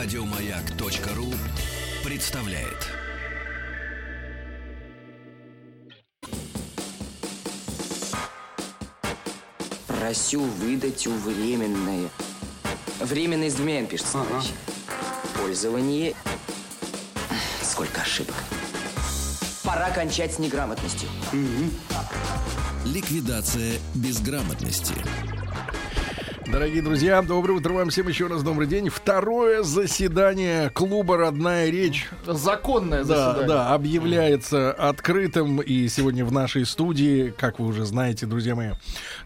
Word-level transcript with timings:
Радиомаяк.ру 0.00 1.34
представляет. 2.04 2.86
Просю 9.88 10.42
выдать 10.42 11.04
у 11.08 11.12
временное. 11.14 12.10
Временное 13.00 13.50
с 13.50 13.54
двумя 13.54 13.80
«н» 13.80 13.88
пишется, 13.88 14.12
товарищи. 14.12 14.52
Пользование... 15.36 16.14
Сколько 17.60 18.02
ошибок. 18.02 18.36
Пора 19.64 19.90
кончать 19.90 20.32
с 20.32 20.38
неграмотностью. 20.38 21.08
Ликвидация 22.84 23.80
безграмотности. 23.96 24.94
Дорогие 26.50 26.80
друзья, 26.80 27.20
доброе 27.20 27.54
утро 27.58 27.74
вам 27.74 27.90
всем 27.90 28.08
еще 28.08 28.26
раз 28.26 28.42
добрый 28.42 28.66
день. 28.66 28.88
Второе 28.88 29.62
заседание 29.62 30.70
клуба 30.70 31.18
«Родная 31.18 31.68
речь». 31.68 32.08
Законное 32.26 33.04
Да, 33.04 33.32
заседание. 33.32 33.48
да, 33.48 33.74
объявляется 33.74 34.72
открытым. 34.72 35.60
И 35.60 35.86
сегодня 35.88 36.24
в 36.24 36.32
нашей 36.32 36.64
студии, 36.64 37.34
как 37.36 37.58
вы 37.58 37.66
уже 37.66 37.84
знаете, 37.84 38.24
друзья 38.24 38.54
мои, 38.54 38.70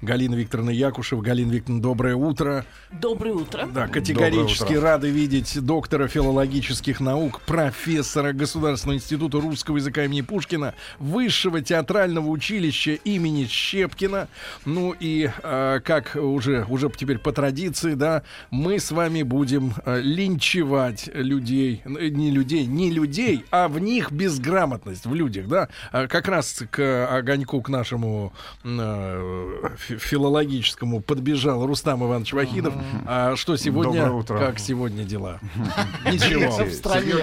Галина 0.01 0.35
Викторовна 0.35 0.71
Якушев. 0.71 1.21
Галина 1.23 1.53
Викторовна, 1.53 1.81
доброе 1.81 2.17
утро. 2.17 2.65
Доброе 2.91 3.35
утро. 3.35 3.69
Да, 3.73 3.87
категорически 3.87 4.59
Доброе 4.63 4.79
утро. 4.79 4.91
рады 4.91 5.11
видеть 5.11 5.65
доктора 5.65 6.09
филологических 6.09 6.99
наук, 6.99 7.41
профессора 7.43 8.33
Государственного 8.33 8.97
института 8.97 9.41
русского 9.41 9.77
языка 9.77 10.05
имени 10.05 10.23
Пушкина, 10.23 10.75
высшего 10.99 11.61
театрального 11.61 12.27
училища 12.27 12.93
имени 13.05 13.45
Щепкина. 13.45 14.27
Ну 14.65 14.93
и 14.99 15.31
э, 15.43 15.81
как 15.85 16.17
уже, 16.17 16.67
уже 16.69 16.91
теперь 16.91 17.12
по 17.19 17.33
традиции, 17.33 17.95
да, 17.95 18.23
мы 18.51 18.79
с 18.79 18.91
вами 18.91 19.23
будем 19.23 19.73
э, 19.85 20.01
линчевать 20.01 21.09
людей, 21.15 21.83
э, 21.85 22.09
не 22.09 22.31
людей, 22.31 22.67
не 22.67 22.91
людей, 22.91 23.45
а 23.51 23.69
в 23.69 23.79
них 23.79 24.11
безграмотность, 24.13 25.07
в 25.07 25.15
людях, 25.15 25.47
да. 25.49 25.69
А 25.91 26.07
Как 26.07 26.29
раз 26.29 26.63
к 26.71 27.07
огоньку, 27.11 27.61
к 27.63 27.69
нашему 27.69 28.33
э, 28.65 29.69
фи- 29.79 29.97
филологическому 29.99 31.01
подбежал 31.01 31.67
Рустам 31.67 32.05
Иванович 32.05 32.33
Вахидов. 32.33 32.75
А 33.07 33.37
что 33.37 33.57
сегодня, 33.57 34.01
Доброе 34.03 34.13
утро. 34.19 34.39
как 34.39 34.59
сегодня 34.59 35.05
дела? 35.05 35.41
Ничего. 36.07 36.53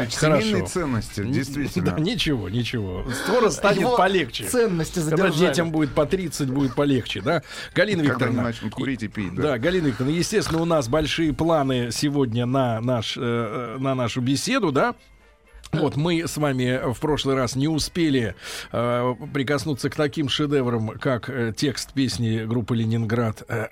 семейные 0.10 0.66
ценности, 0.66 1.24
действительно. 1.24 1.92
Да, 1.92 2.00
ничего, 2.00 2.50
ничего. 2.50 3.06
Скоро 3.26 3.50
станет 3.50 3.82
Его 3.82 3.98
полегче. 3.98 4.46
Ценности 4.46 5.00
Когда 5.00 5.18
задержали. 5.28 5.48
детям 5.50 5.72
будет 5.72 5.92
по 5.94 6.06
30, 6.06 6.50
будет 6.50 6.76
полегче, 6.76 7.22
да? 7.22 7.44
Галина 7.76 8.04
Когда 8.04 8.14
Викторовна. 8.14 8.42
начнут 8.44 8.74
курить 8.74 9.04
и 9.04 9.08
пить, 9.08 9.36
Да, 9.36 9.42
да. 9.44 9.58
Галина 9.58 9.79
Викторовна, 9.88 10.16
естественно, 10.16 10.62
у 10.62 10.66
нас 10.66 10.88
большие 10.88 11.34
планы 11.34 11.90
сегодня 11.92 12.46
на, 12.46 12.80
наш, 12.82 13.18
э, 13.18 13.78
на 13.80 13.96
нашу 13.96 14.22
беседу, 14.22 14.72
да? 14.72 14.96
Вот 15.72 15.96
мы 15.96 16.28
с 16.28 16.38
вами 16.38 16.94
в 16.94 17.00
прошлый 17.00 17.36
раз 17.36 17.56
не 17.56 17.68
успели 17.68 18.36
э, 18.72 19.16
прикоснуться 19.34 19.90
к 19.90 19.96
таким 19.96 20.28
шедеврам, 20.28 20.90
как 21.00 21.30
э, 21.30 21.54
текст 21.56 21.94
песни 21.94 22.44
группы 22.46 22.76
Ленинград 22.76 23.44
э, 23.48 23.68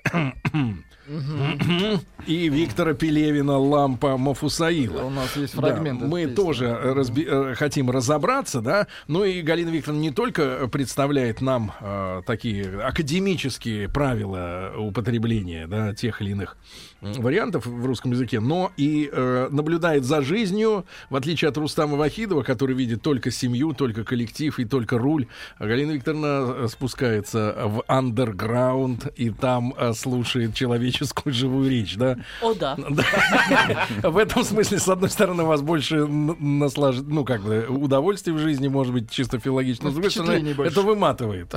и 2.26 2.48
Виктора 2.48 2.92
Пелевина 2.94 3.58
«Лампа 3.58 4.16
Мафусаила». 4.16 5.02
У 5.04 5.10
нас 5.10 5.36
есть 5.36 5.54
Да, 5.56 5.62
фрагмент. 5.62 6.00
этой 6.02 6.08
мы 6.10 6.22
песни. 6.22 6.34
тоже 6.34 6.64
разби- 6.66 7.26
э, 7.26 7.54
хотим 7.54 7.90
разобраться, 7.90 8.60
да. 8.60 8.86
Ну 9.06 9.24
и 9.24 9.40
Галина 9.42 9.70
Викторовна 9.70 10.00
не 10.02 10.10
только 10.10 10.68
представляет 10.70 11.40
нам 11.40 11.72
э, 11.80 12.22
такие 12.26 12.80
академические 12.82 13.88
правила 13.88 14.72
употребления 14.76 15.66
да, 15.66 15.94
тех 15.94 16.20
или 16.20 16.30
иных 16.32 16.56
вариантов 17.00 17.64
в 17.64 17.86
русском 17.86 18.10
языке, 18.10 18.40
но 18.40 18.72
и 18.76 19.08
э, 19.10 19.48
наблюдает 19.52 20.04
за 20.04 20.20
жизнью, 20.20 20.84
в 21.10 21.16
отличие 21.16 21.48
от 21.48 21.56
Рустама 21.56 21.96
Вахидова, 21.96 22.42
который 22.42 22.74
видит 22.74 23.02
только 23.02 23.30
семью, 23.30 23.72
только 23.72 24.02
коллектив 24.04 24.58
и 24.58 24.64
только 24.64 24.98
руль. 24.98 25.26
А 25.58 25.66
Галина 25.66 25.92
Викторовна 25.92 26.54
э, 26.64 26.66
спускается 26.68 27.54
в 27.66 27.84
андерграунд 27.86 29.06
и 29.16 29.30
там 29.30 29.74
э, 29.78 29.92
слушает 29.92 30.54
человеческую 30.98 31.32
живую 31.32 31.70
речь, 31.70 31.96
да. 31.96 32.16
О, 32.42 32.54
да. 32.54 32.76
В 34.02 34.16
этом 34.16 34.44
смысле, 34.44 34.78
с 34.78 34.88
одной 34.88 35.10
стороны, 35.10 35.44
у 35.44 35.46
вас 35.46 35.62
больше 35.62 35.96
н- 35.96 36.58
наслаж... 36.58 36.96
ну, 37.00 37.24
как 37.24 37.42
бы, 37.42 37.66
удовольствие 37.68 38.34
в 38.34 38.38
жизни, 38.38 38.68
может 38.68 38.92
быть, 38.92 39.10
чисто 39.10 39.38
филологично, 39.38 39.86
но, 39.86 39.90
с 39.90 39.94
другой 39.94 40.10
стороны, 40.10 40.54
это 40.64 40.82
выматывает. 40.82 41.54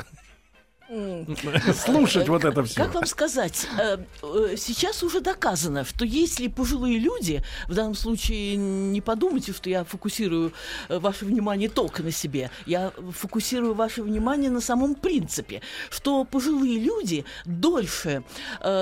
Слушать 1.73 2.27
вот 2.27 2.43
это 2.43 2.63
все. 2.63 2.75
Как 2.75 2.93
вам 2.93 3.05
сказать, 3.05 3.65
э, 3.79 3.97
э, 4.23 4.55
сейчас 4.57 5.03
уже 5.03 5.21
доказано, 5.21 5.85
что 5.85 6.03
если 6.03 6.47
пожилые 6.47 6.99
люди, 6.99 7.41
в 7.67 7.73
данном 7.73 7.95
случае 7.95 8.57
не 8.57 8.99
подумайте, 8.99 9.53
что 9.53 9.69
я 9.69 9.85
фокусирую 9.85 10.51
э, 10.89 10.99
ваше 10.99 11.23
внимание 11.23 11.69
только 11.69 12.03
на 12.03 12.11
себе, 12.11 12.51
я 12.65 12.91
фокусирую 13.11 13.73
ваше 13.73 14.03
внимание 14.03 14.49
на 14.49 14.59
самом 14.59 14.95
принципе, 14.95 15.61
что 15.89 16.25
пожилые 16.25 16.77
люди 16.77 17.23
дольше 17.45 18.23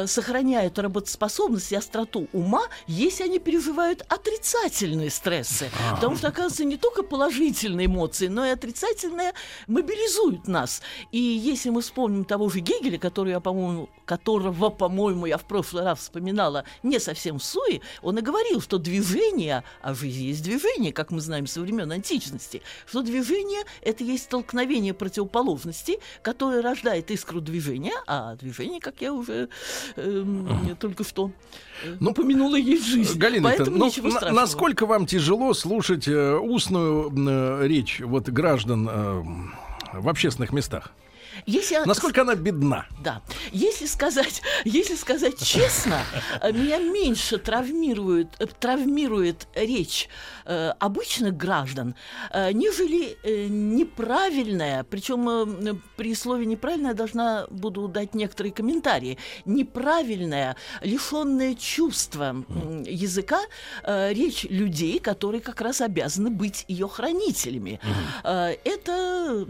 сохраняют 0.05 0.79
работоспособность 0.79 1.71
и 1.71 1.75
остроту 1.75 2.27
ума, 2.33 2.63
если 2.87 3.23
они 3.23 3.39
переживают 3.39 4.03
отрицательные 4.09 5.09
стрессы. 5.09 5.69
Потому 5.91 6.15
что, 6.15 6.29
оказывается, 6.29 6.63
не 6.65 6.77
только 6.77 7.03
положительные 7.03 7.85
эмоции, 7.85 8.27
но 8.27 8.45
и 8.45 8.49
отрицательные 8.49 9.33
мобилизуют 9.67 10.47
нас. 10.47 10.81
И 11.11 11.19
если 11.19 11.69
мы 11.69 11.81
вспомним 11.81 11.98
того 12.25 12.49
же 12.49 12.59
Гегеля, 12.59 12.97
который 12.97 13.31
я, 13.31 13.39
по-моему, 13.39 13.89
которого, 14.05 14.69
по-моему, 14.69 15.25
я 15.25 15.37
в 15.37 15.43
прошлый 15.45 15.83
раз 15.83 15.99
вспоминала, 15.99 16.63
не 16.83 16.99
совсем 16.99 17.39
в 17.39 17.43
суе, 17.43 17.81
он 18.01 18.17
и 18.17 18.21
говорил, 18.21 18.61
что 18.61 18.77
движение, 18.77 19.63
а 19.81 19.93
жизнь 19.93 20.23
есть 20.23 20.43
движение, 20.43 20.93
как 20.93 21.11
мы 21.11 21.19
знаем 21.21 21.47
со 21.47 21.61
времен 21.61 21.91
античности, 21.91 22.61
что 22.85 23.01
движение— 23.01 23.63
это 23.81 24.03
есть 24.03 24.23
столкновение 24.25 24.93
противоположностей, 24.93 25.97
которое 26.21 26.61
рождает 26.61 27.11
искру 27.11 27.41
движения, 27.41 27.93
а 28.07 28.35
движение, 28.35 28.79
как 28.79 29.01
я 29.01 29.13
уже 29.13 29.49
эм, 29.95 30.75
только 30.79 31.03
что 31.03 31.31
э, 31.83 31.95
Ну, 31.99 32.11
упомянула, 32.11 32.55
есть 32.55 32.85
жизнь. 32.85 33.17
Галина 33.17 33.49
Поэтому 33.49 33.85
ничего 33.85 34.07
ну, 34.07 34.13
на- 34.13 34.19
страшного. 34.19 34.41
насколько 34.41 34.85
вам 34.85 35.05
тяжело 35.05 35.53
слушать 35.53 36.07
э, 36.07 36.35
устную 36.37 37.11
э, 37.61 37.67
речь 37.67 37.99
вот 38.01 38.29
граждан 38.29 38.87
э, 38.89 39.23
в 39.93 40.07
общественных 40.09 40.51
местах? 40.53 40.91
Если 41.45 41.75
я- 41.75 41.85
Насколько 41.85 42.21
она 42.21 42.35
бедна? 42.35 42.85
Да. 43.03 43.21
Если 43.51 43.85
сказать, 43.85 44.41
если 44.65 44.95
сказать 44.95 45.41
честно, 45.43 46.01
э, 46.41 46.51
меня 46.51 46.79
меньше 46.79 47.37
травмирует, 47.37 48.27
э, 48.39 48.45
травмирует 48.47 49.47
речь 49.55 50.09
э, 50.45 50.71
обычных 50.79 51.35
граждан, 51.37 51.95
э, 52.31 52.51
нежели 52.53 53.17
э, 53.23 53.47
неправильная, 53.47 54.83
причем 54.83 55.29
э, 55.29 55.73
при 55.95 56.15
слове 56.15 56.45
неправильная 56.45 56.93
должна 56.93 57.45
буду 57.49 57.87
дать 57.87 58.13
некоторые 58.15 58.51
комментарии, 58.53 59.17
неправильная, 59.45 60.55
лишенная 60.81 61.55
чувства 61.55 62.43
м, 62.49 62.83
языка 62.83 63.39
э, 63.83 64.13
речь 64.13 64.43
людей, 64.49 64.99
которые 64.99 65.41
как 65.41 65.61
раз 65.61 65.81
обязаны 65.81 66.29
быть 66.29 66.65
ее 66.67 66.87
хранителями. 66.87 67.79
Э, 68.23 68.55
это 68.63 69.45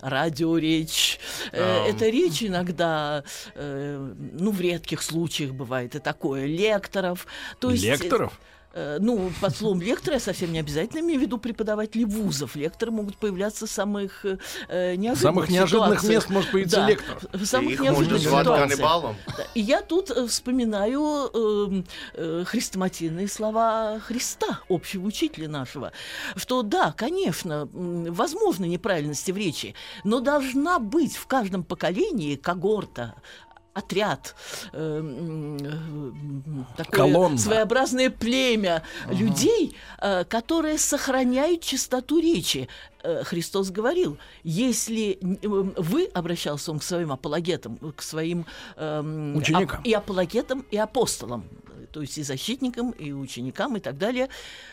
радиоречь, 0.00 1.18
э, 1.52 1.86
это 1.88 2.08
речь 2.08 2.42
иногда, 2.42 3.24
э, 3.54 4.14
ну, 4.32 4.50
в 4.50 4.60
редких 4.60 5.02
случаях 5.02 5.52
бывает 5.52 5.94
и 5.94 5.98
такое, 5.98 6.46
лекторов. 6.46 7.26
То 7.60 7.70
есть, 7.70 7.84
э, 7.84 7.90
Лекторов? 7.90 8.32
э, 8.32 8.54
ну, 9.00 9.30
под 9.40 9.56
словом 9.56 9.80
лектора 9.80 10.14
я 10.14 10.20
совсем 10.20 10.52
не 10.52 10.58
обязательно 10.58 11.00
имею 11.00 11.20
в 11.20 11.22
виду 11.22 11.38
преподавателей 11.38 12.04
вузов. 12.04 12.56
Лекторы 12.56 12.90
могут 12.90 13.16
появляться 13.16 13.66
в 13.66 13.70
самых 13.70 14.24
э, 14.24 14.38
э, 14.68 14.96
неожиданных 14.96 15.34
самых 15.34 15.48
неожиданных 15.50 16.00
ситуациях. 16.00 16.22
мест 16.24 16.30
может 16.30 16.50
появиться 16.50 16.76
Да, 16.76 16.88
лектор. 16.88 17.18
В 17.32 17.44
самых 17.44 17.72
Их 17.72 17.80
неожиданных 17.80 18.22
ситуациях. 18.22 19.16
И 19.54 19.60
я 19.60 19.82
тут 19.82 20.10
э, 20.10 20.26
вспоминаю 20.26 21.30
эм, 21.32 21.86
э, 22.14 22.44
хрестоматийные 22.46 23.28
слова 23.28 24.00
Христа, 24.00 24.60
общего 24.68 25.06
учителя 25.06 25.48
нашего, 25.48 25.92
что 26.36 26.62
да, 26.62 26.92
конечно, 26.92 27.68
возможны 27.72 28.66
неправильности 28.66 29.30
в 29.30 29.36
речи, 29.36 29.74
но 30.02 30.20
должна 30.20 30.78
быть 30.78 31.16
в 31.16 31.26
каждом 31.26 31.62
поколении 31.64 32.36
когорта, 32.36 33.14
отряд, 33.74 34.34
э, 34.72 35.02
э, 35.60 36.64
такое 36.76 36.98
Колонна. 36.98 37.38
своеобразное 37.38 38.08
племя 38.10 38.82
людей, 39.08 39.76
э, 40.00 40.24
которые 40.24 40.78
сохраняют 40.78 41.60
чистоту 41.62 42.20
речи. 42.20 42.68
Христос 43.24 43.70
говорил, 43.70 44.16
если 44.44 45.18
вы, 45.20 46.06
обращался 46.14 46.70
он 46.72 46.78
к 46.78 46.82
своим 46.82 47.12
апологетам, 47.12 47.76
к 47.94 48.00
своим 48.00 48.46
эм, 48.76 49.36
Ученикам. 49.36 49.80
ап- 49.80 49.84
и 49.84 49.92
апологетам, 49.92 50.64
и 50.70 50.78
апостолам, 50.78 51.44
то 51.94 52.00
есть 52.00 52.18
и 52.18 52.24
защитникам, 52.24 52.90
и 52.90 53.12
ученикам, 53.12 53.76
и 53.76 53.80
так 53.80 53.98
далее, 53.98 54.28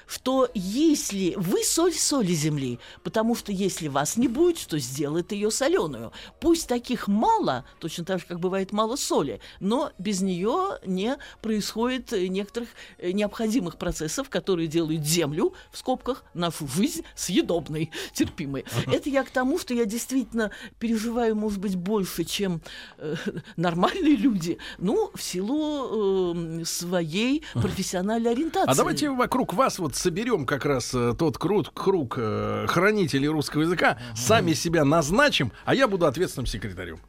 что 0.07 0.50
если 0.56 1.35
вы 1.38 1.63
соль 1.63 1.94
соли 1.94 2.33
земли, 2.33 2.79
потому 3.03 3.35
что 3.35 3.51
если 3.51 3.89
вас 3.89 4.18
не 4.18 4.27
будет, 4.27 4.57
то 4.65 4.79
сделает 4.79 5.31
ее 5.31 5.51
соленую. 5.51 6.12
Пусть 6.39 6.68
таких 6.68 7.07
мало, 7.07 7.63
точно 7.79 8.06
так 8.06 8.21
же, 8.21 8.25
как 8.25 8.39
бывает 8.39 8.71
мало 8.71 8.95
соли, 8.95 9.39
но 9.59 9.91
без 10.00 10.21
нее 10.21 10.79
не 10.83 11.15
происходит 11.44 12.12
некоторых 12.12 12.69
э, 12.97 13.12
необходимых 13.12 13.77
процессов, 13.77 14.27
которые 14.27 14.67
делают 14.67 15.06
землю, 15.06 15.53
в 15.71 15.77
скобках, 15.77 16.24
нашу 16.33 16.67
жизнь 16.67 17.03
съедобной, 17.13 17.91
терпимой. 18.13 18.65
Это 18.88 19.12
я 19.12 19.24
к 19.24 19.29
тому, 19.29 19.59
что 19.59 19.75
я 19.75 19.85
действительно 19.85 20.50
переживаю, 20.79 21.35
может 21.35 21.59
быть, 21.59 21.75
больше, 21.75 22.24
чем 22.24 22.63
э, 22.97 23.15
нормальные 23.57 24.15
люди, 24.15 24.57
ну, 24.79 25.12
в 25.13 25.21
силу 25.21 26.31
э, 26.62 26.65
своей 26.65 27.10
профессиональной 27.53 28.31
ориентации. 28.31 28.71
А 28.71 28.75
давайте 28.75 29.09
вокруг 29.09 29.53
вас 29.53 29.79
вот 29.79 29.95
соберем 29.95 30.45
как 30.45 30.65
раз 30.65 30.93
э, 30.93 31.13
тот 31.17 31.37
круг, 31.37 31.73
круг 31.73 32.15
э, 32.17 32.65
хранителей 32.67 33.27
русского 33.27 33.61
языка, 33.61 33.97
сами 34.15 34.53
себя 34.53 34.85
назначим, 34.85 35.51
а 35.65 35.75
я 35.75 35.87
буду 35.87 36.05
ответственным 36.05 36.45
секретарем. 36.45 36.99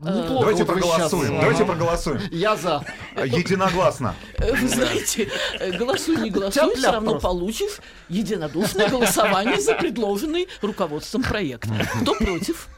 Неплохо 0.00 0.40
Давайте 0.40 0.64
вот 0.64 0.72
проголосуем. 0.72 1.32
щас, 1.32 1.40
Давайте 1.40 1.64
проголосуем. 1.64 2.20
Я 2.30 2.56
за. 2.56 2.84
Единогласно. 3.24 4.14
Э, 4.38 4.52
Вы 4.54 4.68
знаете, 4.68 5.28
э, 5.60 5.72
голосуй, 5.78 6.16
не 6.16 6.30
голосуй, 6.30 6.74
все 6.74 6.90
равно 6.90 7.12
просто. 7.12 7.28
получишь 7.28 7.78
единодушное 8.08 8.88
голосование 8.88 9.60
за 9.60 9.74
предложенный 9.74 10.48
руководством 10.62 11.22
проект. 11.22 11.68
Кто 12.02 12.14
против? 12.14 12.68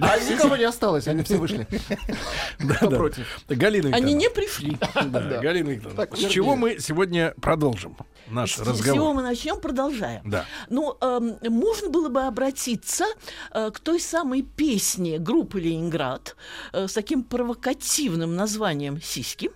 А 0.00 0.18
никого 0.18 0.56
не 0.56 0.64
осталось, 0.64 1.06
они 1.06 1.22
все 1.22 1.36
вышли. 1.36 1.66
Кто 2.58 2.90
против? 2.90 3.40
Галина 3.48 3.94
Они 3.96 4.14
не 4.14 4.28
пришли. 4.30 4.76
Да, 4.94 5.20
Галина 5.40 5.68
Викторовна, 5.70 6.06
Так, 6.06 6.16
с 6.16 6.20
чего 6.26 6.56
мы 6.56 6.78
сегодня 6.80 7.34
продолжим 7.40 7.96
наш 8.28 8.52
С 8.52 8.56
чего 8.56 8.70
разговор? 8.70 9.14
мы 9.14 9.22
начнем, 9.22 9.60
продолжаем. 9.60 10.22
Да. 10.24 10.46
Ну, 10.68 10.96
эм, 11.00 11.36
можно 11.42 11.88
было 11.90 12.08
бы 12.08 12.22
обратиться 12.22 13.04
э, 13.52 13.70
к 13.72 13.80
той 13.80 14.00
самой 14.00 14.42
песне 14.42 15.18
группы 15.18 15.60
Ленинград 15.60 16.29
э, 16.72 16.86
с 16.88 16.92
таким 16.92 17.22
провокативным 17.22 18.34
названием 18.36 19.00
«Сиськи», 19.02 19.50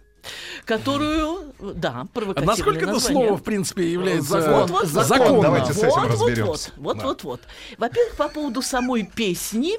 которую, 0.65 1.53
да, 1.61 2.01
А 2.01 2.07
провокативное 2.07 2.57
насколько 2.57 2.79
это 2.85 2.93
название. 2.95 3.27
слово, 3.27 3.39
в 3.39 3.43
принципе, 3.43 3.93
является 3.93 4.41
Закон. 4.41 4.61
Вот, 4.67 4.71
вот, 4.71 4.87
законным? 5.07 5.43
Давайте 5.43 5.73
с 5.75 5.79
этим 5.79 5.89
вот, 6.01 6.11
разберемся. 6.11 6.71
вот, 6.77 6.97
вот, 6.97 7.03
вот, 7.05 7.25
вот. 7.25 7.41
Во-первых, 7.79 8.17
по 8.17 8.29
поводу 8.29 8.63
самой 8.63 9.05
песни, 9.05 9.75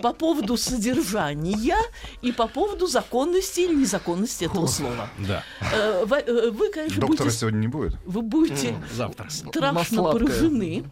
по 0.00 0.12
поводу 0.12 0.56
содержания 0.56 1.76
и 2.22 2.32
по 2.32 2.46
поводу 2.46 2.86
законности 2.86 3.60
или 3.60 3.74
незаконности 3.74 4.44
этого 4.44 4.66
слова. 4.66 5.08
Да. 5.18 5.42
Э, 5.72 6.04
во- 6.04 6.18
э, 6.20 6.50
Вы, 6.50 6.70
конечно, 6.70 7.00
Доктора 7.00 7.24
будете, 7.24 7.38
сегодня 7.40 7.58
не 7.58 7.68
будет. 7.68 7.96
вы 8.06 8.22
будете 8.22 8.76
Завтра. 8.94 9.28
Страшно 9.30 9.84
сладкое. 9.84 10.26
поражены, 10.26 10.84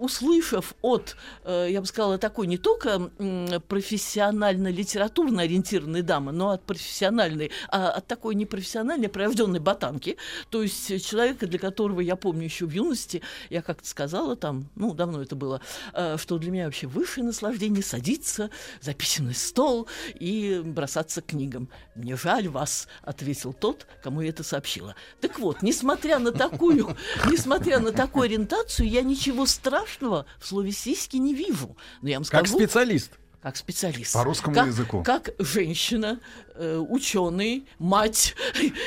услышав 0.00 0.74
от, 0.80 1.16
э, 1.44 1.68
я 1.70 1.80
бы 1.80 1.86
сказала, 1.86 2.18
такой 2.18 2.46
не 2.46 2.56
только 2.56 3.10
профессионально-литературно 3.68 5.42
ориентированной 5.42 6.02
дамы, 6.02 6.32
но 6.32 6.50
от 6.50 6.64
профессиональной, 6.64 7.50
а 7.68 7.90
от 7.90 8.06
такой 8.06 8.34
непрофессиональной, 8.34 9.08
прирожденной 9.08 9.60
ботанки, 9.60 10.16
то 10.48 10.62
есть 10.62 11.06
человека, 11.06 11.46
для 11.46 11.58
которого 11.58 12.00
я 12.00 12.16
помню 12.16 12.44
еще 12.44 12.66
в 12.66 12.70
юности, 12.70 13.22
я 13.50 13.60
как-то 13.62 13.86
сказала 13.86 14.36
там, 14.36 14.70
ну, 14.74 14.94
давно 14.94 15.22
это 15.22 15.36
было, 15.36 15.60
э, 15.92 16.16
что 16.18 16.38
для 16.38 16.50
меня 16.50 16.64
вообще 16.64 16.86
высшее 16.86 17.26
наслаждение 17.26 17.82
садиться 17.82 18.50
за 18.80 18.94
письменный 18.94 19.34
стол 19.34 19.86
и 20.18 20.62
бросаться 20.64 21.20
к 21.20 21.26
книгам. 21.26 21.68
«Мне 21.94 22.16
жаль 22.16 22.48
вас»,— 22.48 22.88
ответил 23.02 23.52
тот, 23.52 23.86
кому 24.02 24.22
я 24.22 24.30
это 24.30 24.42
сообщила. 24.42 24.94
Так 25.20 25.38
вот, 25.38 25.62
несмотря 25.62 26.18
на 26.18 26.32
такую, 26.32 26.96
несмотря 27.30 27.80
на 27.80 27.92
такую 27.92 28.24
ориентацию, 28.24 28.88
я 28.88 29.02
ничего 29.02 29.44
страшного 29.44 29.89
в 29.98 30.46
слове 30.46 30.72
«сиськи» 30.72 31.16
не 31.16 31.34
вижу. 31.34 31.76
Но 32.02 32.08
я 32.08 32.16
вам 32.16 32.24
Как 32.24 32.46
скажу, 32.46 32.58
специалист. 32.58 33.12
как 33.42 33.56
специалист. 33.56 34.12
По 34.12 34.22
русскому 34.24 34.54
как, 34.54 34.66
языку. 34.66 35.02
Как 35.02 35.30
женщина, 35.38 36.20
э, 36.54 36.76
ученый, 36.76 37.66
мать. 37.78 38.34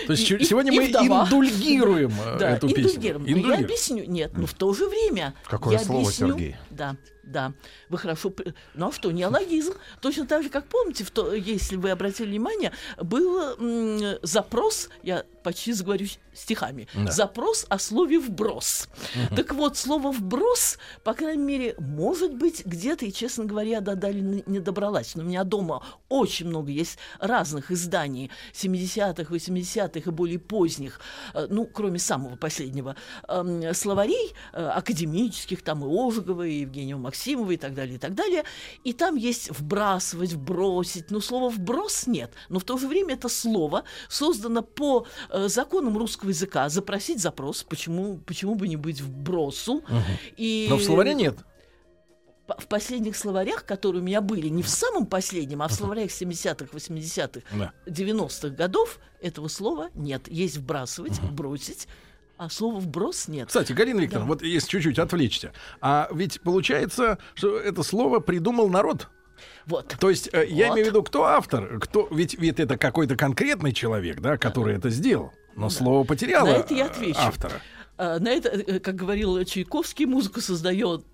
То 0.08 0.14
есть 0.14 0.30
и- 0.30 0.36
и- 0.36 0.44
сегодня 0.44 0.72
и 0.72 0.78
мы 0.78 0.86
вдова. 0.90 1.26
индульгируем 1.26 2.12
э, 2.24 2.38
Да, 2.40 2.50
эту 2.52 2.68
песню. 2.68 2.84
индульгируем. 2.84 3.26
Я 3.26 3.32
Индульгируем. 3.34 3.66
объясню. 3.66 4.04
Нет, 4.06 4.38
но 4.38 4.46
в 4.46 4.54
то 4.54 4.72
же 4.74 4.88
время 4.88 5.34
Какое 5.50 5.74
я 5.78 5.84
слово, 5.84 6.02
объясню- 6.02 6.28
Сергей? 6.30 6.56
Да, 6.70 6.96
да. 7.24 7.54
Вы 7.90 7.98
хорошо... 7.98 8.32
Ну 8.76 8.90
а 8.90 8.92
что, 8.92 9.12
неологизм. 9.12 9.74
Точно 10.02 10.28
так 10.28 10.44
же, 10.44 10.50
как 10.50 10.66
помните, 10.68 11.04
в 11.04 11.10
то, 11.12 11.34
если 11.34 11.76
вы 11.76 11.90
обратили 11.90 12.28
внимание, 12.28 12.72
был 13.02 13.56
м, 13.60 14.20
запрос, 14.22 14.90
я 15.02 15.24
почти 15.44 15.74
заговорю 15.74 16.08
стихами, 16.34 16.88
Да. 16.96 17.12
запрос 17.12 17.66
о 17.70 17.78
слове 17.80 18.20
«вброс». 18.20 18.88
Так 19.36 19.54
вот, 19.54 19.78
слово 19.78 20.12
«вброс», 20.12 20.78
по 21.04 21.14
крайней 21.14 21.44
мере, 21.44 21.76
может 21.80 22.34
быть, 22.36 22.66
где-то, 22.66 23.06
и, 23.06 23.12
честно 23.12 23.46
говоря, 23.46 23.82
до 23.82 23.96
Дали 23.96 24.20
не 24.22 24.44
не 24.48 24.60
добралась. 24.60 25.16
Но 25.16 25.24
у 25.24 25.26
меня 25.26 25.44
дома 25.44 25.84
очень 26.10 26.48
много 26.48 26.72
есть 26.72 26.98
разных 27.20 27.72
изданий 27.72 28.32
70-х, 28.54 29.34
80-х 29.34 30.10
и 30.10 30.14
более 30.14 30.40
поздних, 30.40 31.00
э, 31.34 31.48
ну, 31.50 31.66
кроме 31.66 32.00
самого 32.00 32.36
последнего, 32.36 32.96
эм, 33.28 33.74
словарей 33.74 34.34
э, 34.54 34.66
академических, 34.66 35.62
там 35.64 35.84
и 35.86 36.08
Ожегова, 36.08 36.44
и 36.48 36.62
Евгения 36.62 36.96
Максимова, 36.96 37.52
и 37.52 37.58
так 37.58 37.74
далее, 37.74 37.96
и 37.96 38.00
так 38.00 38.14
далее. 38.16 38.44
И 38.84 38.94
там 38.94 39.16
есть 39.16 39.50
«вбрасывать», 39.60 40.34
«вбросить». 40.34 41.12
Но 41.12 41.20
слова 41.22 41.50
«вброс» 41.50 42.08
нет. 42.08 42.32
Но 42.50 42.60
в 42.60 42.64
то 42.64 42.78
же 42.78 42.88
время 42.88 43.14
это 43.16 43.30
слово 43.30 43.84
создано 44.10 44.62
по 44.62 45.06
э, 45.34 45.48
законам 45.50 45.98
русского 45.98 46.30
языка. 46.30 46.70
Запросить 46.70 47.20
запрос, 47.20 47.64
почему, 47.64 48.18
почему 48.26 48.56
бы 48.56 48.68
не 48.68 48.78
быть 48.78 49.02
«вбросу». 49.02 49.84
И 50.38 50.68
Но 50.70 50.78
в 50.78 50.84
словаре 50.84 51.14
нет. 51.14 51.38
в 52.48 52.68
последних 52.68 53.16
словарях, 53.18 53.66
которые 53.66 54.02
у 54.02 54.06
меня 54.06 54.22
были, 54.22 54.48
не 54.50 54.64
в 54.64 54.70
самом 54.70 55.06
последнем, 55.06 55.62
а 55.62 55.68
в 55.68 55.74
словарях 55.74 56.10
70-х, 56.12 56.66
80-х, 56.76 57.42
Да. 57.58 57.74
90-х 57.88 58.50
годов, 58.50 59.00
этого 59.22 59.48
слова 59.48 59.90
нет. 59.96 60.28
Есть 60.28 60.58
вбрасывать, 60.58 61.20
бросить, 61.22 61.88
а 62.38 62.50
слова 62.50 62.80
вброс 62.80 63.28
нет. 63.28 63.48
Кстати, 63.48 63.72
Галина 63.72 64.02
Викторовна, 64.02 64.28
вот 64.28 64.42
если 64.42 64.68
чуть-чуть 64.68 65.00
отвлечься, 65.00 65.54
а 65.82 66.10
ведь 66.14 66.42
получается, 66.42 67.18
что 67.34 67.58
это 67.58 67.84
слово 67.84 68.20
придумал 68.20 68.70
народ. 68.70 69.08
Вот. 69.66 69.96
То 70.00 70.10
есть 70.10 70.30
э, 70.34 70.46
я 70.50 70.68
Вот. 70.70 70.74
имею 70.76 70.86
в 70.88 70.90
виду, 70.90 71.04
кто 71.04 71.24
автор, 71.26 71.80
кто, 71.80 72.08
ведь, 72.12 72.38
ведь 72.38 72.60
это 72.60 72.78
какой-то 72.78 73.16
конкретный 73.16 73.74
человек, 73.74 74.20
да, 74.20 74.38
который 74.38 74.76
это 74.76 74.90
сделал. 74.90 75.32
Но 75.56 75.70
слово 75.70 76.04
потеряло 76.04 76.48
На 76.48 76.52
это 76.58 76.74
я 76.74 76.86
отвечу. 76.88 77.20
автора. 77.20 77.62
А, 77.96 78.18
На 78.20 78.30
это, 78.30 78.50
э, 78.50 78.80
как 78.80 78.96
говорил 78.96 79.44
Чайковский, 79.46 80.06
музыку 80.06 80.42
создает, 80.42 81.06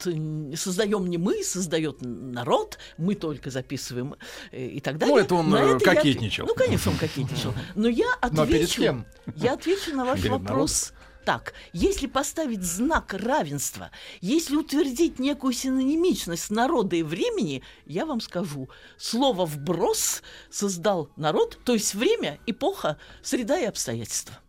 создаем 0.55 1.07
не 1.07 1.17
мы, 1.17 1.43
создает 1.43 1.97
народ, 2.01 2.77
мы 2.97 3.15
только 3.15 3.49
записываем 3.51 4.15
э, 4.51 4.65
и 4.65 4.79
так 4.79 4.97
далее. 4.97 5.15
Ну, 5.15 5.21
это 5.21 5.35
он, 5.35 5.49
На 5.49 5.57
э, 5.57 5.67
я 5.67 5.75
отве- 5.75 5.83
кокетничал. 5.95 6.47
Ну, 6.47 6.55
конечно, 6.55 6.91
он 6.91 6.97
кокетничал. 6.97 7.53
Но 7.75 7.89
я 7.89 8.05
Но 8.31 8.45
перед 8.45 8.63
отвечу, 8.63 8.81
кем? 8.81 9.05
я 9.35 9.53
отвечу 9.53 9.93
на 9.95 10.05
ваш 10.05 10.19
Перед 10.21 10.31
вопрос 10.31 10.93
так. 11.29 11.53
Если 11.73 12.07
поставить 12.07 12.63
знак 12.63 13.13
равенства, 13.13 13.91
если 14.19 14.55
утвердить 14.55 15.19
некую 15.19 15.53
синонимичность 15.53 16.49
народа 16.49 16.95
и 16.95 17.03
времени, 17.03 17.61
я 17.85 18.07
вам 18.07 18.19
скажу, 18.19 18.67
слово 18.97 19.45
«вброс» 19.45 20.23
создал 20.49 21.11
народ, 21.17 21.59
то 21.63 21.73
есть 21.73 21.93
время, 21.93 22.39
эпоха, 22.47 22.97
среда 23.21 23.59
и 23.59 23.65
обстоятельства. 23.65 24.39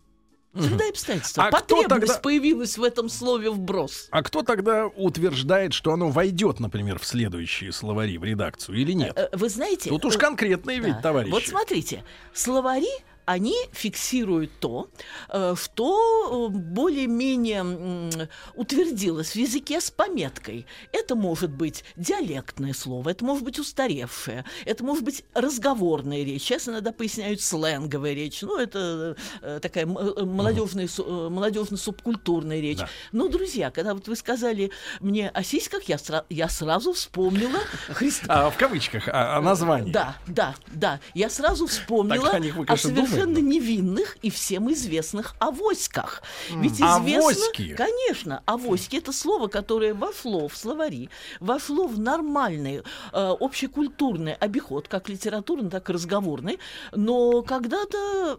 Среда 0.58 0.86
и 0.86 0.88
обстоятельства. 0.88 1.44
А 1.44 1.50
Потребность 1.50 2.06
тогда- 2.06 2.18
появилась 2.18 2.78
в 2.78 2.82
этом 2.82 3.10
слове 3.10 3.50
«вброс». 3.50 4.08
А 4.10 4.22
кто 4.22 4.42
тогда 4.42 4.86
утверждает, 4.86 5.74
что 5.74 5.92
оно 5.92 6.08
войдет, 6.08 6.60
например, 6.60 6.98
в 6.98 7.04
следующие 7.04 7.72
словари, 7.72 8.16
в 8.16 8.24
редакцию, 8.24 8.78
или 8.78 8.92
нет? 8.92 9.12
Э, 9.18 9.28
Вы 9.36 9.50
знаете... 9.50 9.90
Тут 9.90 10.06
уж 10.06 10.16
э, 10.16 10.18
конкретные 10.18 10.78
ведь, 10.78 10.94
да. 10.94 11.02
товарищи. 11.02 11.30
Вот 11.30 11.42
смотрите, 11.42 12.04
словари 12.32 12.88
они 13.30 13.54
фиксируют 13.70 14.50
то, 14.58 14.90
э, 15.28 15.54
что 15.56 16.48
э, 16.50 16.52
более-менее 16.52 18.28
утвердилось 18.56 19.30
в 19.30 19.36
языке 19.36 19.80
с 19.80 19.88
пометкой. 19.92 20.66
Это 20.90 21.14
может 21.14 21.50
быть 21.50 21.84
диалектное 21.94 22.72
слово, 22.74 23.10
это 23.10 23.24
может 23.24 23.44
быть 23.44 23.60
устаревшее, 23.60 24.44
это 24.64 24.82
может 24.82 25.04
быть 25.04 25.24
разговорная 25.32 26.24
речь. 26.24 26.42
Сейчас 26.42 26.68
иногда 26.68 26.90
поясняют 26.90 27.40
сленговая 27.40 28.14
речь. 28.14 28.42
Ну, 28.42 28.58
это 28.58 29.16
э, 29.42 29.60
такая 29.62 29.86
молодежная, 29.86 30.88
су- 30.88 31.30
молодежно-субкультурная 31.30 32.60
речь. 32.60 32.78
Да. 32.78 32.88
Но, 33.12 33.28
друзья, 33.28 33.70
когда 33.70 33.94
вот 33.94 34.08
вы 34.08 34.16
сказали 34.16 34.72
мне 34.98 35.28
о 35.28 35.44
сиськах, 35.44 35.84
я, 35.84 35.96
сра- 35.96 36.24
я 36.30 36.48
сразу 36.48 36.92
вспомнила 36.94 37.60
Христа. 37.90 38.46
А, 38.46 38.50
в 38.50 38.56
кавычках, 38.56 39.06
а, 39.06 39.36
о 39.36 39.40
названии. 39.40 39.92
Да, 39.92 40.16
да, 40.26 40.56
да. 40.66 40.98
Я 41.14 41.30
сразу 41.30 41.68
вспомнила 41.68 42.28
Так 42.30 42.42
о 42.68 42.72
о 42.72 42.76
совершенно 42.76 43.19
совершенно 43.20 43.46
невинных 43.46 44.16
и 44.22 44.30
всем 44.30 44.72
известных 44.72 45.34
авоськах. 45.38 46.22
Ведь 46.50 46.74
известно... 46.74 46.96
Авоськи? 46.96 47.74
Конечно, 47.74 48.42
авоськи 48.46 48.96
это 48.96 49.12
слово, 49.12 49.48
которое 49.48 49.94
вошло 49.94 50.48
в 50.48 50.56
словари, 50.56 51.10
вошло 51.40 51.86
в 51.86 51.98
нормальный 51.98 52.78
э, 52.78 52.82
общекультурный 53.12 54.34
обиход, 54.34 54.88
как 54.88 55.08
литературный, 55.08 55.70
так 55.70 55.88
и 55.90 55.92
разговорный. 55.92 56.58
Но 56.92 57.42
когда-то 57.42 58.38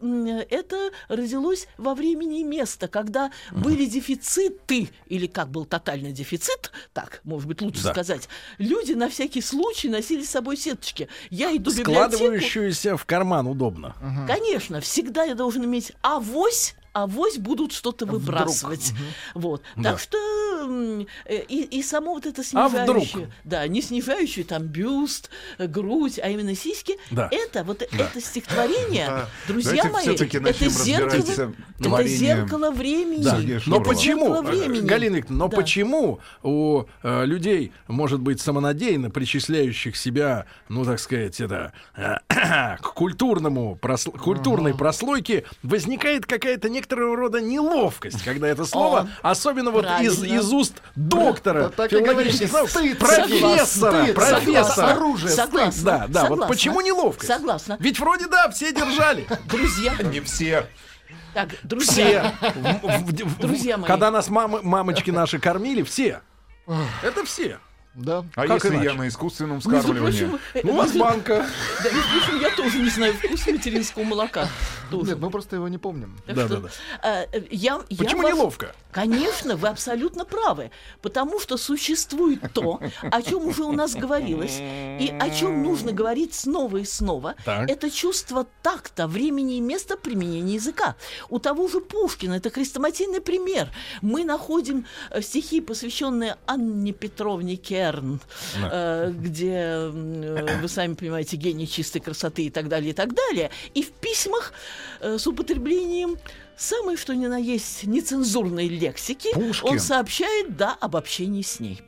это 0.49 0.91
родилось 1.07 1.67
во 1.77 1.95
времени 1.95 2.41
и 2.41 2.43
место, 2.43 2.87
когда 2.87 3.31
были 3.51 3.85
дефициты, 3.85 4.89
или 5.07 5.27
как 5.27 5.49
был 5.49 5.65
тотальный 5.65 6.11
дефицит, 6.11 6.71
так, 6.93 7.21
может 7.23 7.47
быть, 7.47 7.61
лучше 7.61 7.83
Да. 7.83 7.91
сказать, 7.91 8.27
люди 8.57 8.93
на 8.93 9.09
всякий 9.09 9.41
случай 9.41 9.89
носили 9.89 10.23
с 10.23 10.29
собой 10.29 10.57
сеточки. 10.57 11.07
Я 11.29 11.55
иду 11.55 11.71
в 11.71 11.77
библиотеку, 11.77 12.15
Складывающуюся 12.15 12.97
в 12.97 13.05
карман 13.05 13.47
удобно. 13.47 13.95
Конечно, 14.27 14.60
всегда 14.81 15.23
я 15.23 15.35
должен 15.35 15.63
иметь 15.65 15.91
авось, 16.01 16.75
авось 16.93 17.37
будут 17.37 17.71
что-то 17.73 18.05
выбрасывать. 18.05 18.93
Вот. 19.33 19.61
Да. 19.75 19.91
Так 19.91 19.99
что 19.99 20.17
э, 21.25 21.43
и, 21.47 21.63
и 21.63 21.83
само 21.83 22.13
вот 22.13 22.25
это 22.25 22.41
А 22.53 22.67
вдруг? 22.67 23.03
снижающее, 23.05 23.31
да, 23.43 23.67
не 23.67 23.81
снижающее 23.81 24.45
там 24.45 24.63
бюст, 24.63 25.29
э, 25.57 25.67
грудь, 25.67 26.19
а 26.21 26.29
именно 26.29 26.55
сиськи, 26.55 26.97
Да. 27.11 27.29
это 27.31 27.63
вот 27.63 27.81
это 27.81 28.21
стихотворение, 28.21 29.25
друзья 29.47 29.83
Давайте 29.83 30.07
мои, 30.09 30.15
это 30.15 30.25
зеркало, 30.25 30.51
разбираться 30.69 31.53
это 31.79 32.07
зеркало 32.07 32.71
времени. 32.71 33.23
Да. 33.23 33.39
Но 33.65 33.81
почему, 33.81 34.25
Зеркало 34.27 34.41
времени. 34.41 34.87
Галина 34.87 35.15
Викторовна, 35.17 35.43
но 35.45 35.47
Да. 35.49 35.57
почему 35.57 36.19
у 36.43 36.83
э, 37.03 37.25
людей, 37.25 37.71
может 37.87 38.19
быть, 38.19 38.41
самонадеянно 38.41 39.09
причисляющих 39.09 39.95
себя, 39.95 40.45
ну, 40.69 40.83
так 40.85 40.99
сказать, 40.99 41.39
это, 41.39 41.73
э, 41.95 42.15
к 42.81 42.93
культурному, 42.93 43.77
просл- 43.81 44.17
культурной 44.17 44.73
прослойке, 44.75 45.45
возникает 45.63 46.25
какая-то 46.25 46.69
некоторого 46.81 47.15
рода 47.15 47.39
неловкость, 47.41 48.23
когда 48.23 48.47
это 48.47 48.65
слово, 48.65 49.09
особенно 49.21 49.69
вот 49.71 49.85
из, 49.85 50.15
правильно. 50.17 50.39
из 50.39 50.51
уст 50.51 50.81
доктора, 50.95 51.63
Вот 51.63 51.75
так 51.75 51.93
и 51.93 51.97
говорите, 51.99 52.47
филологических 52.47 52.53
наук, 52.53 52.69
стыд, 52.69 52.99
профессора, 52.99 54.03
стыд, 54.05 54.15
профессора. 54.15 54.63
согласна. 54.63 54.91
Оружие, 54.91 55.29
Согласна. 55.31 55.83
Да, 55.83 55.97
да, 56.07 56.21
вот 56.21 56.29
согласна. 56.29 56.47
почему 56.47 56.81
неловкость? 56.81 57.27
Согласна. 57.31 57.77
Ведь 57.79 57.99
вроде 57.99 58.27
да, 58.27 58.49
все 58.49 58.71
держали. 58.73 59.27
Друзья, 59.45 59.93
Не 60.03 60.21
все. 60.21 60.65
так, 61.33 61.49
друзья, 61.63 62.33
Все. 62.41 62.51
В- 62.59 63.03
в- 63.03 63.25
в- 63.25 63.39
Друзья 63.39 63.77
мои. 63.77 63.87
Когда 63.87 64.09
нас 64.11 64.29
мамы, 64.29 64.61
мамочки 64.63 65.11
наши 65.11 65.39
кормили, 65.39 65.83
все. 65.83 66.21
Это 67.03 67.23
все. 67.25 67.59
Да. 67.93 68.23
А 68.35 68.47
Как 68.47 68.63
если 68.63 68.75
иначе? 68.75 68.85
я 68.89 68.93
на 68.93 69.07
искусственном 69.09 69.55
между 69.55 69.69
вскармливании? 69.69 70.19
прочим, 70.19 70.39
э, 70.53 70.61
Ну, 70.63 70.71
у 70.71 70.75
вас 70.75 70.87
между- 70.93 70.99
банка. 70.99 71.45
Да, 71.83 71.89
между 71.91 72.09
прочим, 72.19 72.39
я 72.41 72.49
тоже 72.55 72.79
не 72.79 72.89
знаю 72.89 73.13
вкус 73.13 73.47
материнского 73.47 74.03
молока. 74.03 74.47
Тоже. 74.89 75.11
Нет, 75.11 75.19
мы 75.19 75.29
просто 75.29 75.55
его 75.57 75.67
не 75.67 75.77
помним. 75.77 76.17
Так 76.25 76.35
Да, 76.35 76.45
что, 76.47 76.57
да, 76.57 76.69
э, 77.03 77.25
э, 77.31 77.43
я, 77.51 77.81
я 77.89 77.97
Почему 77.97 78.21
вас- 78.23 78.31
неловко? 78.33 78.75
Конечно, 78.91 79.55
вы 79.55 79.69
абсолютно 79.69 80.25
правы, 80.25 80.71
потому 81.01 81.39
что 81.39 81.57
существует 81.57 82.41
то, 82.53 82.79
о 83.01 83.21
чем 83.21 83.45
уже 83.47 83.63
у 83.63 83.71
нас 83.71 83.93
говорилось, 83.95 84.57
и 84.59 85.13
о 85.19 85.29
чем 85.29 85.63
нужно 85.63 85.91
говорить 85.93 86.33
снова 86.33 86.77
и 86.77 86.85
снова. 86.85 87.35
Так. 87.45 87.69
Это 87.69 87.89
чувство 87.89 88.45
такта, 88.61 89.07
времени 89.07 89.57
и 89.57 89.61
места 89.61 89.95
применения 89.95 90.55
языка. 90.55 90.95
У 91.29 91.39
того 91.39 91.67
же 91.69 91.79
Пушкина 91.79 92.33
это 92.35 92.49
хрестоматийный 92.49 93.21
пример. 93.21 93.69
Мы 94.01 94.23
находим 94.25 94.85
э, 95.09 95.21
стихи, 95.21 95.61
посвященные 95.61 96.35
Анне 96.45 96.91
Петровне 97.81 97.91
Керн, 97.91 98.19
э, 98.71 99.11
где, 99.13 99.53
э, 99.53 100.59
вы 100.61 100.67
сами 100.67 100.93
понимаете, 100.93 101.37
гений 101.37 101.67
чистой 101.67 101.99
красоты 101.99 102.43
и 102.43 102.49
так 102.49 102.67
далее, 102.67 102.91
и 102.91 102.93
так 102.93 103.13
далее. 103.13 103.49
И 103.73 103.81
в 103.83 103.91
письмах 103.91 104.53
э, 104.99 105.17
с 105.17 105.27
употреблением 105.27 106.17
самой 106.57 106.97
что 106.97 107.15
ни 107.15 107.25
на 107.25 107.37
есть 107.37 107.85
нецензурной 107.85 108.67
лексики 108.67 109.33
Пушкин. 109.33 109.69
он 109.69 109.79
сообщает, 109.79 110.55
да, 110.55 110.77
об 110.79 110.95
общении 110.95 111.41
с 111.41 111.59
ней. 111.59 111.81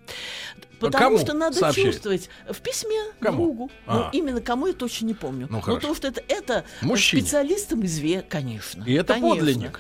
Потому 0.79 1.15
кому 1.15 1.19
что 1.19 1.33
надо 1.33 1.55
сообщает? 1.57 1.93
чувствовать 1.93 2.29
в 2.49 2.59
письме 2.59 2.99
Кому? 3.21 3.43
другу. 3.43 3.71
А. 3.85 3.95
Ну, 3.95 4.19
именно 4.19 4.41
кому 4.41 4.67
я 4.67 4.73
точно 4.73 5.05
не 5.05 5.13
помню. 5.13 5.47
Ну, 5.49 5.57
Но 5.57 5.61
хорошо. 5.61 5.87
то, 5.87 5.95
что 5.95 6.07
это, 6.09 6.21
это 6.27 6.65
Мужчине. 6.81 7.21
специалистам 7.21 7.85
известно, 7.85 8.25
конечно. 8.27 8.83
И 8.85 8.93
это 8.93 9.13
конечно. 9.13 9.37
подлинник. 9.37 9.79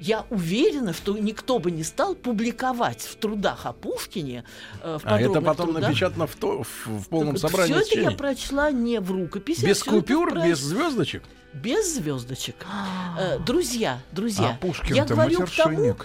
Я 0.00 0.24
уверена, 0.30 0.92
что 0.94 1.16
никто 1.18 1.58
бы 1.58 1.70
не 1.70 1.84
стал 1.84 2.14
публиковать 2.14 3.02
в 3.02 3.16
трудах 3.16 3.66
о 3.66 3.72
Пушкине, 3.74 4.44
э, 4.82 4.98
в 4.98 5.06
А 5.06 5.20
это 5.20 5.40
потом 5.42 5.66
трудах. 5.72 5.88
напечатано 5.90 6.26
в, 6.26 6.34
то- 6.36 6.62
в, 6.62 6.86
в 6.86 7.08
полном 7.08 7.36
Все 7.36 7.48
собрании 7.48 7.76
это 7.80 8.00
я 8.00 8.10
прочла 8.16 8.70
не 8.70 8.98
в 9.00 9.10
рукописи, 9.12 9.64
а 9.64 9.68
Без 9.68 9.80
в 9.82 9.84
купюр, 9.84 10.34
без 10.42 10.58
звездочек. 10.58 11.22
без 11.52 11.94
звездочек. 11.96 12.56
Э, 13.18 13.38
Друзья, 13.40 14.00
друзья, 14.12 14.46
А 14.48 14.52
я 14.52 14.56
Пушкин-то 14.56 15.14
говорю 15.14 15.46
к 15.46 15.50
тому, 15.50 15.96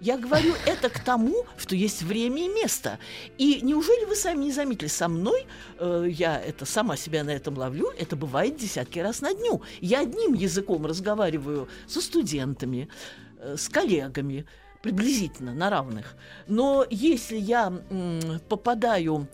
я 0.00 0.18
говорю 0.18 0.54
это 0.66 0.88
к 0.88 0.98
тому, 1.00 1.46
что 1.58 1.74
есть 1.74 2.02
время 2.02 2.44
и 2.44 2.48
место. 2.48 2.98
И 3.38 3.60
неужели 3.62 4.04
вы 4.04 4.14
сами 4.14 4.44
не 4.44 4.52
заметили? 4.52 4.88
Со 4.88 5.08
мной, 5.08 5.46
э, 5.78 6.06
я 6.08 6.38
это 6.40 6.64
сама 6.66 6.96
себя 6.96 7.24
на 7.24 7.30
этом 7.30 7.56
ловлю, 7.58 7.90
это 7.98 8.14
бывает 8.16 8.56
десятки 8.56 8.98
раз 8.98 9.20
на 9.20 9.34
дню. 9.34 9.62
Я 9.80 10.00
одним 10.00 10.34
языком 10.34 10.84
разговариваю 10.86 11.68
со 11.86 12.00
студентами, 12.00 12.88
с 13.56 13.68
коллегами, 13.68 14.46
приблизительно 14.82 15.52
на 15.52 15.70
равных. 15.70 16.14
Но 16.46 16.86
если 16.88 17.36
я 17.36 17.72
попадаю 18.48 19.26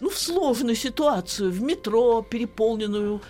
ну, 0.00 0.08
в 0.08 0.16
сложную 0.16 0.76
ситуацию, 0.76 1.50
в 1.50 1.62
метро, 1.62 2.22
переполненную 2.22 3.20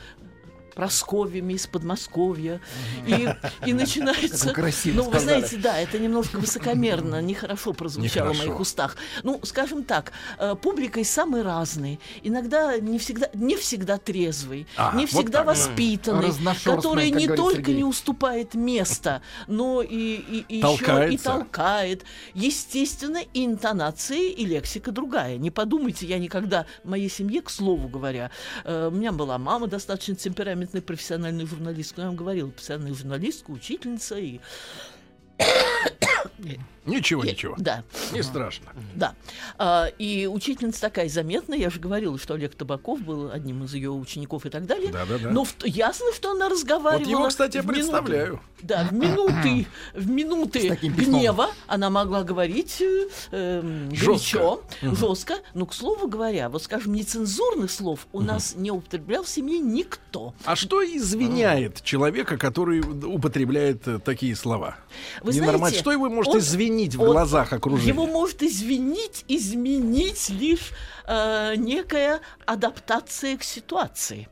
Просковьями 0.75 1.55
из 1.55 1.67
Подмосковья. 1.67 2.61
И, 3.07 3.29
и 3.67 3.73
начинается... 3.73 4.53
Красиво 4.53 4.97
ну, 4.97 5.03
вы 5.05 5.19
сказали. 5.19 5.39
знаете, 5.41 5.57
да, 5.59 5.79
это 5.79 5.99
немножко 5.99 6.39
высокомерно, 6.39 7.21
нехорошо 7.21 7.73
прозвучало 7.73 8.29
в 8.29 8.33
Нехорошо. 8.33 8.49
моих 8.49 8.61
устах. 8.61 8.97
Ну, 9.23 9.41
скажем 9.45 9.85
так, 9.85 10.13
э, 10.39 10.55
публикой 10.61 11.05
самые 11.05 11.43
разные. 11.43 11.99
Иногда 12.23 12.79
не 12.79 12.99
всегда, 12.99 13.29
не 13.35 13.57
всегда 13.57 13.99
трезвый, 13.99 14.67
А, 14.77 14.93
не 14.95 15.07
вот 15.07 15.11
всегда 15.11 15.39
так. 15.39 15.49
воспитанный, 15.49 16.33
который 16.65 17.11
не 17.11 17.27
только 17.27 17.57
Сергей. 17.57 17.77
не 17.77 17.85
уступает 17.85 18.55
места, 18.55 19.23
но 19.47 19.83
и, 19.83 19.87
и, 19.89 20.45
и 20.49 20.57
еще 20.59 21.13
и 21.13 21.19
толкает. 21.19 22.05
Естественно, 22.35 23.19
и 23.33 23.45
интонации, 23.45 24.31
и 24.31 24.45
лексика 24.47 24.93
другая. 24.93 25.37
Не 25.37 25.51
подумайте, 25.51 26.07
я 26.07 26.19
никогда 26.19 26.67
в 26.85 26.89
моей 26.89 27.09
семье, 27.09 27.43
к 27.43 27.51
слову 27.51 27.89
говоря, 27.89 28.31
э, 28.65 28.89
у 28.89 28.95
меня 28.95 29.13
была 29.13 29.39
мама 29.39 29.67
достаточно 29.67 30.15
темпераментная 30.15 30.60
профессиональная 30.67 31.47
журналистка. 31.47 32.03
Я 32.03 32.07
вам 32.09 32.17
говорила, 32.17 32.51
профессиональная 32.51 32.95
журналистка, 32.95 33.51
учительница 33.51 34.19
и 34.19 34.41
Ничего, 36.87 37.23
ничего. 37.25 37.55
Да, 37.59 37.85
Не 38.13 38.23
страшно. 38.23 38.67
да. 38.97 39.15
А, 39.59 39.87
и 39.99 40.27
учительница 40.27 40.81
такая 40.81 41.09
заметная. 41.11 41.59
Я 41.59 41.69
же 41.71 41.79
говорила, 41.79 42.19
что 42.19 42.35
Олег 42.35 42.55
Табаков 42.55 43.01
был 43.03 43.31
одним 43.31 43.65
из 43.65 43.75
ее 43.75 43.91
учеников 43.91 44.47
и 44.47 44.51
так 44.51 44.65
далее. 44.67 44.91
Да-да-да. 44.91 45.29
Но 45.31 45.45
в- 45.45 45.55
ясно, 45.65 46.07
что 46.15 46.33
она 46.33 46.49
разговаривала. 46.49 47.05
Вот 47.05 47.11
его, 47.11 47.29
кстати, 47.29 47.57
я 47.59 47.63
в 47.63 47.67
минуты- 47.67 47.75
представляю. 47.83 48.41
Да, 48.63 48.85
в 48.85 48.93
минуты, 48.93 49.67
в 49.95 50.09
минуты 50.11 50.69
гнева 50.83 51.51
она 51.67 51.91
могла 51.91 52.25
говорить 52.25 52.81
э, 52.81 53.09
эм, 53.31 53.95
Жестко. 53.95 54.39
горячо, 54.39 54.63
жестко. 54.83 55.35
Но, 55.55 55.67
к 55.67 55.75
слову 55.75 56.09
говоря, 56.09 56.49
вот, 56.49 56.63
скажем, 56.63 56.95
нецензурных 56.95 57.71
слов 57.71 58.07
у 58.13 58.21
нас 58.21 58.55
не 58.57 58.71
употреблял 58.71 59.23
в 59.23 59.29
семье 59.29 59.59
никто. 59.61 60.35
А 60.45 60.57
что 60.57 60.83
извиняет 60.85 61.83
человека, 61.83 62.37
который 62.39 62.81
употребляет 62.81 63.87
э, 63.87 63.99
такие 63.99 64.35
слова? 64.35 64.77
Вы 65.23 65.30
Ненормально. 65.37 65.59
знаете, 65.59 65.79
Что 65.79 65.93
его 65.93 66.09
может 66.09 66.33
он- 66.35 66.39
извинить 66.41 66.95
в 66.97 67.03
он- 67.03 67.09
глазах 67.11 67.53
окружения? 67.53 67.89
Его 67.93 68.07
может 68.07 68.43
извинить, 68.43 69.25
изменить 69.29 70.29
лишь 70.31 70.73
э, 71.07 71.55
некая 71.57 72.21
адаптация 72.47 73.37
к 73.37 73.43
ситуации. 73.43 74.29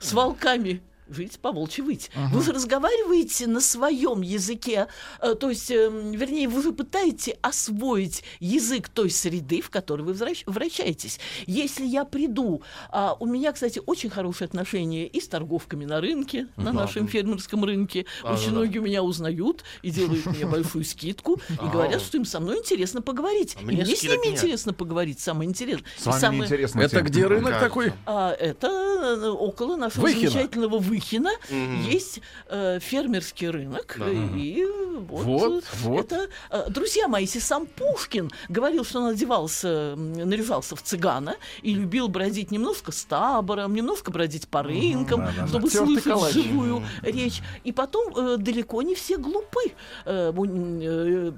С 0.00 0.12
волками 0.12 0.82
жить, 1.10 1.38
по 1.40 1.52
волчьи 1.52 1.82
выть. 1.82 2.10
Вы 2.32 2.42
же 2.42 2.52
разговариваете 2.52 3.46
на 3.46 3.60
своем 3.60 4.22
языке, 4.22 4.86
э, 5.20 5.34
то 5.34 5.48
есть, 5.50 5.70
эм, 5.70 6.12
вернее, 6.12 6.48
вы 6.48 6.62
же 6.62 6.72
пытаете 6.72 7.38
освоить 7.42 8.22
язык 8.40 8.88
той 8.88 9.10
среды, 9.10 9.60
в 9.60 9.70
которой 9.70 10.02
вы 10.02 10.12
вращ- 10.12 10.44
вращаетесь. 10.46 11.18
Если 11.46 11.84
я 11.86 12.04
приду, 12.04 12.62
а, 12.90 13.16
у 13.18 13.26
меня, 13.26 13.52
кстати, 13.52 13.80
очень 13.86 14.10
хорошие 14.10 14.46
отношения 14.46 15.06
и 15.06 15.20
с 15.20 15.28
торговками 15.28 15.84
на 15.84 16.00
рынке, 16.00 16.48
на 16.56 16.72
нашем 16.72 17.08
фермерском 17.08 17.64
рынке. 17.64 18.06
очень 18.24 18.50
многие 18.52 18.78
меня 18.78 19.02
узнают 19.02 19.64
и 19.82 19.90
делают 19.90 20.26
мне 20.26 20.46
большую 20.46 20.84
скидку 20.84 21.40
и 21.50 21.54
говорят, 21.72 22.00
что 22.02 22.16
им 22.18 22.24
со 22.24 22.40
мной 22.40 22.58
интересно 22.58 23.02
поговорить. 23.02 23.56
И 23.60 23.64
мне 23.64 23.84
с 23.84 24.02
ними 24.02 24.12
интересно 24.36 24.72
поговорить, 24.72 25.20
самое 25.20 25.48
интересное. 25.48 25.84
С 25.98 26.04
вами. 26.06 26.38
Это 26.84 27.02
где 27.02 27.26
рынок 27.26 27.52
такой? 27.60 27.92
а, 28.06 28.32
это 28.32 28.66
э, 28.68 29.28
около 29.28 29.76
нашего 29.76 30.06
замечательного 30.32 30.78
Выхина. 30.98 31.30
Выхино 31.48 31.88
есть 31.88 32.20
э, 32.48 32.78
фермерский 32.80 33.48
рынок. 33.50 33.98
И 34.36 34.64
вот, 34.98 35.24
Вот, 35.24 35.64
вот. 35.82 36.12
это... 36.12 36.28
э, 36.50 36.70
друзья 36.70 37.08
мои, 37.08 37.22
если 37.24 37.38
сам 37.38 37.66
Пушкин 37.66 38.30
говорил, 38.48 38.84
что 38.84 39.00
он 39.00 39.06
одевался, 39.14 39.94
наряжался 39.96 40.76
в 40.76 40.82
цыгана 40.82 41.36
и 41.62 41.74
любил 41.74 42.08
бродить 42.08 42.50
немножко 42.50 42.92
с 42.92 43.04
табором, 43.04 43.74
немножко 43.74 44.10
бродить 44.10 44.48
по 44.48 44.62
рынкам, 44.62 45.24
чтобы 45.48 45.68
Тёртый 45.70 45.86
слышать 46.00 46.04
калач. 46.04 46.32
живую 46.34 46.82
речь. 47.02 47.40
И 47.64 47.72
потом 47.72 48.12
э, 48.16 48.36
далеко 48.38 48.82
не 48.82 48.94
все 48.94 49.16
глупы. 49.18 49.60
Э, 50.04 50.32
бу- 50.32 50.46
э, 50.82 51.32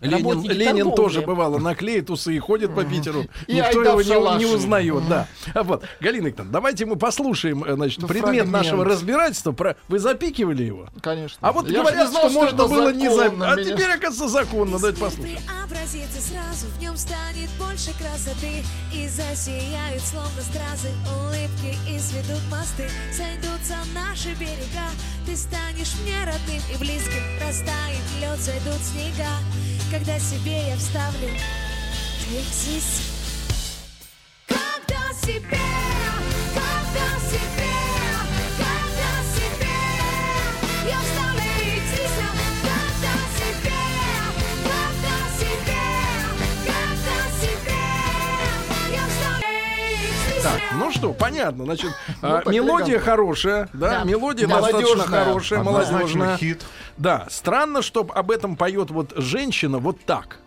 Ленин, 0.00 0.42
Ленин 0.42 0.94
тоже 0.94 1.22
бывало 1.22 1.58
наклеит 1.58 2.10
усы 2.10 2.34
и 2.34 2.38
ходит 2.38 2.74
по 2.74 2.84
Питеру. 2.84 3.24
И 3.46 3.54
Никто 3.54 3.82
его 3.82 4.02
не, 4.02 4.38
не 4.44 4.46
узнает, 4.46 5.08
да. 5.08 5.28
А 5.54 5.62
Вот, 5.62 5.84
Галина 6.00 6.26
Викторовна, 6.28 6.52
давайте 6.52 6.86
мы 6.86 6.96
послушаем, 6.96 7.64
э, 7.64 7.74
значит, 7.74 8.00
Ну, 8.02 8.08
предмет 8.08 8.24
фрагмент. 8.24 8.50
нашего 8.50 8.84
разбирательства. 8.92 9.52
Про... 9.52 9.76
Вы 9.88 9.98
запикивали 9.98 10.62
его? 10.62 10.88
Конечно. 11.00 11.38
А 11.40 11.52
вот 11.52 11.68
Я 11.68 11.80
говорят, 11.80 12.10
знал, 12.10 12.30
что 12.30 12.40
можно 12.40 12.54
это 12.54 12.68
было 12.68 12.92
не 12.92 13.08
запикивать. 13.08 13.50
А 13.50 13.56
меня 13.56 13.64
теперь, 13.64 13.90
оказывается, 13.90 14.28
законно. 14.28 14.78
Давайте 14.78 15.00
послушаем. 15.00 15.38
Ты 15.38 15.52
образец 15.64 16.08
и 16.16 16.20
сразу 16.20 16.66
в 16.66 16.80
нем 16.80 16.96
станет 16.96 17.50
больше 17.58 17.92
красоты 17.98 18.62
И 18.92 19.08
засияют 19.08 20.02
словно 20.02 20.42
стразы 20.42 20.90
улыбки 21.10 21.76
И 21.88 21.98
сведут 21.98 22.42
мосты, 22.50 22.88
сойдутся 23.12 23.76
наши 23.94 24.34
берега 24.34 24.86
Ты 25.26 25.36
станешь 25.36 25.94
мне 26.02 26.16
родным 26.24 26.62
и 26.72 26.78
близким 26.78 27.22
Растает 27.40 28.02
лед, 28.20 28.38
зайдут 28.38 28.80
снега 28.82 29.30
Когда 29.90 30.18
себе 30.18 30.68
я 30.68 30.76
вставлю 30.76 31.28
здесь 32.28 33.02
Когда 34.46 35.12
себе, 35.20 35.48
когда 36.54 37.30
себе, 37.30 37.61
Так, 50.42 50.60
ну 50.78 50.90
что, 50.90 51.12
понятно. 51.12 51.64
Значит, 51.64 51.90
а, 52.20 52.38
так 52.42 52.46
мелодия 52.52 52.86
элегантно. 52.96 53.10
хорошая, 53.10 53.68
да, 53.72 53.90
Да. 54.00 54.04
мелодия 54.04 54.48
Молодежная. 54.48 54.82
достаточно 54.82 55.18
хорошая, 55.18 55.62
молодежная. 55.62 56.36
хит. 56.36 56.62
Да, 56.96 57.26
странно, 57.30 57.82
что 57.82 58.06
об 58.12 58.30
этом 58.30 58.56
поет 58.56 58.90
вот 58.90 59.12
женщина 59.16 59.78
вот 59.78 60.00
так. 60.04 60.38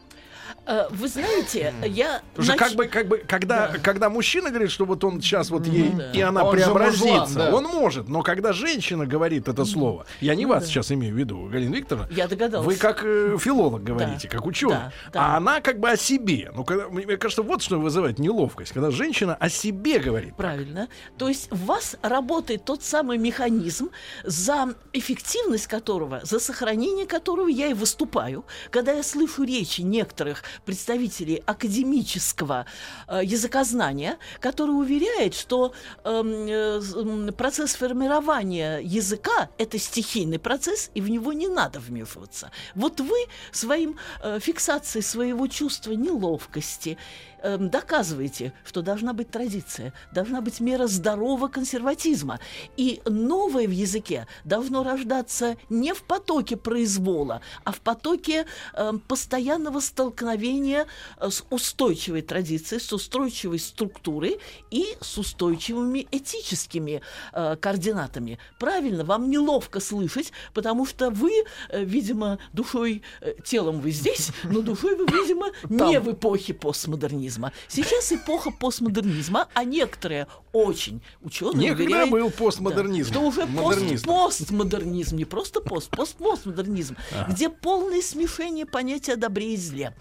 Э, 0.65 0.87
Вы 0.89 1.07
знаете, 1.07 1.73
я... 1.85 2.21
Что 2.39 2.53
нач- 2.53 2.57
как 2.57 2.73
бы, 2.73 2.85
как 2.87 3.07
бы, 3.07 3.17
когда, 3.27 3.67
когда 3.83 4.09
мужчина 4.09 4.49
говорит, 4.49 4.71
что 4.71 4.85
вот 4.85 5.03
он 5.03 5.21
сейчас 5.21 5.49
вот 5.49 5.65
ей, 5.67 5.91
и 6.13 6.21
она 6.21 6.43
Он 6.43 6.53
преобразится, 6.55 7.05
мужлан, 7.05 7.33
да. 7.35 7.55
он 7.55 7.63
может, 7.65 8.07
но 8.09 8.21
когда 8.23 8.51
женщина 8.53 9.05
говорит 9.05 9.47
это 9.47 9.65
слово, 9.65 10.05
я 10.21 10.35
не 10.35 10.45
вас 10.45 10.65
сейчас 10.65 10.91
имею 10.91 11.13
в 11.13 11.17
виду, 11.17 11.47
Галина 11.51 11.75
Викторовна, 11.75 12.07
Я 12.11 12.27
догадалась. 12.27 12.65
вы 12.65 12.75
как 12.75 13.03
э, 13.03 13.37
филолог 13.39 13.83
говорите, 13.83 14.27
как 14.27 14.45
ученый, 14.45 14.75
Да, 14.75 14.91
да. 15.13 15.19
а 15.33 15.37
она 15.37 15.61
как 15.61 15.79
бы 15.79 15.89
о 15.89 15.97
себе. 15.97 16.51
Ну, 16.55 16.63
когда, 16.63 16.87
мне 16.89 17.17
кажется, 17.17 17.43
вот 17.43 17.61
что 17.61 17.79
вызывает 17.79 18.17
неловкость, 18.19 18.71
когда 18.73 18.91
женщина 18.91 19.35
о 19.35 19.49
себе 19.49 19.99
говорит. 19.99 20.35
Правильно. 20.35 20.87
То 21.17 21.27
есть 21.29 21.51
в 21.51 21.65
вас 21.65 21.95
работает 22.01 22.65
тот 22.65 22.83
самый 22.83 23.17
механизм, 23.17 23.89
за 24.23 24.73
эффективность 24.93 25.67
которого, 25.67 26.21
за 26.23 26.39
сохранение 26.39 27.05
которого 27.05 27.47
я 27.47 27.67
и 27.67 27.73
выступаю. 27.73 28.45
Когда 28.71 28.91
я 28.93 29.03
слышу 29.03 29.43
речи 29.43 29.81
некоторых 29.81 30.43
представителей 30.63 31.43
академического 31.45 32.65
э, 33.07 33.21
языкознания, 33.23 34.17
которые 34.39 34.75
уверяют, 34.75 35.33
что 35.35 35.73
эм, 36.03 36.47
э, 36.47 36.81
м, 36.95 37.33
процесс 37.33 37.75
формирования 37.75 38.79
языка– 38.79 39.49
это 39.57 39.77
стихийный 39.79 40.39
процесс, 40.39 40.91
и 40.93 41.01
в 41.01 41.09
него 41.09 41.33
не 41.33 41.47
надо 41.47 41.79
вмешиваться. 41.79 42.51
Вот 42.75 42.99
вы 42.99 43.17
своим 43.51 43.97
э, 44.21 44.39
фиксацией 44.39 45.03
своего 45.03 45.47
чувства 45.47 45.91
неловкости 45.93 46.97
эм, 47.45 47.69
доказываете, 47.69 48.53
что 48.65 48.81
должна 48.81 49.13
быть 49.13 49.29
традиция, 49.29 49.93
должна 50.11 50.41
быть 50.41 50.59
мера 50.59 50.87
здорового 50.87 51.47
консерватизма. 51.47 52.39
И 52.75 53.01
новое 53.05 53.67
в 53.67 53.71
языке 53.71 54.27
должно 54.43 54.83
рождаться 54.83 55.57
не 55.69 55.93
в 55.93 56.03
потоке 56.03 56.57
произвола, 56.57 57.41
а 57.63 57.71
в 57.71 57.79
потоке 57.81 58.45
эм, 58.73 58.99
постоянного 58.99 59.79
столкновения 59.79 60.87
э, 61.17 61.29
с 61.29 61.43
устойчивой 61.49 62.21
традицией, 62.21 62.81
с 62.81 62.91
устойчивой 62.91 63.59
структурой 63.59 64.39
и 64.71 64.85
с 65.01 65.17
устойчивыми 65.17 66.07
этическими 66.11 67.01
э, 67.33 67.55
координатами. 67.57 68.39
Правильно, 68.59 69.03
вам 69.03 69.29
неловко 69.29 69.79
слышать, 69.79 70.31
потому 70.53 70.85
что 70.85 71.11
вы, 71.11 71.31
э, 71.69 71.83
видимо, 71.83 72.39
душой, 72.53 73.03
э, 73.21 73.35
телом 73.43 73.81
вы 73.81 73.91
здесь, 73.91 74.31
но 74.43 74.61
душой 74.61 74.95
вы, 74.95 75.05
видимо, 75.05 75.51
не 75.69 75.99
в 75.99 76.11
эпохе 76.11 76.53
постмодернизма. 76.53 77.34
Сейчас 77.67 78.11
эпоха 78.11 78.51
постмодернизма, 78.51 79.47
а 79.53 79.63
некоторые 79.63 80.27
очень 80.53 81.01
ученые 81.21 81.69
Некогда 81.69 81.83
уверяют, 81.83 82.11
был 82.11 82.29
постмодернизм. 82.31 83.09
да, 83.09 83.19
что 83.19 83.27
уже 83.27 83.41
пост, 83.41 83.49
Модернизм. 83.77 84.07
постмодернизм, 84.07 85.15
не 85.17 85.25
просто 85.25 85.59
пост, 85.59 85.89
пост-постмодернизм, 85.89 86.95
где 87.27 87.49
полное 87.49 88.01
смешение 88.01 88.65
понятия 88.65 89.13
о 89.13 89.17
добре 89.17 89.53
и 89.53 89.57
зле, 89.57 89.93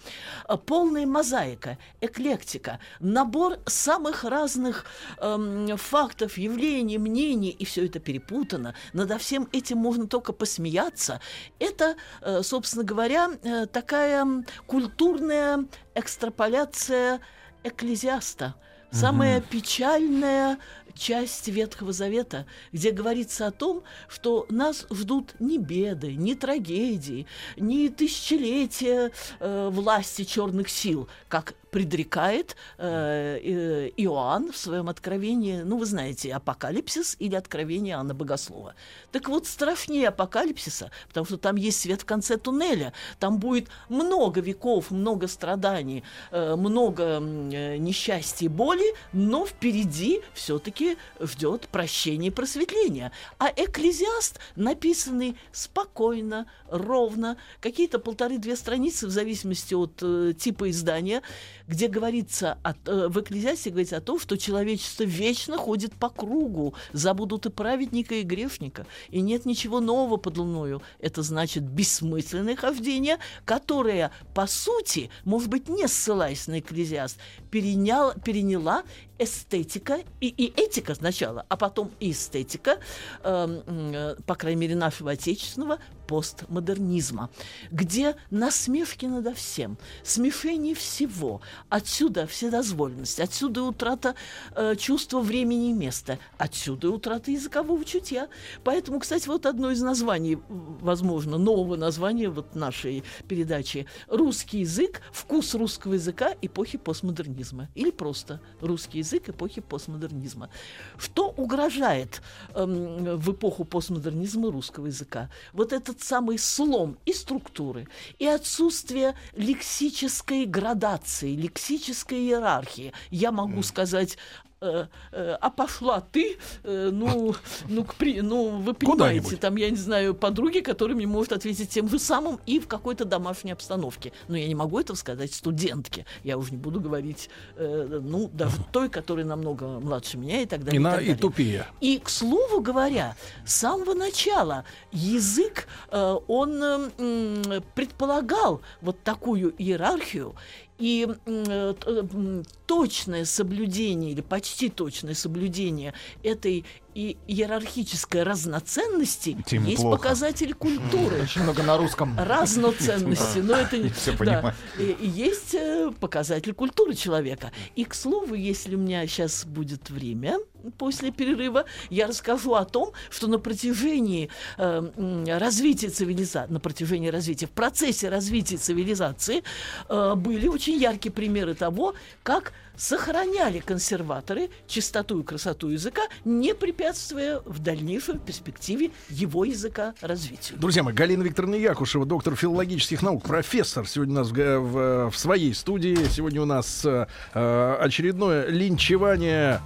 а, 0.47 0.55
полная 0.57 1.05
мозаика, 1.05 1.77
эклектика, 2.01 2.79
набор 2.99 3.57
самых 3.65 4.23
разных 4.23 4.85
эм, 5.17 5.75
фактов, 5.77 6.37
явлений, 6.37 6.97
мнений, 6.97 7.49
и 7.49 7.65
все 7.65 7.85
это 7.85 7.99
перепутано. 7.99 8.75
Надо 8.93 9.17
всем 9.17 9.49
этим 9.51 9.77
можно 9.77 10.07
только 10.07 10.31
посмеяться. 10.33 11.19
Это, 11.59 11.95
э, 12.21 12.43
собственно 12.43 12.83
говоря, 12.83 13.29
э, 13.43 13.65
такая 13.65 14.25
культурная 14.67 15.65
экстраполяция 15.95 17.19
экклезиаста. 17.65 18.55
Самая 18.91 19.41
печальная 19.41 20.57
часть 20.93 21.49
Ветхого 21.49 21.91
Завета, 21.91 22.45
где 22.71 22.91
говорится 22.91 23.47
о 23.47 23.51
том, 23.51 23.83
что 24.07 24.45
нас 24.49 24.87
ждут 24.89 25.35
не 25.39 25.57
беды, 25.57 26.15
не 26.15 26.33
трагедии, 26.33 27.27
не 27.57 27.89
тысячелетия 27.89 29.11
э, 29.41 29.69
власти 29.69 30.23
черных 30.23 30.69
сил, 30.69 31.09
как 31.27 31.55
предрекает 31.75 32.55
э, 32.77 33.37
э, 33.43 33.89
Иоанн 33.97 34.53
в 34.53 34.55
своем 34.55 34.87
откровении, 34.87 35.57
ну, 35.57 35.77
вы 35.77 35.85
знаете, 35.85 36.33
Апокалипсис 36.33 37.17
или 37.19 37.35
Откровение 37.35 37.95
Иоанна 37.95 38.13
Богослова. 38.13 38.75
Так 39.11 39.27
вот, 39.27 39.45
страшнее 39.45 40.07
Апокалипсиса, 40.07 40.89
потому 41.09 41.25
что 41.25 41.37
там 41.37 41.57
есть 41.57 41.81
свет 41.81 42.03
в 42.03 42.05
конце 42.05 42.37
туннеля, 42.37 42.93
там 43.19 43.39
будет 43.39 43.67
много 43.89 44.39
веков, 44.39 44.89
много 44.89 45.27
страданий, 45.27 46.05
э, 46.31 46.55
много 46.55 47.03
э, 47.03 47.75
несчастья 47.75 48.45
и 48.45 48.47
боли, 48.47 48.95
но 49.11 49.45
впереди 49.45 50.21
все-таки 50.33 50.97
ждет 51.19 51.67
прощение 51.67 52.29
и 52.29 52.33
просветление. 52.33 53.11
А 53.37 53.49
экклезиаст, 53.53 54.39
написанный 54.55 55.35
спокойно, 55.51 56.45
ровно, 56.69 57.35
какие-то 57.59 57.99
полторы-две 57.99 58.55
страницы 58.55 59.07
в 59.07 59.09
зависимости 59.09 59.73
от 59.73 59.99
э, 60.01 60.31
типа 60.39 60.69
издания, 60.69 61.21
где 61.67 61.87
говорится, 61.87 62.57
о, 62.63 62.73
э, 62.85 63.07
в 63.07 63.19
экклезиасте 63.19 63.69
говорится 63.69 63.97
о 63.97 64.01
том, 64.01 64.19
что 64.19 64.37
человечество 64.37 65.03
вечно 65.03 65.57
ходит 65.57 65.93
по 65.93 66.09
кругу, 66.09 66.73
забудут 66.93 67.45
и 67.45 67.49
праведника, 67.49 68.15
и 68.15 68.23
грешника, 68.23 68.85
и 69.09 69.21
нет 69.21 69.45
ничего 69.45 69.79
нового 69.79 70.17
под 70.17 70.37
луною. 70.37 70.81
Это 70.99 71.23
значит 71.23 71.63
бессмысленное 71.63 72.55
хождение, 72.55 73.17
которое, 73.45 74.11
по 74.33 74.47
сути, 74.47 75.09
может 75.23 75.49
быть, 75.49 75.69
не 75.69 75.87
ссылаясь 75.87 76.47
на 76.47 76.59
экклезиаст, 76.59 77.17
перенял, 77.49 78.13
переняла 78.13 78.83
эстетика 79.17 79.99
и, 80.19 80.27
и 80.27 80.53
этика 80.59 80.95
сначала, 80.95 81.45
а 81.49 81.57
потом 81.57 81.91
и 81.99 82.11
эстетика, 82.11 82.79
эм, 83.23 83.63
э, 83.67 84.15
по 84.25 84.35
крайней 84.35 84.61
мере, 84.61 84.75
нашего 84.75 85.11
отечественного 85.11 85.79
постмодернизма, 86.07 87.29
где 87.71 88.15
насмешки 88.29 89.05
надо 89.05 89.33
всем, 89.33 89.77
смешение 90.03 90.75
всего, 90.75 91.41
отсюда 91.69 92.27
вседозволенность, 92.27 93.19
отсюда 93.19 93.63
утрата 93.63 94.15
э, 94.55 94.75
чувства 94.75 95.21
времени 95.21 95.69
и 95.69 95.73
места, 95.73 96.19
отсюда 96.37 96.89
утрата 96.89 97.31
языкового 97.31 97.83
чутья. 97.85 98.27
Поэтому, 98.63 98.99
кстати, 98.99 99.27
вот 99.27 99.45
одно 99.45 99.71
из 99.71 99.81
названий, 99.81 100.37
возможно, 100.47 101.37
нового 101.37 101.75
названия 101.75 102.29
вот 102.29 102.53
нашей 102.53 103.03
передачи 103.27 103.87
«Русский 104.07 104.59
язык. 104.59 105.01
Вкус 105.11 105.55
русского 105.55 105.93
языка 105.93 106.33
эпохи 106.41 106.77
постмодернизма» 106.77 107.69
или 107.73 107.89
просто 107.89 108.41
«Русский 108.61 108.99
язык 108.99 109.04
эпохи 109.13 109.61
постмодернизма». 109.61 110.49
Что 110.97 111.29
угрожает 111.29 112.21
эм, 112.53 113.17
в 113.17 113.31
эпоху 113.31 113.65
постмодернизма 113.65 114.51
русского 114.51 114.87
языка? 114.87 115.29
Вот 115.53 115.73
этот 115.73 116.01
самый 116.01 116.37
слом 116.37 116.97
и 117.05 117.13
структуры, 117.13 117.87
и 118.19 118.25
отсутствие 118.25 119.15
лексической 119.33 120.45
градации, 120.45 121.35
лексической 121.35 122.19
иерархии. 122.19 122.93
Я 123.11 123.31
могу 123.31 123.63
сказать 123.63 124.17
э, 124.65 124.87
э, 125.11 125.37
а 125.39 125.49
пошла 125.49 126.01
ты, 126.01 126.37
э, 126.63 126.89
ну, 126.91 127.35
ну, 127.69 127.83
к 127.83 127.95
при, 127.95 128.21
ну, 128.21 128.57
вы 128.61 128.73
понимаете, 128.73 129.35
там, 129.37 129.55
я 129.55 129.69
не 129.69 129.77
знаю, 129.77 130.13
подруги, 130.13 130.59
которая 130.59 130.95
мне 130.95 131.07
может 131.07 131.31
ответить 131.31 131.69
тем 131.69 131.89
же 131.89 131.99
самым 131.99 132.39
и 132.45 132.59
в 132.59 132.67
какой-то 132.67 133.05
домашней 133.05 133.51
обстановке. 133.51 134.11
Но 134.27 134.37
я 134.37 134.47
не 134.47 134.55
могу 134.55 134.79
этого 134.79 134.97
сказать 134.97 135.33
студентке. 135.33 136.05
Я 136.23 136.37
уже 136.37 136.51
не 136.51 136.57
буду 136.57 136.79
говорить, 136.79 137.29
э, 137.55 137.99
ну, 138.03 138.29
даже 138.33 138.57
той, 138.71 138.89
которая 138.89 139.25
намного 139.25 139.79
младше 139.79 140.17
меня 140.17 140.41
и 140.41 140.45
так 140.45 140.63
далее. 140.63 140.79
И, 140.79 140.83
на, 140.83 140.91
так 140.91 141.01
и 141.01 141.05
далее. 141.05 141.21
тупее. 141.21 141.67
И, 141.81 141.99
к 141.99 142.09
слову 142.09 142.61
говоря, 142.61 143.15
с 143.45 143.55
самого 143.55 143.93
начала 143.93 144.65
язык, 144.91 145.67
э, 145.91 146.17
он 146.27 146.61
э, 146.63 147.61
предполагал 147.73 148.61
вот 148.81 149.01
такую 149.03 149.53
иерархию, 149.57 150.35
и 150.77 151.07
э, 151.25 151.73
э, 151.85 152.43
точное 152.65 153.25
соблюдение 153.25 154.11
или 154.11 154.21
почти 154.21 154.69
точное 154.69 155.13
соблюдение 155.13 155.93
этой 156.23 156.65
и 156.95 157.17
иерархической 157.27 158.23
разноценности 158.23 159.37
Тима, 159.45 159.67
есть 159.67 159.81
плохо. 159.81 159.97
показатель 159.97 160.53
культуры. 160.53 161.23
Очень 161.23 161.43
много 161.43 161.61
на 161.61 161.77
русском. 161.77 162.17
Разноценности, 162.17 163.39
но 163.39 163.55
это 163.55 163.77
не 163.83 163.89
Всё 163.89 164.13
да. 164.17 164.55
есть 164.77 165.53
э, 165.53 165.91
показатель 165.99 166.53
культуры 166.53 166.95
человека. 166.95 167.51
И 167.75 167.83
к 167.83 167.93
слову, 167.93 168.33
если 168.33 168.75
у 168.75 168.79
меня 168.79 169.05
сейчас 169.07 169.45
будет 169.45 169.89
время 169.89 170.37
после 170.77 171.11
перерыва, 171.11 171.65
я 171.89 172.07
расскажу 172.07 172.53
о 172.53 172.63
том, 172.63 172.93
что 173.09 173.27
на 173.27 173.39
протяжении 173.39 174.29
э, 174.57 175.37
развития 175.37 175.89
цивилизации, 175.89 176.51
на 176.51 176.61
протяжении 176.61 177.09
развития, 177.09 177.47
в 177.47 177.51
процессе 177.51 178.07
развития 178.07 178.55
цивилизации 178.55 179.43
э, 179.89 180.13
были 180.15 180.47
очень 180.47 180.77
яркие 180.77 181.11
примеры 181.11 181.55
того, 181.55 181.93
как 182.23 182.53
сохраняли 182.77 183.59
консерваторы 183.59 184.49
чистоту 184.67 185.21
и 185.21 185.23
красоту 185.23 185.69
языка, 185.69 186.01
не 186.23 186.53
препятствуя 186.53 187.41
в 187.45 187.59
дальнейшем 187.59 188.19
перспективе 188.19 188.91
его 189.09 189.45
языка 189.45 189.93
развитию. 190.01 190.59
Друзья 190.59 190.83
мои, 190.83 190.93
Галина 190.93 191.23
Викторовна 191.23 191.55
Якушева, 191.55 192.05
доктор 192.05 192.35
филологических 192.35 193.01
наук, 193.01 193.23
профессор, 193.23 193.87
сегодня 193.87 194.13
у 194.13 194.17
нас 194.17 194.29
в, 194.29 194.59
в, 194.59 195.11
в 195.11 195.17
своей 195.17 195.53
студии. 195.53 195.95
Сегодня 196.09 196.41
у 196.41 196.45
нас 196.45 196.85
э, 196.85 197.77
очередное 197.79 198.47
линчевание 198.47 199.61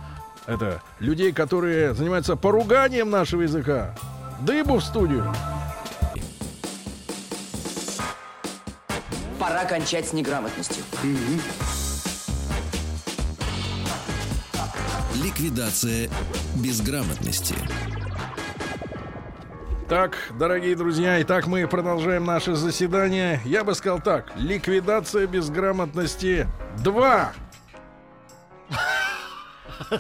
это 0.50 0.82
людей, 1.00 1.32
которые 1.32 1.94
занимаются 1.94 2.36
поруганием 2.36 3.10
нашего 3.10 3.44
языка. 3.44 3.96
Дыбу 4.42 4.78
в 4.78 4.84
студию. 4.84 5.32
Пора 9.40 9.66
кончать 9.66 10.08
с 10.08 10.14
неграмотностью. 10.14 10.84
Ликвидация 15.30 16.10
безграмотности. 16.56 17.54
Так, 19.88 20.18
дорогие 20.40 20.76
друзья, 20.76 21.22
итак, 21.22 21.46
мы 21.46 21.68
продолжаем 21.68 22.26
наше 22.26 22.56
заседание. 22.56 23.40
Я 23.46 23.64
бы 23.64 23.76
сказал 23.76 24.02
так. 24.02 24.32
Ликвидация 24.38 25.28
безграмотности 25.28 26.48
2. 26.80 27.32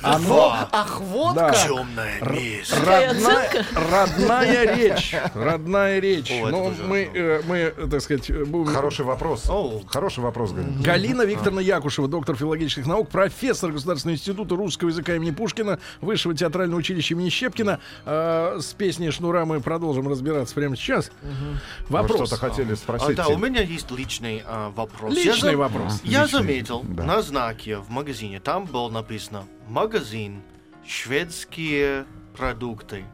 Оно 0.01 0.55
Ах, 0.71 0.99
вот 1.01 1.35
Да. 1.35 1.49
как! 1.51 1.67
Темная 1.67 2.21
месть. 2.31 2.73
Родная, 2.85 3.65
родная 3.91 4.75
речь. 4.75 5.15
Родная 5.33 5.99
речь. 5.99 6.31
О, 6.31 6.49
Но 6.49 6.63
тоже 6.65 6.83
мы, 6.83 7.09
э, 7.13 7.41
мы, 7.47 7.73
так 7.89 8.01
сказать, 8.01 8.29
э, 8.29 8.45
будем... 8.45 8.73
Хороший 8.73 9.05
вопрос. 9.05 9.49
О. 9.49 9.81
Хороший 9.87 10.19
вопрос, 10.19 10.51
Галина. 10.51 10.81
Галина 10.83 11.21
Викторовна 11.23 11.59
Якушева, 11.59 12.07
доктор 12.07 12.35
филологических 12.35 12.85
наук, 12.85 13.09
профессор 13.09 13.71
Государственного 13.71 14.15
института 14.15 14.55
русского 14.55 14.89
языка 14.89 15.15
имени 15.15 15.31
Пушкина, 15.31 15.79
Высшего 16.01 16.35
театрального 16.35 16.79
училища 16.79 17.13
имени 17.13 17.29
Щепкина. 17.29 17.79
Э, 18.05 18.57
с 18.59 18.73
песней 18.73 19.11
Шнура 19.11 19.45
мы 19.45 19.59
продолжим 19.61 20.07
разбираться 20.07 20.53
прямо 20.55 20.75
сейчас. 20.75 21.11
Вы 21.21 21.99
Вопрос. 21.99 22.27
что-то 22.29 22.37
хотели 22.37 22.73
А, 22.73 22.75
спросить? 22.75 23.15
да, 23.15 23.27
у 23.27 23.37
меня 23.37 23.61
есть 23.61 23.89
личный 23.91 24.43
а, 24.45 24.71
вопрос. 24.71 25.13
Личный 25.13 25.51
я 25.51 25.57
вопрос. 25.57 26.01
Я 26.03 26.23
Личный, 26.23 26.39
заметил 26.39 26.81
да. 26.83 27.03
на 27.03 27.21
знаке 27.21 27.77
в 27.77 27.89
магазине, 27.89 28.39
там 28.39 28.65
было 28.65 28.89
написано 28.89 29.43
«Магазин 29.69 30.41
шведские 30.85 32.05
продукты». 32.35 33.05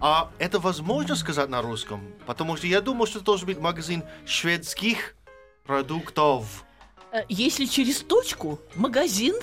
А 0.00 0.30
это 0.38 0.60
возможно 0.60 1.16
сказать 1.16 1.48
на 1.48 1.62
русском? 1.62 2.02
Потому 2.26 2.56
что 2.56 2.66
я 2.66 2.80
думал, 2.80 3.06
что 3.06 3.18
это 3.18 3.26
должен 3.26 3.46
быть 3.46 3.58
магазин 3.58 4.04
шведских 4.26 5.16
продуктов. 5.64 6.64
Э, 7.10 7.22
Если 7.28 7.64
через 7.64 8.00
точку, 8.00 8.60
магазин 8.76 9.34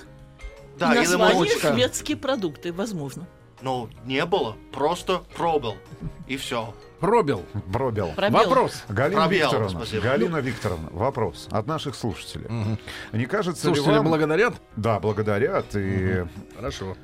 Да, 0.78 0.94
и 0.94 1.00
название 1.00 1.60
шведские 1.60 2.16
продукты, 2.16 2.72
возможно. 2.72 3.28
Но 3.62 3.90
не 4.06 4.24
было, 4.26 4.56
просто 4.72 5.24
пробил. 5.36 5.76
И 6.28 6.38
все. 6.38 6.74
Пробил. 7.00 7.44
Пробел. 7.72 8.14
Пробел. 8.16 8.40
Вопрос. 8.40 8.84
Галина 8.90 9.22
Пробел, 9.22 9.40
Викторовна, 9.44 9.70
спасибо. 9.70 10.04
Галина 10.04 10.42
Викторовна, 10.42 10.88
вопрос 10.92 11.48
от 11.52 11.68
наших 11.68 11.96
слушателей. 11.96 12.48
Не 13.12 13.26
кажется 13.26 13.62
Слушатели 13.64 13.92
ли 13.92 13.98
вам... 13.98 14.08
благодарят? 14.08 14.54
Да, 14.76 15.00
благодарят 15.00 15.76
и 15.76 16.26
Хорошо. 16.56 16.96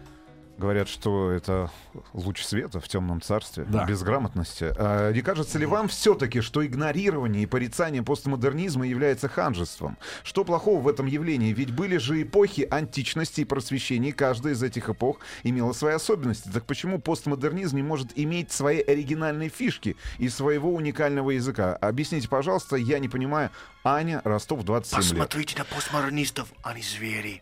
Говорят, 0.62 0.88
что 0.88 1.32
это 1.32 1.70
луч 2.14 2.44
света 2.44 2.80
в 2.80 2.88
темном 2.88 3.22
царстве 3.22 3.66
Да. 3.68 3.86
безграмотности. 3.86 4.74
А 4.78 5.12
не 5.12 5.22
кажется 5.22 5.58
ли 5.60 5.66
вам 5.66 5.88
все-таки, 5.88 6.40
что 6.42 6.66
игнорирование 6.66 7.44
и 7.44 7.46
порицание 7.48 8.04
постмодернизма 8.04 8.88
является 8.88 9.28
ханжеством? 9.28 9.98
Что 10.24 10.46
плохого 10.46 10.80
в 10.80 10.88
этом 10.88 11.08
явлении? 11.08 11.52
Ведь 11.52 11.74
были 11.74 11.98
же 11.98 12.22
эпохи 12.22 12.68
античности 12.70 13.42
и 13.42 13.46
просвещения, 13.46 14.10
и 14.10 14.14
каждая 14.14 14.54
из 14.54 14.62
этих 14.64 14.88
эпох 14.90 15.18
имела 15.44 15.74
свои 15.74 15.96
особенности. 15.96 16.50
Так 16.50 16.66
почему 16.66 17.00
постмодернизм 17.02 17.76
не 17.78 17.84
может 17.84 18.12
иметь 18.16 18.52
свои 18.52 18.80
оригинальные 18.82 19.50
фишки 19.50 19.98
и 20.20 20.30
своего 20.30 20.74
уникального 20.74 21.32
языка? 21.32 21.76
Объясните, 21.76 22.30
пожалуйста, 22.30 22.76
я 22.76 23.00
не 23.00 23.10
понимаю. 23.10 23.50
Аня, 23.84 24.22
Ростов, 24.24 24.64
27 24.64 25.00
лет. 25.02 25.10
Посмотрите 25.10 25.58
на 25.58 25.66
постмодернистов, 25.66 26.48
они 26.62 26.84
звери. 26.84 27.42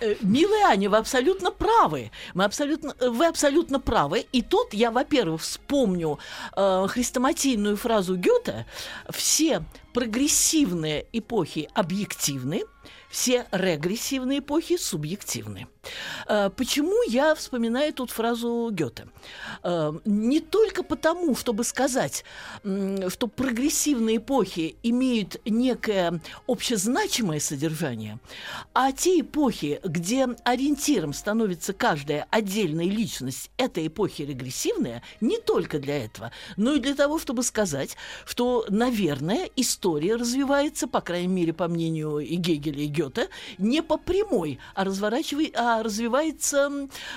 Э, 0.00 0.16
Милая 0.22 0.68
Аня, 0.68 0.88
вы 0.88 0.96
абсолютно 0.96 1.50
правы. 1.50 2.10
Мы 2.34 2.44
абсолютно, 2.44 2.94
э, 2.98 3.08
вы 3.08 3.26
абсолютно 3.26 3.80
правы. 3.80 4.26
И 4.32 4.42
тут 4.42 4.72
я, 4.72 4.90
во-первых, 4.90 5.42
вспомню 5.42 6.18
э, 6.56 6.86
хрестоматийную 6.88 7.76
фразу 7.76 8.16
Гёте. 8.16 8.66
Все 9.10 9.62
прогрессивные 9.92 11.06
эпохи 11.12 11.68
объективны, 11.74 12.62
все 13.10 13.46
регрессивные 13.50 14.38
эпохи 14.38 14.76
субъективны. 14.76 15.66
Э, 16.30 16.50
Почему 16.56 17.02
я 17.08 17.34
вспоминаю 17.34 17.92
тут 17.92 18.10
фразу 18.10 18.70
Гёте? 18.72 19.06
Э, 19.64 19.92
Не 20.04 20.40
только 20.40 20.82
потому, 20.84 21.34
чтобы 21.36 21.64
сказать, 21.64 22.24
что 23.08 23.26
прогрессивные 23.26 24.16
эпохи 24.18 24.76
имеют 24.82 25.40
некое 25.44 26.20
общезначимое 26.46 27.40
содержание, 27.40 28.18
а 28.74 28.92
те 28.92 29.20
эпохи, 29.20 29.80
где 29.84 30.28
ориентиром 30.44 31.12
становится 31.12 31.72
каждая 31.72 32.26
отдельная 32.30 32.86
личность 32.86 33.50
этой 33.56 33.88
эпохи 33.88 34.22
регрессивная, 34.22 35.02
не 35.20 35.38
только 35.38 35.78
для 35.78 36.04
этого, 36.04 36.30
но 36.56 36.74
и 36.74 36.78
для 36.80 36.94
того, 36.94 37.18
чтобы 37.18 37.42
сказать, 37.42 37.96
что, 38.24 38.64
наверное, 38.68 39.48
история 39.56 40.16
развивается, 40.16 40.86
по 40.86 41.00
крайней 41.00 41.28
мере, 41.34 41.52
по 41.52 41.66
мнению 41.68 42.18
и 42.18 42.36
Гегеля, 42.36 42.82
и 42.82 42.86
Гёте, 42.86 43.28
не 43.58 43.82
по 43.82 43.96
прямой, 43.96 44.58
а, 44.74 44.84
разворачивай- 44.84 45.52
а 45.56 45.82
развивается, 45.82 46.19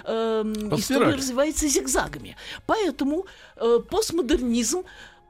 эм, 0.06 0.70
По 0.70 0.76
история 0.76 1.16
развивается 1.16 1.68
зигзагами. 1.68 2.36
Поэтому 2.66 3.26
э, 3.58 3.80
постмодернизм 3.90 4.84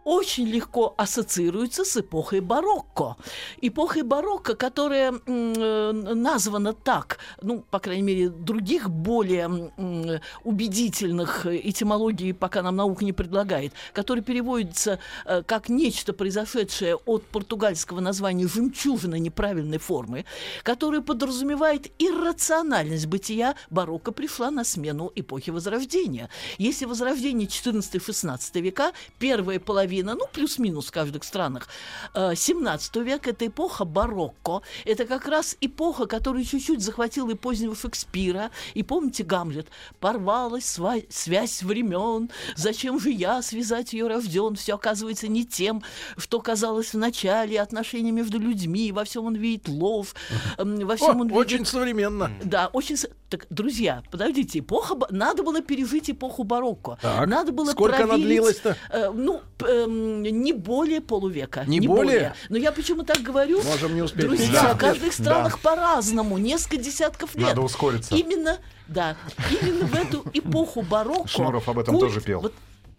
очень 0.03 0.47
легко 0.47 0.93
ассоциируется 0.97 1.85
с 1.85 1.97
эпохой 1.97 2.41
барокко. 2.41 3.15
Эпохой 3.61 4.03
барокко, 4.03 4.55
которая 4.55 5.13
э, 5.13 5.91
названа 5.91 6.73
так, 6.73 7.19
ну, 7.41 7.63
по 7.69 7.79
крайней 7.79 8.03
мере, 8.03 8.29
других 8.29 8.89
более 8.89 9.71
м, 9.77 10.19
убедительных 10.43 11.45
этимологий 11.45 12.33
пока 12.33 12.61
нам 12.61 12.75
наука 12.75 13.05
не 13.05 13.13
предлагает, 13.13 13.73
которая 13.93 14.23
переводится 14.23 14.99
э, 15.25 15.43
как 15.43 15.69
нечто, 15.69 16.13
произошедшее 16.13 16.95
от 16.95 17.23
португальского 17.25 17.99
названия 17.99 18.47
«жемчужина 18.47 19.15
неправильной 19.15 19.77
формы», 19.77 20.25
которая 20.63 21.01
подразумевает 21.01 21.91
иррациональность 21.99 23.07
бытия, 23.07 23.55
барокко 23.69 24.11
пришла 24.11 24.51
на 24.51 24.63
смену 24.63 25.11
эпохи 25.15 25.49
Возрождения. 25.49 26.29
Если 26.57 26.85
Возрождение 26.85 27.47
14-16 27.47 28.61
века, 28.61 28.91
первая 29.19 29.59
половина, 29.59 29.92
ну, 30.01 30.25
плюс-минус 30.31 30.87
в 30.87 30.91
каждых 30.91 31.23
странах, 31.23 31.67
э, 32.13 32.35
17 32.35 32.95
век– 32.97 33.27
это 33.27 33.47
эпоха 33.47 33.85
барокко. 33.85 34.61
Это 34.85 35.05
как 35.05 35.27
раз 35.27 35.57
эпоха, 35.61 36.05
которая 36.05 36.43
чуть-чуть 36.43 36.81
захватила 36.81 37.31
и 37.31 37.35
позднего 37.35 37.75
Шекспира. 37.75 38.51
И 38.73 38.83
помните 38.83 39.23
Гамлет? 39.23 39.67
«Порвалась 39.99 40.63
сва- 40.77 41.05
связь 41.09 41.63
времен, 41.63 42.29
зачем 42.55 42.99
же 42.99 43.09
я 43.11 43.41
связать 43.41 43.93
ее 43.93 44.07
рожден? 44.07 44.55
Все 44.55 44.75
оказывается 44.75 45.27
не 45.27 45.45
тем, 45.45 45.83
что 46.17 46.39
казалось 46.39 46.93
в 46.93 46.97
начале, 46.97 47.61
отношения 47.61 48.11
между 48.11 48.39
людьми, 48.39 48.91
во 48.91 49.03
всем 49.03 49.25
он 49.25 49.35
видит 49.35 49.67
эм, 49.67 50.85
во 50.85 50.93
О, 50.93 50.97
всем 50.97 51.21
он 51.21 51.27
видит 51.27 51.39
очень 51.39 51.65
современно. 51.65 52.31
да, 52.43 52.67
очень... 52.73 52.97
Так, 53.33 53.47
друзья, 53.49 54.03
подождите, 54.11 54.59
эпоха, 54.59 54.95
надо 55.09 55.41
было 55.41 55.59
пережить 55.59 56.07
эпоху 56.07 56.43
барокко. 56.43 56.99
Так, 57.01 57.25
Надо 57.25 57.51
было 57.51 57.71
сколько 57.71 57.95
она 57.97 58.05
проверить, 58.09 58.27
длилась-то? 58.27 58.77
э, 58.91 59.09
ну, 59.11 59.41
эм, 59.67 60.21
не 60.21 60.53
более 60.53 61.01
полувека. 61.01 61.63
Не 61.65 61.79
более? 61.79 62.35
Но 62.49 62.57
я 62.59 62.71
почему 62.71 63.01
так 63.01 63.21
говорю? 63.23 63.63
Можем 63.63 63.95
не 63.95 64.03
успеть. 64.03 64.25
Друзья, 64.27 64.61
Да. 64.61 64.73
в 64.75 64.77
каждых 64.77 65.17
Да. 65.17 65.23
странах 65.23 65.59
по-разному, 65.61 66.37
несколько 66.37 66.77
десятков 66.77 67.33
лет. 67.33 67.47
Надо 67.47 67.61
ускориться. 67.61 68.13
Именно, 68.15 68.59
да, 68.87 69.17
именно 69.49 69.87
в 69.87 69.95
эту 69.95 70.23
эпоху 70.31 70.83
барокко. 70.83 71.27
Шнуров 71.27 71.67
об 71.67 71.79
этом 71.79 71.97
тоже 71.97 72.21
пел. 72.21 72.39
вот, 72.39 72.53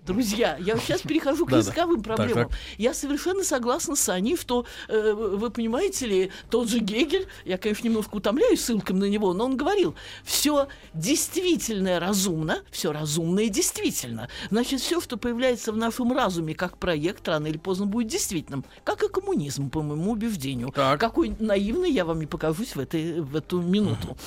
Друзья, 0.05 0.59
я 0.61 0.77
сейчас 0.77 1.01
перехожу 1.01 1.47
к 1.47 1.53
языковым 1.53 2.03
проблемам. 2.03 2.51
Я 2.77 2.93
совершенно 2.93 3.43
согласна 3.43 3.97
с 3.97 4.07
Аней, 4.11 4.37
что, 4.37 4.67
э, 4.89 5.13
вы 5.13 5.49
понимаете 5.51 6.07
ли, 6.07 6.31
тот 6.51 6.69
же 6.69 6.81
Гегель, 6.81 7.27
я, 7.47 7.57
конечно, 7.57 7.89
немножко 7.89 8.17
утомляюсь 8.17 8.63
ссылками 8.63 8.99
на 8.99 9.05
него, 9.07 9.33
но 9.33 9.47
он 9.47 9.57
говорил, 9.57 9.95
все 10.23 10.69
действительное 10.93 12.01
разумно, 12.01 12.63
все 12.71 12.93
разумное 12.93 13.49
действительно. 13.49 14.29
Значит, 14.51 14.83
все, 14.83 15.01
что 15.01 15.17
появляется 15.17 15.73
в 15.73 15.77
нашем 15.79 16.13
разуме 16.13 16.55
как 16.55 16.77
проект, 16.77 17.27
рано 17.27 17.47
или 17.47 17.57
поздно 17.57 17.87
будет 17.87 18.09
действительным. 18.09 18.67
Как 18.85 19.03
и 19.03 19.09
коммунизм, 19.09 19.71
по 19.71 19.81
моему 19.81 20.13
убеждению. 20.13 20.71
Так. 20.71 21.01
Какой 21.01 21.35
наивный 21.39 21.91
я 21.91 22.05
вам 22.05 22.21
не 22.21 22.27
покажусь 22.27 22.77
в, 22.77 22.81
этой, 22.81 23.23
в 23.23 23.35
эту 23.35 23.63
минуту. 23.63 24.19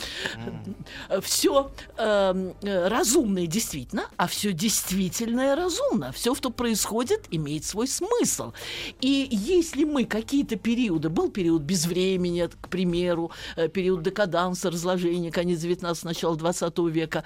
Все 1.21 1.69
разумное 1.97 3.45
действительно, 3.45 4.05
а 4.17 4.27
все 4.27 4.53
действительное 4.53 5.55
разумно. 5.55 5.66
Все, 6.13 6.35
что 6.35 6.49
происходит, 6.49 7.27
имеет 7.31 7.65
свой 7.65 7.87
смысл. 7.87 8.53
И 9.01 9.27
если 9.31 9.83
мы 9.83 10.05
какие-то 10.05 10.55
периоды, 10.55 11.09
был 11.09 11.29
период 11.29 11.61
безвремени, 11.61 12.49
к 12.61 12.69
примеру, 12.69 13.31
э, 13.55 13.67
период 13.67 14.03
декаданса, 14.03 14.69
разложения, 14.71 15.31
конец 15.31 15.59
19 15.59 16.03
начало 16.03 16.35
20 16.35 16.77
века, 16.89 17.23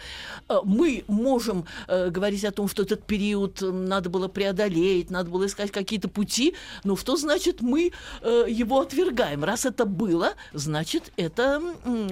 э, 0.49 0.57
мы 0.63 1.03
можем 1.07 1.65
э, 1.87 2.09
говорить 2.09 2.45
о 2.45 2.51
том, 2.51 2.67
что 2.67 2.83
этот 2.83 3.03
период 3.03 3.61
надо 3.61 4.09
было 4.09 4.27
преодолеть, 4.27 5.09
надо 5.09 5.29
было 5.29 5.45
искать 5.45 5.71
какие-то 5.71 6.09
пути, 6.09 6.55
но 6.83 6.95
что 6.95 7.15
значит 7.15 7.61
мы 7.61 7.91
его 8.21 8.81
отвергаем? 8.81 9.43
Раз 9.43 9.65
это 9.65 9.85
было, 9.85 10.33
значит 10.53 11.11
это 11.17 11.61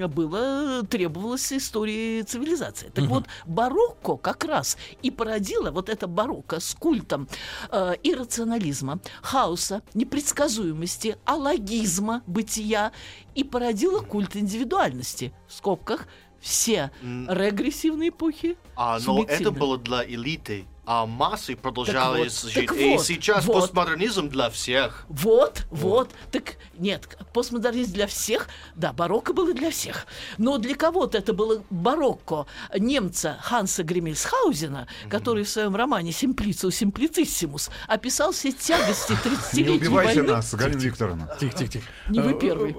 было, 0.08 0.82
требовалось 0.88 1.52
истории 1.52 2.22
цивилизации. 2.22 2.90
Так 2.94 3.06
вот, 3.06 3.24
барокко 3.46 4.16
как 4.16 4.44
раз 4.44 4.76
и 5.02 5.10
породило 5.10 5.70
вот 5.70 5.88
это 5.88 6.06
барокко 6.06 6.19
с 6.58 6.74
культом 6.74 7.28
э, 7.70 7.94
иррационализма, 8.02 9.00
хаоса, 9.22 9.82
непредсказуемости, 9.94 11.16
алогизма 11.24 12.22
бытия 12.26 12.92
и 13.34 13.44
породило 13.44 14.00
культ 14.00 14.36
индивидуальности. 14.36 15.32
В 15.48 15.54
скобках 15.54 16.06
все 16.40 16.90
регрессивные 17.02 18.08
эпохи. 18.08 18.56
А, 18.76 18.98
но 19.06 19.24
это 19.24 19.50
было 19.50 19.78
для 19.78 20.04
элиты, 20.04 20.66
а 20.92 21.06
массы 21.06 21.54
продолжались 21.54 22.42
вот, 22.42 22.52
жить. 22.52 22.66
так 22.66 22.76
И 22.76 22.96
вот, 22.96 23.06
сейчас 23.06 23.44
вот. 23.44 23.60
постмодернизм 23.60 24.28
для 24.28 24.50
всех. 24.50 25.06
Вот, 25.08 25.64
вот. 25.70 26.10
Так 26.32 26.56
нет, 26.78 27.16
постмодернизм 27.32 27.92
для 27.92 28.08
всех, 28.08 28.48
да, 28.74 28.92
барокко 28.92 29.32
было 29.32 29.54
для 29.54 29.70
всех. 29.70 30.08
Но 30.36 30.58
для 30.58 30.74
кого-то 30.74 31.18
это 31.18 31.32
было 31.32 31.62
барокко 31.70 32.46
немца 32.76 33.38
Ханса 33.40 33.84
Гремельсхаузена, 33.84 34.88
который 35.08 35.44
в 35.44 35.48
своем 35.48 35.76
романе 35.76 36.10
«Симплицио 36.10 36.70
симплициссимус» 36.70 37.70
описал 37.86 38.32
все 38.32 38.50
тягости 38.50 39.12
30-летней 39.12 39.62
Не 39.62 39.78
убивайте 39.78 40.22
войны. 40.22 40.32
нас, 40.32 40.52
Галина 40.52 40.80
Викторовна. 40.80 41.36
Тихо, 41.38 41.56
тихо, 41.56 41.70
тихо. 41.70 41.86
Не 42.08 42.18
вы 42.18 42.34
первый. 42.34 42.74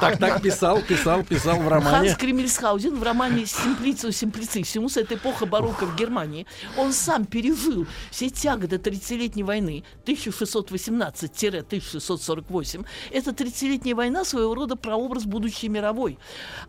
Так, 0.00 0.18
так 0.18 0.42
писал, 0.42 0.80
писал, 0.82 1.22
писал 1.24 1.60
в 1.60 1.68
романе. 1.68 2.08
Ханс 2.08 2.16
Кремельсхаузен 2.16 2.98
в 2.98 3.02
романе 3.02 3.44
«Симплицио 3.46 4.10
симплициссимус» 4.10 4.96
это 4.96 5.16
эпоха 5.16 5.44
барокко 5.46 5.86
в 5.86 5.96
Германии. 5.96 6.46
Он 6.76 6.92
сам 6.92 7.24
пережил 7.24 7.86
все 8.10 8.28
тяготы 8.30 8.76
30-летней 8.76 9.42
войны 9.42 9.82
1618-1648. 10.06 12.86
Эта 13.10 13.30
30-летняя 13.30 13.94
война 13.94 14.24
своего 14.24 14.54
рода 14.54 14.76
прообраз 14.76 15.24
будущей 15.24 15.68
мировой. 15.68 16.18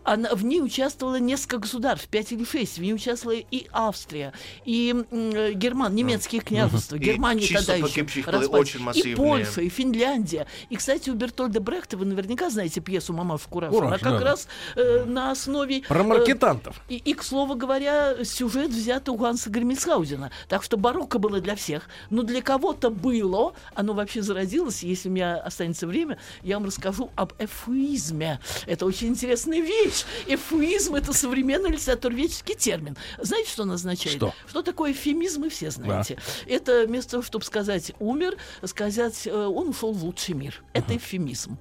Она, 0.03 0.35
в 0.35 0.43
ней 0.43 0.61
участвовало 0.61 1.19
несколько 1.19 1.59
государств, 1.59 2.09
5 2.09 2.31
или 2.33 2.43
6. 2.43 2.77
В 2.77 2.81
ней 2.81 2.93
участвовала 2.93 3.37
и 3.37 3.67
Австрия, 3.71 4.33
и 4.65 4.93
э, 5.11 5.53
Герман, 5.53 5.95
немецкие 5.95 6.41
княжества, 6.41 6.97
Германия 6.97 7.47
тогда 7.47 7.75
еще 7.75 8.03
очень 8.47 8.85
И. 8.93 9.15
Польша, 9.15 9.61
и 9.61 9.69
Финляндия. 9.69 10.45
И, 10.69 10.75
кстати, 10.75 11.04
у 11.11 11.15
Бертольда 11.15 11.59
Брехта, 11.59 11.97
вы 11.97 12.05
наверняка 12.05 12.49
знаете 12.49 12.81
пьесу 12.81 13.13
«Мамаша 13.13 13.47
Кураж». 13.49 13.71
Кураж, 13.71 13.87
Она 13.87 13.97
как 13.97 14.19
да. 14.19 14.25
раз 14.25 14.47
э, 14.75 15.05
на 15.05 15.31
основе... 15.31 15.81
Про 15.81 15.99
э, 15.99 16.03
маркетантов. 16.03 16.81
и, 16.89 16.97
и, 16.97 17.13
к 17.13 17.23
слову 17.23 17.55
говоря, 17.55 18.23
сюжет 18.23 18.71
взят 18.71 19.09
у 19.09 19.15
Ганса 19.15 19.49
Гремельсхаузена. 19.49 20.31
Так 20.47 20.63
что 20.63 20.77
барокко 20.77 21.19
было 21.19 21.39
для 21.39 21.55
всех. 21.55 21.83
Но 22.09 22.23
для 22.23 22.41
кого-то 22.41 22.89
было, 22.89 23.53
оно 23.73 23.93
вообще 23.93 24.21
зародилось, 24.21 24.83
если 24.83 25.09
у 25.09 25.11
меня 25.11 25.37
останется 25.37 25.87
время, 25.87 26.17
я 26.43 26.57
вам 26.57 26.65
расскажу 26.65 27.11
об 27.15 27.33
эфуизме. 27.39 28.39
Это 28.65 28.85
очень 28.85 29.09
интересная 29.09 29.61
вещь. 29.61 30.05
Эфуизм— 30.27 30.95
это 30.95 31.13
современный 31.13 31.71
литературоведческий 31.71 32.55
термин. 32.55 32.97
Знаете, 33.19 33.49
что 33.49 33.63
он 33.63 33.71
означает? 33.71 34.17
Что? 34.17 34.33
Что 34.47 34.61
такое 34.61 34.91
эфемизм, 34.91 35.41
вы 35.41 35.49
все 35.49 35.71
знаете. 35.71 36.17
Это 36.47 36.85
вместо 36.87 37.11
того, 37.11 37.23
чтобы 37.23 37.45
сказать 37.45 37.93
«умер», 37.99 38.37
сказать 38.63 39.27
э, 39.27 39.31
«он 39.31 39.69
ушел 39.69 39.91
в 39.91 40.03
лучший 40.03 40.35
мир». 40.35 40.61
Это 40.73 40.94
эфемизм. 40.97 41.57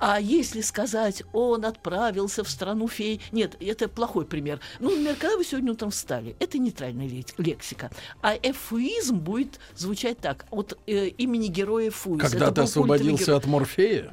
А 0.00 0.20
если 0.20 0.60
сказать 0.60 1.22
«он 1.32 1.64
отправился 1.64 2.42
в 2.42 2.50
страну 2.50 2.88
фей», 2.88 3.20
нет, 3.30 3.56
это 3.60 3.88
плохой 3.88 4.26
пример. 4.26 4.58
Ну, 4.80 4.90
например, 4.90 5.14
когда 5.16 5.36
вы 5.36 5.44
сегодня 5.44 5.72
утром 5.72 5.90
встали, 5.92 6.34
это 6.40 6.58
нейтральная 6.58 7.06
лек- 7.06 7.34
лексика. 7.38 7.90
А 8.20 8.34
эфуизм 8.42 9.18
будет 9.18 9.60
звучать 9.76 10.18
так, 10.18 10.46
от 10.50 10.76
э, 10.86 11.06
имени 11.08 11.46
героя 11.46 11.90
Фуис. 11.92 12.20
Когда 12.22 12.46
Это 12.46 12.54
ты 12.56 12.60
освободился 12.62 13.24
герой. 13.26 13.38
от 13.38 13.46
Морфея, 13.46 14.10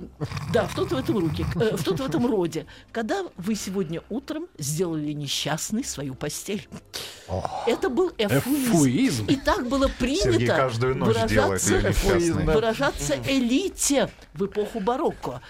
Да, 0.54 0.70
что-то 0.70 0.96
в 0.98 1.00
этом 1.00 1.18
руке, 1.18 1.46
э, 1.56 1.78
что-то 1.78 2.04
в 2.04 2.08
этом 2.08 2.28
роде. 2.28 2.68
Когда 2.92 3.24
вы 3.36 3.56
сегодня 3.56 4.02
утром 4.10 4.48
сделали 4.60 5.12
несчастной 5.14 5.84
свою 5.84 6.14
постель. 6.14 6.68
Это 7.66 7.90
был 7.90 8.12
эфуизм. 8.18 8.72
Эфуизм? 8.72 9.26
И 9.28 9.36
так 9.36 9.68
было 9.68 9.88
принято 9.88 10.32
Сергей 10.34 10.48
каждую 10.48 10.96
ночь 10.98 11.16
делает 11.28 11.62
выражаться, 11.64 11.82
несчастной. 11.90 12.46
выражаться 12.46 13.16
элите 13.26 14.10
в 14.42 14.48
эпоху 14.48 14.80
барокко. 14.80 15.42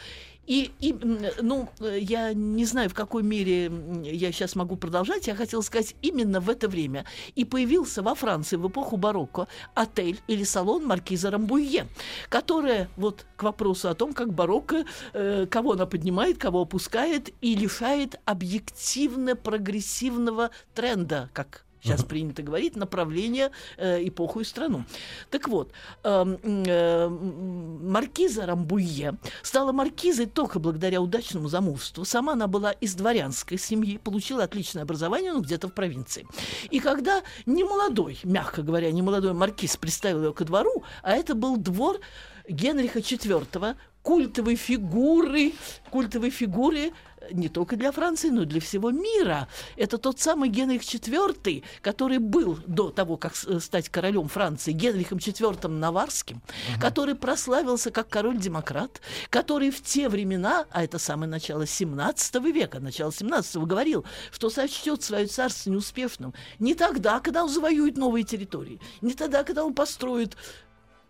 И, 0.48 0.72
и, 0.80 0.94
ну, 1.42 1.70
я 1.80 2.34
не 2.34 2.66
знаю, 2.66 2.90
в 2.90 2.94
какой 2.94 3.24
мере 3.24 3.72
я 4.04 4.34
сейчас 4.34 4.56
могу 4.56 4.76
продолжать. 4.76 5.28
Я 5.28 5.36
хотела 5.36 5.62
сказать, 5.62 5.96
именно 6.02 6.42
в 6.42 6.50
это 6.50 6.68
время 6.68 7.06
и 7.36 7.46
появился 7.46 8.02
во 8.02 8.16
Франции 8.16 8.58
в 8.58 8.68
эпоху 8.68 8.98
барокко 8.98 9.48
отель 9.76 10.20
или 10.28 10.44
салон 10.44 10.86
маркиза 10.86 11.32
Рамбуе, 11.32 11.88
которая, 12.28 12.90
вот 12.98 13.26
к 13.38 13.44
вопросу 13.44 13.88
о 13.90 13.96
том, 13.96 14.12
как 14.14 14.34
барокко, 14.34 14.84
э, 15.14 15.46
кого 15.50 15.72
она 15.74 15.86
поднимает, 15.86 16.40
кого 16.40 16.62
опускает 16.62 17.30
и 17.42 17.56
лишает 17.56 18.20
объективно-прогрессивного 18.26 20.50
тренда, 20.74 21.30
как 21.34 21.66
сейчас 21.82 22.04
принято 22.04 22.44
говорить, 22.44 22.76
направление, 22.76 23.52
э, 23.78 24.08
эпоху 24.08 24.42
и 24.42 24.44
страну. 24.44 24.86
Так 25.30 25.48
вот, 25.48 25.72
эм, 26.04 26.38
э, 26.44 27.10
маркиза 27.10 28.46
Рамбуе 28.46 29.18
стала 29.42 29.72
маркизой 29.72 30.28
только 30.28 30.60
благодаря 30.60 31.02
удачному 31.02 31.48
замужеству. 31.48 32.06
Сама 32.06 32.34
она 32.34 32.48
была 32.48 32.72
из 32.72 32.96
дворянской 32.96 33.58
семьи, 33.58 33.98
получила 33.98 34.44
отличное 34.44 34.84
образование, 34.84 35.34
ну, 35.34 35.42
где-то 35.42 35.68
в 35.68 35.74
провинции. 35.74 36.28
И 36.70 36.80
когда 36.80 37.22
немолодой, 37.46 38.20
мягко 38.24 38.62
говоря, 38.62 38.92
немолодой 38.92 39.34
маркиз 39.34 39.78
представил 39.78 40.24
ее 40.26 40.34
ко 40.34 40.46
двору, 40.46 40.84
а 41.04 41.14
это 41.14 41.36
был 41.36 41.58
двор 41.58 42.00
Генриха 42.48 43.00
IV, 43.00 43.76
культовой 44.02 44.56
фигуры, 44.56 45.54
культовой 45.90 46.32
фигуры 46.32 46.92
не 47.32 47.50
только 47.50 47.76
для 47.76 47.92
Франции, 47.92 48.30
но 48.30 48.44
и 48.44 48.46
для 48.46 48.60
всего 48.62 48.92
мира. 48.92 49.48
Это 49.78 49.98
тот 49.98 50.20
самый 50.20 50.50
Генрих 50.50 50.82
IV, 50.82 51.64
который 51.82 52.18
был 52.18 52.60
до 52.68 52.90
того, 52.90 53.18
как 53.18 53.36
с- 53.36 53.60
стать 53.60 53.90
королем 53.90 54.28
Франции, 54.28 54.72
Генрихом 54.72 55.20
IV 55.20 55.68
Наварским, 55.68 56.42
который 56.80 57.16
прославился 57.16 57.92
как 57.92 58.10
король-демократ, 58.10 59.02
который 59.30 59.72
в 59.72 59.82
те 59.82 60.10
времена, 60.10 60.66
а 60.72 60.84
это 60.84 60.98
самое 61.00 61.30
начало 61.30 61.66
17 61.66 62.36
века, 62.52 62.80
начало 62.80 63.12
17 63.12 63.58
говорил, 63.66 64.06
что 64.32 64.50
сочтет 64.50 65.04
свое 65.04 65.28
царство 65.28 65.70
неуспешным 65.70 66.34
не 66.60 66.74
тогда, 66.74 67.20
когда 67.20 67.44
он 67.44 67.50
завоюет 67.50 67.98
новые 67.98 68.24
территории, 68.24 68.80
не 69.02 69.14
тогда, 69.14 69.44
когда 69.44 69.64
он 69.64 69.74
построит 69.74 70.36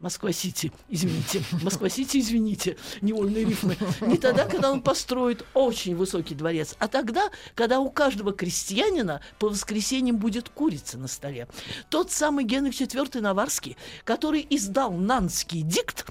Москва-Сити, 0.01 0.71
извините, 0.89 1.43
Москва-Сити, 1.61 2.17
извините, 2.17 2.77
невольные 3.01 3.45
рифмы. 3.45 3.77
Не 4.01 4.17
тогда, 4.17 4.45
когда 4.45 4.71
он 4.71 4.81
построит 4.81 5.45
очень 5.53 5.95
высокий 5.95 6.33
дворец, 6.33 6.75
а 6.79 6.87
тогда, 6.87 7.29
когда 7.53 7.79
у 7.79 7.91
каждого 7.91 8.33
крестьянина 8.33 9.21
по 9.37 9.49
воскресеньям 9.49 10.17
будет 10.17 10.49
курица 10.49 10.97
на 10.97 11.07
столе. 11.07 11.47
Тот 11.89 12.11
самый 12.11 12.45
Генрих 12.45 12.79
IV 12.79 13.21
Наварский, 13.21 13.77
который 14.03 14.45
издал 14.49 14.91
Нанский 14.91 15.61
дикт, 15.61 16.07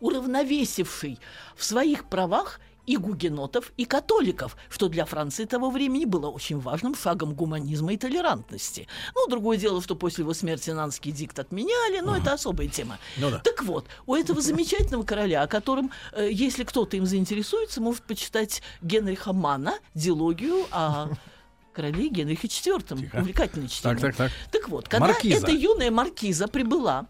уравновесивший 0.00 1.18
в 1.56 1.64
своих 1.64 2.08
правах 2.10 2.60
и 2.86 2.96
гугенотов, 2.96 3.72
и 3.76 3.84
католиков, 3.84 4.56
что 4.68 4.88
для 4.88 5.04
Франции 5.04 5.44
того 5.44 5.70
времени 5.70 6.04
было 6.04 6.28
очень 6.28 6.58
важным 6.58 6.94
шагом 6.94 7.34
гуманизма 7.34 7.92
и 7.94 7.96
толерантности. 7.96 8.88
Ну, 9.14 9.26
другое 9.28 9.56
дело, 9.58 9.82
что 9.82 9.94
после 9.94 10.22
его 10.22 10.34
смерти 10.34 10.70
Нанский 10.70 11.12
дикт 11.12 11.38
отменяли, 11.38 12.00
но 12.00 12.16
это 12.16 12.32
особая 12.32 12.68
тема. 12.68 12.98
Ну 13.16 13.30
да. 13.30 13.38
Так 13.38 13.62
вот, 13.62 13.86
у 14.06 14.14
этого 14.14 14.40
замечательного 14.40 15.02
короля, 15.02 15.42
о 15.42 15.46
котором, 15.46 15.90
э, 16.12 16.28
если 16.30 16.64
кто-то 16.64 16.96
им 16.96 17.06
заинтересуется, 17.06 17.80
может 17.80 18.02
почитать 18.04 18.62
Генриха 18.82 19.32
Мана, 19.32 19.74
дилогию 19.94 20.66
о 20.70 21.08
короле 21.74 22.08
Генрихе 22.08 22.48
IV. 22.48 23.18
Увлекательное 23.18 23.68
чтение. 23.68 23.98
Так, 23.98 24.16
так, 24.16 24.30
так. 24.30 24.32
Так 24.50 24.68
вот, 24.68 24.88
когда 24.88 25.08
Маркиза. 25.08 25.38
эта 25.38 25.52
юная 25.52 25.90
маркиза 25.90 26.48
прибыла, 26.48 27.06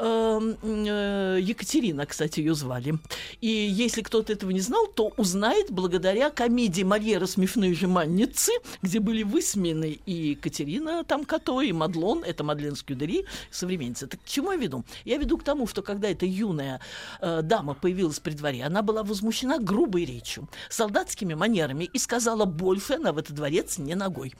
Екатерина, 0.00 2.06
кстати, 2.06 2.40
ее 2.40 2.54
звали. 2.54 2.98
И 3.40 3.48
если 3.48 4.02
кто-то 4.02 4.32
этого 4.32 4.50
не 4.50 4.60
знал, 4.60 4.86
то 4.86 5.12
узнает 5.16 5.70
благодаря 5.70 6.30
комедии 6.30 6.82
Мольера 6.82 7.26
«Смешные 7.26 7.74
жеманницы», 7.74 8.52
где 8.82 9.00
были 9.00 9.22
высмеяны 9.22 10.00
и 10.06 10.30
Екатерина 10.30 11.04
там 11.04 11.24
Като, 11.24 11.60
и 11.60 11.72
Мадлон, 11.72 12.24
это 12.24 12.44
Мадлен 12.44 12.76
Скюдери, 12.76 13.26
современница. 13.50 14.06
Так 14.06 14.22
к 14.22 14.24
чему 14.24 14.52
я 14.52 14.58
веду? 14.58 14.84
Я 15.04 15.18
веду 15.18 15.36
к 15.36 15.44
тому, 15.44 15.66
что 15.66 15.82
когда 15.82 16.08
эта 16.08 16.24
юная 16.24 16.80
э, 17.20 17.42
дама 17.42 17.74
появилась 17.74 18.20
при 18.20 18.32
дворе, 18.32 18.64
она 18.64 18.80
была 18.82 19.02
возмущена 19.02 19.58
грубой 19.58 20.06
речью, 20.06 20.48
солдатскими 20.70 21.34
манерами 21.34 21.84
и 21.84 21.98
сказала, 21.98 22.46
больше 22.46 22.94
она 22.94 23.12
в 23.12 23.18
этот 23.18 23.36
дворец 23.36 23.76
не 23.78 23.94
ногой. 23.94 24.32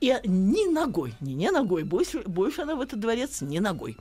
И 0.00 0.08
э, 0.08 0.20
ни 0.24 0.72
ногой, 0.72 1.14
не 1.20 1.34
не 1.34 1.50
ногой, 1.50 1.82
больше, 1.82 2.20
больше 2.20 2.62
она 2.62 2.76
в 2.76 2.80
этот 2.80 3.00
дворец 3.00 3.42
не 3.42 3.60
ногой. 3.60 3.96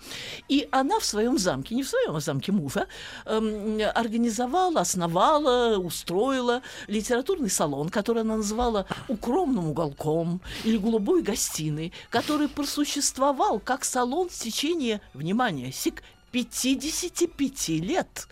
И 0.47 0.69
она 0.71 1.01
в 1.02 1.06
своем 1.06 1.38
замке, 1.38 1.76
не 1.76 1.84
в 1.84 1.90
своем, 1.90 2.16
а 2.16 2.20
замке 2.20 2.52
мужа, 2.52 2.88
эм, 3.26 3.80
организовала, 3.94 4.82
основала, 4.82 5.78
устроила 5.78 6.62
литературный 6.88 7.50
салон, 7.50 7.90
который 7.90 8.22
она 8.22 8.38
называла 8.38 8.86
укромным 9.08 9.70
уголком 9.70 10.42
или 10.64 10.78
голубой 10.78 11.22
гостиной, 11.22 11.92
который 12.10 12.48
просуществовал 12.48 13.60
как 13.60 13.84
салон 13.84 14.30
в 14.30 14.34
течение, 14.34 15.02
внимание, 15.14 15.72
сик, 15.72 16.04
55 16.32 17.70
лет. 17.70 18.28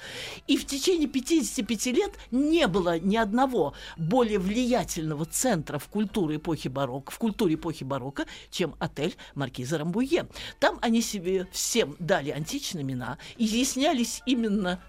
И 0.47 0.57
в 0.57 0.65
течение 0.65 1.07
55 1.07 1.85
лет 1.87 2.13
не 2.31 2.67
было 2.67 2.99
ни 2.99 3.17
одного 3.17 3.73
более 3.97 4.39
влиятельного 4.39 5.25
центра 5.25 5.77
в 5.77 5.87
культуре 5.87 6.37
эпохи 6.37 6.67
барокко, 6.67 7.11
в 7.11 7.17
культуре 7.17 7.55
эпохи 7.55 7.83
барокко, 7.83 8.25
чем 8.49 8.75
отель 8.79 9.15
Маркиза 9.35 9.77
Рамбуе. 9.77 10.27
Там 10.59 10.79
они 10.81 11.01
себе 11.01 11.47
всем 11.51 11.95
дали 11.99 12.31
античные 12.31 12.83
имена, 12.83 13.17
изъяснялись 13.37 14.21
именно 14.25 14.81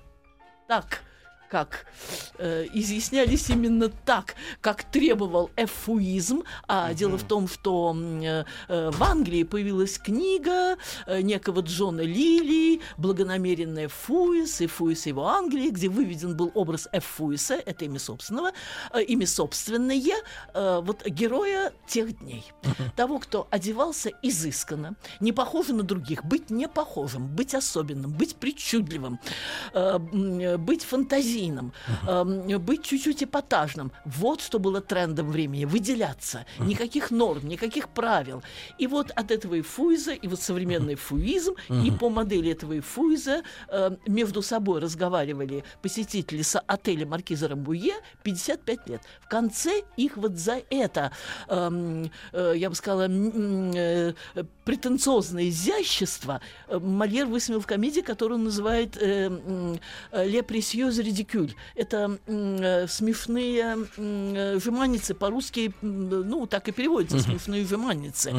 так– 0.69 1.03
как 1.51 1.87
э, 2.39 2.67
изъяснялись 2.73 3.51
именно 3.51 3.89
так, 3.89 4.37
как 4.61 4.85
требовал 4.85 5.51
эфуизм. 5.57 6.45
А 6.69 6.95
дело 6.95 7.19
в 7.19 7.25
том, 7.25 7.49
что 7.49 7.95
э, 7.97 8.45
э, 8.69 8.91
в 8.91 9.03
Англии 9.03 9.43
появилась 9.43 9.99
книга 9.99 10.77
э, 11.07 11.21
некого 11.21 11.61
Джона 11.61 12.03
Лили 12.03 12.81
«Благонамеренная 12.99 13.89
Фуис» 13.89 14.61
и 14.61 14.69
«Фуис 14.69 15.07
его 15.07 15.27
Англии», 15.27 15.71
где 15.71 15.89
выведен 15.89 16.37
был 16.37 16.53
образ 16.55 16.89
Эфуиса, 16.93 17.55
это 17.55 17.85
имя 17.85 17.99
собственного, 17.99 18.53
э, 18.93 19.03
имя 19.03 19.27
собственное, 19.27 20.01
э, 20.55 20.81
вот 20.83 21.05
героя 21.05 21.73
тех 21.89 22.17
дней. 22.21 22.45
Того, 22.95 23.19
кто 23.19 23.49
одевался 23.51 24.13
изысканно, 24.23 24.95
не 25.19 25.33
похожий 25.33 25.75
на 25.75 25.83
других, 25.83 26.25
быть 26.25 26.51
не 26.51 26.69
похожим, 26.69 27.27
быть 27.27 27.55
особенным, 27.55 28.13
быть 28.13 28.37
причудливым, 28.37 29.19
э, 29.73 29.99
м, 30.13 30.65
быть 30.65 30.85
фантазийным, 30.85 31.40
э, 32.07 32.59
быть 32.59 32.85
чуть-чуть 32.85 33.23
эпатажным. 33.23 33.93
Вот 34.05 34.41
что 34.41 34.59
было 34.59 34.81
трендом 34.81 35.31
времени. 35.31 35.65
Выделяться. 35.65 36.47
Никаких 36.59 37.11
норм, 37.11 37.49
никаких 37.49 37.89
правил. 37.89 38.43
И 38.79 38.87
вот 38.87 39.11
от 39.11 39.31
этого 39.31 39.55
и 39.55 39.63
фуиза, 39.63 40.13
и 40.13 40.29
вот 40.29 40.41
современный 40.41 40.95
фуизм, 40.95 41.55
и 41.69 41.91
по 41.91 42.11
модели 42.11 42.51
этого 42.53 42.75
и 42.75 42.81
фуиза 42.81 43.43
э, 43.69 43.91
между 44.07 44.43
собой 44.43 44.81
разговаривали 44.81 45.65
посетители 45.83 46.43
с 46.43 46.59
отеля 46.59 47.07
Маркиза 47.07 47.49
Рамбуе 47.49 47.95
55 48.23 48.89
лет. 48.89 49.03
В 49.21 49.29
конце 49.29 49.83
их 49.97 50.17
вот 50.17 50.37
за 50.37 50.63
это, 50.71 51.13
эм, 51.49 52.11
э, 52.33 52.55
я 52.57 52.69
бы 52.71 52.77
сказала, 52.77 53.09
э, 53.09 54.13
претенциозное 54.65 55.49
изящество 55.49 56.41
э, 56.69 56.79
Мольер 56.79 57.27
высмеял 57.27 57.61
в 57.61 57.67
комедии, 57.67 58.01
которую 58.01 58.39
он 58.39 58.45
называет 58.45 58.97
э, 58.97 59.31
э, 60.13 60.27
«Ле 60.27 60.43
пресьёз 60.43 60.99
редикюль». 61.31 61.55
Это 61.75 62.19
э, 62.27 62.87
смешные 62.89 63.77
э, 63.97 64.59
жеманницы, 64.63 65.15
по-русски, 65.15 65.73
ну, 65.83 66.47
так 66.47 66.69
и 66.69 66.73
переводится, 66.73 67.21
смешные 67.21 67.65
жеманницы. 67.65 68.35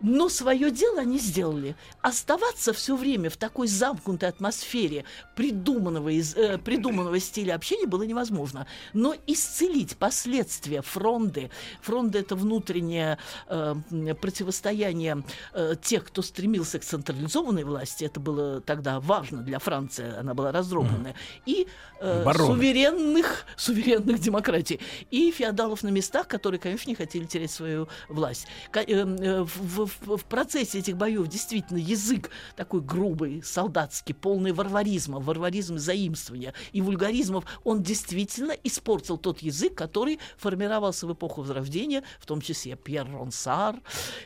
Но 0.00 0.28
свое 0.28 0.70
дело 0.70 1.00
они 1.00 1.18
сделали. 1.18 1.76
Оставаться 2.02 2.72
все 2.72 2.96
время 2.96 3.30
в 3.30 3.36
такой 3.36 3.66
замкнутой 3.66 4.28
атмосфере 4.28 5.04
придуманного, 5.34 6.10
из, 6.10 6.36
э, 6.36 6.58
придуманного 6.58 7.18
стиля 7.18 7.54
общения 7.54 7.86
было 7.86 8.04
невозможно. 8.04 8.66
Но 8.92 9.14
исцелить 9.26 9.96
последствия 9.96 10.82
фронды, 10.82 11.50
фронды 11.80 12.20
это 12.20 12.36
внутреннее 12.36 13.18
э, 13.48 13.74
противостояние 14.20 15.24
э, 15.52 15.74
тех, 15.82 16.04
кто 16.04 16.22
стремился 16.22 16.78
к 16.78 16.84
централизованной 16.84 17.64
власти, 17.64 18.04
это 18.04 18.20
было 18.20 18.60
тогда 18.60 19.00
важно 19.00 19.42
для 19.42 19.58
Франции, 19.58 20.16
она 20.18 20.34
была 20.34 20.52
раздробленная, 20.52 21.14
и 21.46 21.66
э, 22.00 22.24
Бароны. 22.24 22.54
суверенных, 22.54 23.44
суверенных 23.56 24.20
демократий, 24.20 24.80
и 25.10 25.30
феодалов 25.32 25.82
на 25.82 25.88
местах, 25.88 26.28
которые, 26.28 26.60
конечно, 26.60 26.88
не 26.88 26.94
хотели 26.94 27.24
терять 27.24 27.50
свою 27.50 27.88
власть. 28.08 28.46
Ка- 28.70 28.80
э, 28.80 28.86
э, 28.86 29.42
В, 29.42 29.87
в- 29.88 30.16
в 30.16 30.24
процессе 30.24 30.78
этих 30.78 30.96
боев 30.96 31.26
действительно 31.28 31.78
язык 31.78 32.30
такой 32.56 32.80
грубый, 32.80 33.42
солдатский, 33.42 34.14
полный 34.14 34.52
варваризма, 34.52 35.18
варваризм 35.18 35.78
заимствования 35.78 36.54
и 36.72 36.80
вульгаризмов, 36.80 37.44
он 37.64 37.82
действительно 37.82 38.52
испортил 38.64 39.16
тот 39.18 39.40
язык, 39.40 39.74
который 39.74 40.18
формировался 40.36 41.06
в 41.06 41.12
эпоху 41.12 41.42
Возрождения, 41.42 42.02
в 42.20 42.26
том 42.26 42.40
числе 42.40 42.76
Пьер 42.76 43.10
Ронсар 43.10 43.76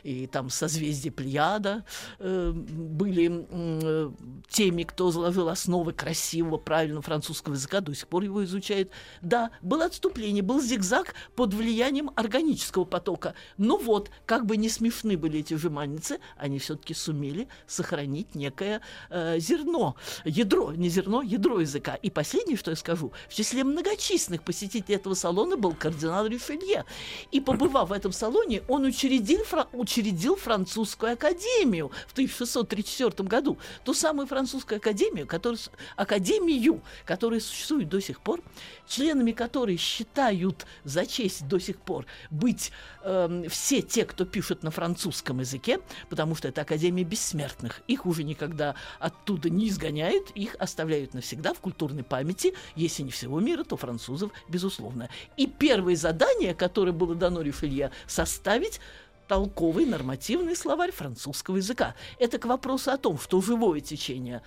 и 0.03 0.27
там 0.27 0.49
созвездие 0.49 1.11
Плеяда 1.11 1.85
э, 2.19 2.51
были 2.51 3.45
э, 3.49 4.11
теми, 4.49 4.83
кто 4.83 5.11
заложил 5.11 5.49
основы 5.49 5.93
красивого, 5.93 6.57
правильного 6.57 7.01
французского 7.01 7.53
языка, 7.53 7.81
до 7.81 7.93
сих 7.93 8.07
пор 8.07 8.23
его 8.23 8.43
изучают. 8.43 8.89
Да, 9.21 9.51
было 9.61 9.85
отступление, 9.85 10.43
был 10.43 10.61
зигзаг 10.61 11.13
под 11.35 11.53
влиянием 11.53 12.11
органического 12.15 12.85
потока. 12.85 13.33
Но 13.57 13.77
вот, 13.77 14.11
как 14.25 14.45
бы 14.45 14.57
не 14.57 14.69
смешны 14.69 15.17
были 15.17 15.39
эти 15.39 15.52
жеманницы, 15.57 16.19
они 16.37 16.59
все-таки 16.59 16.93
сумели 16.93 17.47
сохранить 17.67 18.35
некое 18.35 18.81
э, 19.09 19.39
зерно, 19.39 19.95
ядро, 20.25 20.73
не 20.73 20.89
зерно, 20.89 21.21
ядро 21.21 21.59
языка. 21.59 21.95
И 21.95 22.09
последнее, 22.09 22.57
что 22.57 22.71
я 22.71 22.77
скажу, 22.77 23.11
в 23.29 23.33
числе 23.33 23.63
многочисленных 23.63 24.43
посетителей 24.43 24.95
этого 24.95 25.13
салона 25.13 25.57
был 25.57 25.73
кардинал 25.73 26.25
Ришелье. 26.27 26.85
И 27.31 27.39
побывав 27.39 27.89
в 27.89 27.93
этом 27.93 28.11
салоне, 28.11 28.61
он 28.67 28.85
учредил, 28.85 29.43
фра- 29.43 29.67
учредил 29.73 30.35
французскую 30.35 31.13
академию 31.13 31.91
в 32.07 32.11
1634 32.13 33.27
году. 33.27 33.57
Ту 33.83 33.93
самую 33.93 34.27
французскую 34.27 34.77
академию, 34.77 35.27
которая, 35.27 35.57
с- 35.57 35.69
академию, 35.95 36.81
которая 37.05 37.39
существует 37.39 37.89
до 37.89 37.99
сих 38.01 38.21
пор, 38.21 38.41
членами 38.87 39.31
которой 39.31 39.77
считают 39.77 40.65
за 40.83 41.05
честь 41.05 41.47
до 41.47 41.59
сих 41.59 41.77
пор 41.77 42.05
быть 42.29 42.71
эм, 43.03 43.49
все 43.49 43.81
те, 43.81 44.05
кто 44.05 44.25
пишет 44.25 44.63
на 44.63 44.71
французском 44.71 45.41
языке, 45.43 45.79
потому 46.09 46.35
что 46.35 46.47
это 46.47 46.61
Академия 46.61 47.03
бессмертных. 47.03 47.81
Их 47.87 48.05
уже 48.05 48.23
никогда 48.23 48.75
оттуда 48.99 49.49
не 49.49 49.69
изгоняют, 49.69 50.31
их 50.31 50.55
оставляют 50.59 51.13
навсегда 51.13 51.53
в 51.53 51.59
культурной 51.59 52.03
памяти, 52.03 52.53
если 52.75 53.03
не 53.03 53.11
всего 53.11 53.39
мира, 53.39 53.63
то 53.63 53.77
французов, 53.77 54.31
безусловно. 54.49 55.09
И 55.37 55.47
первое 55.47 55.95
задание, 55.95 56.53
которое 56.53 56.91
было 56.91 57.15
дано 57.15 57.41
Ришелье, 57.41 57.91
составить 58.07 58.79
толковый 59.27 59.85
нормативный 59.85 60.55
словарь 60.55 60.91
французского 60.91 61.57
языка. 61.57 61.95
Это 62.19 62.37
к 62.37 62.45
вопросу 62.45 62.91
о 62.91 62.97
том, 62.97 63.17
что 63.17 63.41
живое 63.41 63.79
течение 63.79 64.41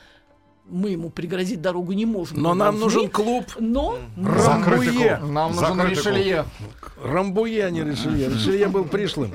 мы 0.68 0.90
ему 0.90 1.10
преградить 1.10 1.60
дорогу 1.60 1.92
не 1.92 2.06
можем. 2.06 2.40
Но 2.42 2.54
нам 2.54 2.78
нужен 2.80 3.08
клуб 3.08 3.44
Но 3.58 3.98
Рамбуе. 4.16 5.18
Нам 5.18 5.54
нужен. 5.54 5.80
Ришелье. 5.88 6.44
Рамбуе, 7.02 7.64
а 7.66 7.70
не 7.70 7.82
Ришелье. 7.84 8.28
Ришелье 8.28 8.68
был 8.68 8.84
пришлым. 8.84 9.32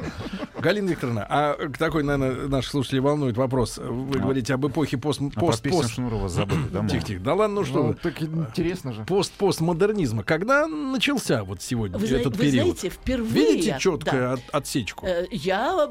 Галина 0.59 0.89
Викторовна, 0.89 1.25
а 1.27 1.53
к 1.55 1.77
такой, 1.79 2.03
наверное, 2.03 2.47
наших 2.47 2.69
слушателей 2.71 2.99
волнует 3.01 3.35
вопрос. 3.35 3.79
Вы 3.79 4.19
говорите 4.19 4.53
об 4.53 4.67
эпохе 4.67 4.97
пост... 4.97 5.19
А 5.21 5.29
про 5.31 5.47
пост... 5.47 5.63
песню 5.63 5.81
пост... 5.81 5.93
Шнурова 5.95 6.29
забыли, 6.29 6.67
да? 6.71 6.87
Тихо, 6.87 7.05
тихо. 7.05 7.19
Да 7.21 7.33
ладно, 7.33 7.55
ну 7.61 7.65
что 7.65 7.77
Ну, 7.79 7.83
вы. 7.89 7.93
так 7.95 8.21
интересно 8.21 8.93
же. 8.93 9.03
Пост 9.05 9.31
постмодернизма. 9.33 10.23
Когда 10.23 10.67
начался 10.67 11.43
вот 11.43 11.63
сегодня 11.63 11.97
Вы, 11.97 12.05
этот 12.07 12.35
вы 12.37 12.43
период? 12.45 12.77
знаете, 12.77 12.89
впервые... 12.89 13.31
Видите 13.53 13.71
да, 13.71 13.79
четкую 13.79 14.33
от- 14.33 14.41
отсечку? 14.51 15.05
Э, 15.07 15.25
Я 15.31 15.87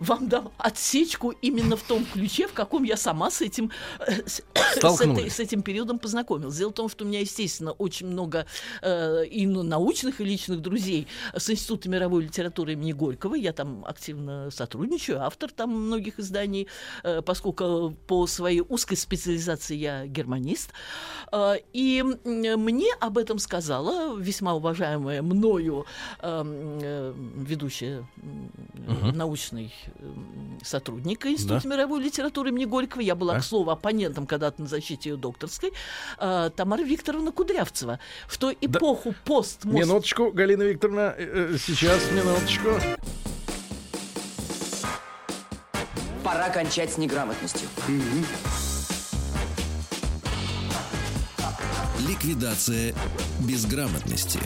вам 0.00 0.28
дам 0.28 0.50
отсечку 0.58 1.30
именно 1.40 1.76
в 1.78 1.82
том 1.82 2.04
ключе, 2.04 2.46
в 2.46 2.52
каком 2.52 2.82
я 2.82 2.98
сама 2.98 3.30
с 3.30 3.40
этим, 3.40 3.70
э, 4.06 4.12
с, 4.26 4.42
с 4.96 4.98
этой- 5.18 5.30
с 5.30 5.40
этим 5.40 5.62
периодом 5.62 5.98
познакомилась. 5.98 6.56
Дело 6.56 6.70
в 6.70 6.74
том, 6.74 6.88
что 6.88 7.04
у 7.04 7.08
меня, 7.08 7.20
естественно, 7.20 7.72
очень 7.72 8.06
много 8.06 8.46
э, 8.82 9.24
и 9.26 9.46
научных, 9.46 10.20
и 10.20 10.24
личных 10.24 10.60
друзей 10.60 11.06
с 11.34 11.50
Института 11.50 11.88
мировой 11.88 12.24
литературы 12.24 12.72
имени 12.72 12.92
Горького. 12.92 13.34
Я 13.34 13.52
там 13.52 13.84
активно 13.86 14.50
сотрудничаю, 14.50 15.22
автор 15.22 15.50
там 15.50 15.70
многих 15.70 16.18
изданий, 16.18 16.66
э, 17.04 17.22
поскольку 17.22 17.94
по 18.06 18.26
своей 18.26 18.62
узкой 18.68 18.96
специализации 18.96 19.76
я 19.76 20.06
германист. 20.06 20.70
Э, 21.32 21.54
И 21.72 22.02
мне 22.24 22.92
об 23.00 23.18
этом 23.18 23.38
сказала 23.38 24.16
весьма 24.18 24.54
уважаемая 24.54 25.22
мною 25.22 25.86
эм, 26.20 26.78
э, 26.82 27.14
ведущая 27.36 28.06
м, 28.22 29.16
научный 29.16 29.72
м, 30.00 30.58
сотрудник 30.62 31.26
Института 31.26 31.68
мировой 31.68 32.02
литературы 32.02 32.50
имени 32.50 32.64
Горького. 32.64 33.00
Я 33.00 33.14
была, 33.14 33.38
к 33.40 33.44
слову, 33.44 33.70
оппонентом 33.70 34.26
когда-то 34.26 34.62
защите 34.70 35.10
ее 35.10 35.16
докторской. 35.16 35.72
э, 36.18 36.50
Тамара 36.56 36.82
Викторовна 36.82 37.32
Кудрявцева. 37.32 37.98
Что 38.28 38.52
эпоху 38.52 39.14
пост 39.24 39.64
Минуточку, 39.64 40.30
Галина 40.32 40.62
Викторовна, 40.62 41.14
э, 41.18 41.54
э, 41.54 41.58
сейчас, 41.58 42.00
минуточку. 42.12 42.68
Пора 46.24 46.48
кончать 46.50 46.92
с 46.92 46.98
неграмотностью. 46.98 47.68
Ликвидация 52.06 52.94
безграмотности. 53.40 54.40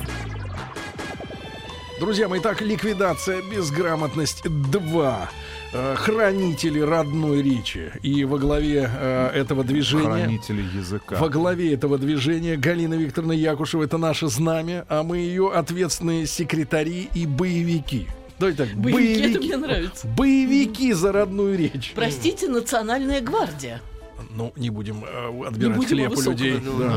Друзья 2.01 2.29
мои, 2.29 2.41
так, 2.41 2.61
ликвидация, 2.61 3.41
безграмотность 3.43 4.43
2. 4.45 5.31
Э, 5.75 5.97
Хранители 5.97 6.79
родной 6.79 7.43
речи. 7.43 7.91
И 8.03 8.25
во 8.25 8.39
главе 8.39 8.89
э, 8.91 9.31
этого 9.35 9.65
движения... 9.65 10.05
Хранители 10.05 10.63
языка. 10.63 11.17
Во 11.17 11.29
главе 11.29 11.75
этого 11.75 11.99
движения 11.99 12.57
Галина 12.57 12.95
Викторовна 12.95 13.33
Якушева 13.33 13.83
это 13.83 13.99
наше 13.99 14.29
знамя, 14.29 14.87
а 14.89 15.03
мы 15.03 15.19
ее 15.19 15.53
ответственные 15.53 16.27
секретари 16.27 17.11
и 17.15 17.27
боевики. 17.27 18.07
Давайте 18.39 18.65
так, 18.65 18.75
Боевики, 18.77 19.31
это 19.31 19.39
мне 19.41 19.57
нравится. 19.57 20.07
Боевики 20.07 20.93
за 20.93 21.13
родную 21.13 21.59
речь. 21.59 21.93
Простите, 21.95 22.49
Национальная 22.49 23.21
гвардия. 23.21 23.81
Ну, 24.31 24.53
не 24.57 24.71
будем 24.71 25.05
э, 25.05 25.47
отбирать 25.47 25.77
будем 25.77 25.89
хлеб 25.89 26.17
у 26.17 26.21
людей. 26.23 26.61
Ну, 26.65 26.79
да. 26.79 26.89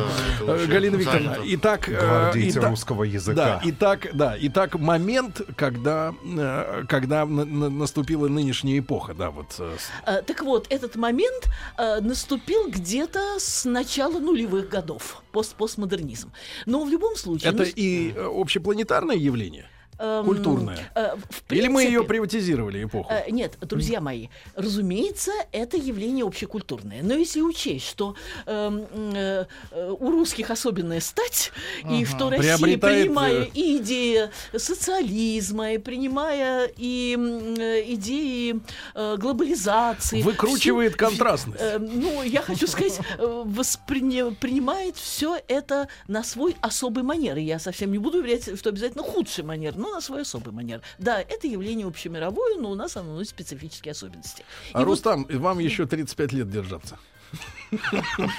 да, 0.46 0.54
Э, 0.56 0.66
Галина 0.66 0.96
Викторовна, 0.96 1.36
занято. 1.36 1.56
итак, 1.56 1.90
э, 1.90 2.00
Гвардейцы 2.00 2.60
итак- 2.60 2.70
русского 2.70 3.06
Да, 3.06 3.12
языка. 3.12 3.62
итак, 3.64 4.08
да, 4.14 4.36
итак, 4.40 4.76
момент, 4.76 5.42
когда, 5.56 6.14
э, 6.26 6.84
когда 6.88 7.26
на- 7.26 7.46
на- 7.46 7.70
наступила 7.70 8.28
нынешняя 8.28 8.80
эпоха, 8.80 9.14
да, 9.14 9.30
вот. 9.32 9.52
с- 9.54 10.24
Так 10.26 10.42
вот, 10.44 10.68
этот 10.70 10.96
момент 10.96 11.48
э, 11.78 12.00
наступил 12.02 12.70
где-то 12.70 13.20
с 13.40 13.66
начала 13.66 14.20
нулевых 14.20 14.70
годов, 14.70 15.22
пост 15.32 15.56
постмодернизм. 15.56 16.32
Но 16.66 16.84
в 16.84 16.90
любом 16.90 17.16
случае... 17.16 17.50
Это 17.52 17.64
ну, 17.64 17.70
и 17.76 18.14
э, 18.16 18.26
общепланетарное 18.26 19.16
явление, 19.16 19.70
эм, 20.00 20.26
культурное. 20.26 20.92
э, 20.96 21.16
в 21.30 21.52
Или 21.54 21.68
мы 21.68 21.82
ее 21.82 21.88
принципе, 21.90 22.08
приватизировали 22.08 22.84
эпоху? 22.84 23.12
Э, 23.12 23.30
Нет, 23.32 23.58
друзья 23.62 24.00
мои, 24.02 24.28
разумеется, 24.56 25.32
это 25.52 25.78
явление 25.78 26.26
общекультурное. 26.26 27.02
Но 27.04 27.14
если 27.16 27.42
учесть, 27.42 27.88
что 27.88 28.16
э, 28.46 29.46
э, 29.72 29.92
у 30.00 30.12
русских 30.12 30.52
особенная 30.52 31.00
стать, 31.00 31.52
и 31.90 32.06
что 32.06 32.30
Россия, 32.30 32.58
Приобретает, 32.58 33.02
принимая 33.04 33.44
э, 33.44 33.50
и 33.54 33.78
идеи 33.78 34.30
социализма, 34.56 35.74
и 35.74 35.78
принимая 35.78 36.70
и 36.78 37.16
э, 37.18 37.84
идеи 37.94 38.60
э, 38.96 39.16
глобализации... 39.18 40.22
Выкручивает 40.22 40.94
всю- 40.94 41.00
контрастность. 41.00 41.60
э, 41.62 41.78
ну, 41.80 42.24
я 42.24 42.42
хочу 42.42 42.68
сказать, 42.68 43.00
э, 43.18 43.44
восприня- 43.46 44.32
принимает 44.36 44.96
все 44.98 45.38
это 45.48 45.88
на 46.08 46.24
свой 46.24 46.56
особый 46.62 47.04
манер. 47.04 47.38
И 47.38 47.44
я 47.44 47.60
совсем 47.60 47.92
не 47.92 47.98
буду 47.98 48.20
уверять, 48.20 48.58
что 48.58 48.70
обязательно 48.70 49.04
худший 49.04 49.44
манер, 49.44 49.76
но 49.76 49.87
на 49.92 50.02
свой 50.02 50.22
особый 50.22 50.54
манер. 50.54 50.82
Да, 50.98 51.22
это 51.22 51.48
явление 51.48 51.88
общемировое, 51.88 52.60
но 52.60 52.72
у 52.72 52.76
нас 52.76 52.98
оно 52.98 53.16
носит 53.16 53.32
специфические 53.32 53.92
особенности. 53.92 54.44
А 54.74 54.82
И 54.82 54.86
вот, 54.86 54.92
Рустам, 54.92 55.26
вам 55.30 55.60
еще 55.60 55.86
35 55.86 56.34
лет 56.34 56.50
держаться. 56.50 56.98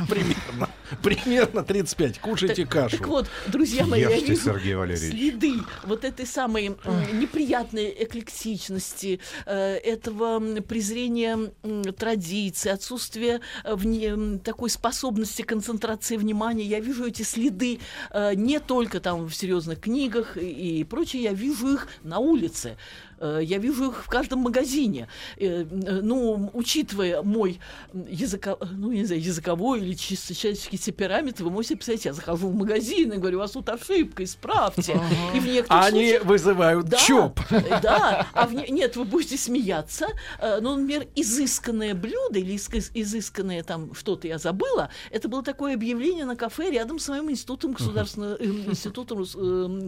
Примерно. 0.09 0.69
Примерно 1.03 1.63
35. 1.63 2.19
Кушайте 2.19 2.65
кашу. 2.67 2.97
так 2.97 3.07
вот, 3.09 3.27
друзья 3.47 3.85
мои, 3.87 4.01
я 4.01 4.11
Ешьте, 4.11 4.27
вижу 4.33 4.43
Сергей 4.43 4.75
Валерьевич. 4.75 5.13
следы 5.13 5.55
вот 5.85 6.05
этой 6.05 6.27
самой 6.27 6.69
неприятной 7.13 7.95
эклектичности, 7.99 9.21
э, 9.47 9.77
этого 9.77 10.41
презрения 10.63 11.53
традиции, 11.97 12.71
отсутствия 12.71 13.41
э, 13.65 13.75
вне- 13.75 14.39
такой 14.39 14.71
способности 14.71 15.43
концентрации 15.43 16.17
внимания. 16.17 16.65
Я 16.65 16.81
вижу 16.81 17.05
эти 17.07 17.23
следы 17.23 17.81
э, 18.11 18.35
не 18.35 18.59
только 18.61 19.01
там 19.01 19.27
в 19.27 19.35
серьезных 19.35 19.81
книгах 19.81 20.37
и, 20.39 20.81
и 20.81 20.85
прочее, 20.85 21.23
я 21.25 21.33
вижу 21.33 21.75
их 21.75 21.89
на 22.03 22.19
улице. 22.19 22.77
Э, 23.21 23.41
Я 23.43 23.59
вижу 23.59 23.91
их 23.91 24.05
в 24.05 24.09
каждом 24.09 24.41
магазине. 24.41 25.09
Э, 25.37 25.65
Ну, 26.03 26.51
учитывая 26.55 27.23
мой 27.23 27.61
языко, 27.93 28.57
ну, 28.73 28.91
я 28.93 29.01
не 29.01 29.07
знаю, 29.07 29.23
языковой 29.23 29.81
или 29.81 29.95
чисто 29.95 30.35
человеческий 30.35 30.79
темперамент, 30.79 31.41
вы 31.41 31.51
можете 31.51 31.75
представить, 31.77 32.05
я 32.05 32.13
захожу 32.13 32.49
в 32.49 32.55
магазин 32.55 33.13
и 33.13 33.17
говорю, 33.17 33.39
у 33.39 33.41
вас 33.41 33.53
тут 33.53 33.69
ошибка, 33.69 34.25
исправьте. 34.25 35.01
И 35.35 35.41
в 35.41 35.47
некоторых 35.47 35.85
Они 35.87 36.01
случаях- 36.01 36.25
вызывают 36.25 36.87
да, 36.89 36.97
ЧОП. 36.99 37.41
Да, 37.83 38.27
а 38.33 38.47
в 38.47 38.55
не- 38.55 38.69
нет, 38.71 38.97
вы 38.97 39.05
будете 39.05 39.37
смеяться. 39.37 40.07
Э, 40.41 40.59
Ну, 40.61 40.77
например, 40.77 41.07
изысканное 41.15 41.95
блюдо 41.95 42.39
или 42.39 42.57
изысканное 42.57 43.63
там 43.63 43.95
что-то 43.95 44.29
я 44.29 44.39
забыла, 44.39 44.91
это 45.11 45.29
было 45.29 45.43
такое 45.43 45.75
объявление 45.75 46.25
на 46.25 46.37
кафе 46.37 46.71
рядом 46.71 46.99
с 46.99 47.09
моим 47.09 47.31
институтом 47.31 47.73
государственного, 47.73 48.37
институтом 48.37 49.25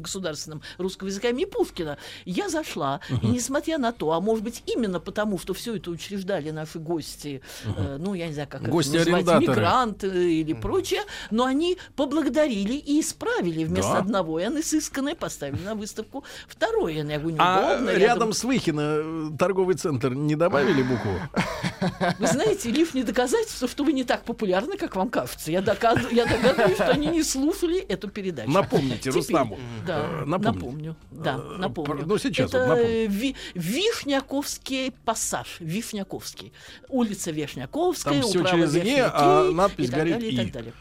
государственным 0.00 0.62
русского 0.78 1.08
языка 1.08 1.28
имени 1.28 1.44
Пушкина. 1.44 1.98
Я 2.24 2.48
зашла, 2.48 3.00
и 3.22 3.26
несмотря 3.26 3.78
на 3.78 3.92
то, 3.92 4.12
а 4.12 4.20
может 4.20 4.44
быть 4.44 4.62
именно 4.66 5.00
потому, 5.00 5.38
что 5.38 5.54
все 5.54 5.76
это 5.76 5.90
учреждали 5.90 6.50
наши 6.50 6.78
гости, 6.78 7.42
э, 7.64 7.96
ну, 7.98 8.14
я 8.14 8.26
не 8.28 8.32
знаю, 8.34 8.48
как 8.50 8.62
Гости 8.68 8.96
это 8.96 9.10
называть, 9.10 9.40
мигранты 9.42 10.34
или 10.40 10.52
прочее, 10.52 11.02
но 11.30 11.44
они 11.44 11.78
поблагодарили 11.96 12.74
и 12.74 13.00
исправили 13.00 13.64
вместо 13.64 13.92
Да. 13.92 13.98
одного, 13.98 14.40
и 14.40 14.44
они 14.44 14.62
сысканное 14.62 15.14
поставили 15.14 15.62
на 15.62 15.74
выставку 15.74 16.24
второе. 16.48 16.92
Я 16.94 17.18
говорю, 17.18 17.36
А 17.38 17.70
неудобно. 17.78 17.90
рядом 17.98 18.32
с 18.32 18.44
Выхино 18.44 18.80
э, 19.02 19.30
торговый 19.38 19.76
центр 19.76 20.12
не 20.14 20.34
добавили 20.36 20.82
букву? 20.82 21.12
Вы 22.18 22.26
знаете, 22.26 22.70
лишнее 22.70 23.04
доказательство, 23.04 23.68
что 23.68 23.84
вы 23.84 23.92
не 23.92 24.04
так 24.04 24.24
популярны, 24.24 24.76
как 24.76 24.96
вам 24.96 25.08
кажется. 25.10 25.50
Я, 25.50 25.60
доказ- 25.60 26.12
я 26.12 26.26
догадываюсь, 26.26 26.74
что 26.76 26.90
они 26.90 27.06
не 27.08 27.22
слушали 27.22 27.78
эту 27.78 28.08
передачу. 28.08 28.50
Напомните 28.50 28.98
Теперь- 28.98 29.14
Рустаму. 29.14 29.58
Да, 29.86 30.00
Э, 30.00 30.24
напомните. 30.24 30.66
напомню. 30.66 30.96
Да, 31.10 31.36
Э, 31.38 31.56
напомню. 31.58 32.02
ну, 32.06 32.18
сейчас 32.18 32.50
Это 32.50 32.58
вот 32.60 32.68
напомню. 32.68 32.90
э, 32.90 33.06
Ви- 33.06 33.36
Вишняковский 33.54 34.92
пассаж. 35.04 35.56
Вишняковский. 35.60 36.52
Улица 36.88 37.30
Вишняковская, 37.30 38.20
Там 38.20 38.30
управа 38.30 38.48
через 38.50 38.74
«е», 38.74 39.04
а 39.12 39.50
надпись 39.50 39.86
и 39.86 39.90
так 39.90 39.98
горит 40.00 40.14
далее, 40.14 40.30
и 40.30 40.34
«и». 40.34 40.36
так 40.36 40.52
далее. 40.52 40.72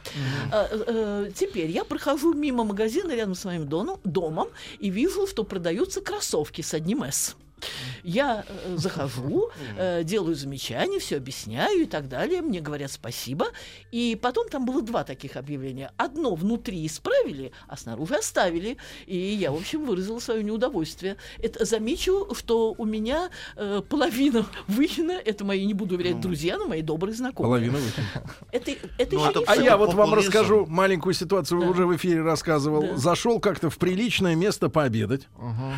А, 0.51 0.67
э, 0.71 1.31
теперь 1.35 1.69
я 1.71 1.83
прохожу 1.83 2.33
мимо 2.33 2.63
магазина 2.63 3.11
рядом 3.13 3.35
с 3.35 3.45
моим 3.45 3.67
доном, 3.67 3.99
домом 4.03 4.47
и 4.79 4.89
вижу, 4.89 5.27
что 5.27 5.43
продаются 5.43 6.01
кроссовки 6.01 6.61
с 6.61 6.73
одним 6.73 7.03
«С». 7.03 7.35
Я 8.03 8.45
э, 8.47 8.73
захожу, 8.77 9.49
э, 9.77 10.03
делаю 10.03 10.35
замечания, 10.35 10.99
все 10.99 11.17
объясняю 11.17 11.81
и 11.83 11.85
так 11.85 12.07
далее. 12.07 12.41
Мне 12.41 12.61
говорят 12.61 12.91
спасибо. 12.91 13.47
И 13.91 14.17
потом 14.21 14.49
там 14.49 14.65
было 14.65 14.81
два 14.81 15.03
таких 15.03 15.35
объявления. 15.35 15.91
Одно 15.97 16.35
внутри 16.35 16.85
исправили, 16.85 17.51
а 17.67 17.77
снаружи 17.77 18.15
оставили. 18.15 18.77
И 19.05 19.17
я, 19.17 19.51
в 19.51 19.55
общем, 19.55 19.85
выразила 19.85 20.19
свое 20.19 20.43
неудовольствие. 20.43 21.17
Это, 21.41 21.65
замечу, 21.65 22.33
что 22.33 22.73
у 22.77 22.85
меня 22.85 23.29
э, 23.55 23.81
половина 23.87 24.45
Выхина, 24.67 25.13
это 25.13 25.43
мои, 25.45 25.65
не 25.65 25.73
буду 25.73 25.95
уверять, 25.95 26.19
друзья, 26.19 26.57
но 26.57 26.67
мои 26.67 26.81
добрые 26.81 27.15
знакомые. 27.15 27.49
Половина 27.49 27.77
Выхино. 27.77 28.05
Это, 28.51 28.71
это 28.97 29.15
Ну, 29.15 29.21
еще 29.21 29.29
это 29.29 29.39
не 29.39 29.45
А 29.45 29.55
я 29.55 29.77
вот 29.77 29.93
вам 29.93 30.13
расскажу 30.13 30.65
маленькую 30.65 31.13
ситуацию, 31.13 31.61
Да. 31.61 31.67
уже 31.69 31.85
в 31.85 31.95
эфире 31.95 32.21
рассказывал. 32.21 32.81
Да. 32.81 32.97
Зашел 32.97 33.39
как-то 33.39 33.69
в 33.69 33.77
приличное 33.77 34.35
место 34.35 34.69
пообедать. 34.69 35.27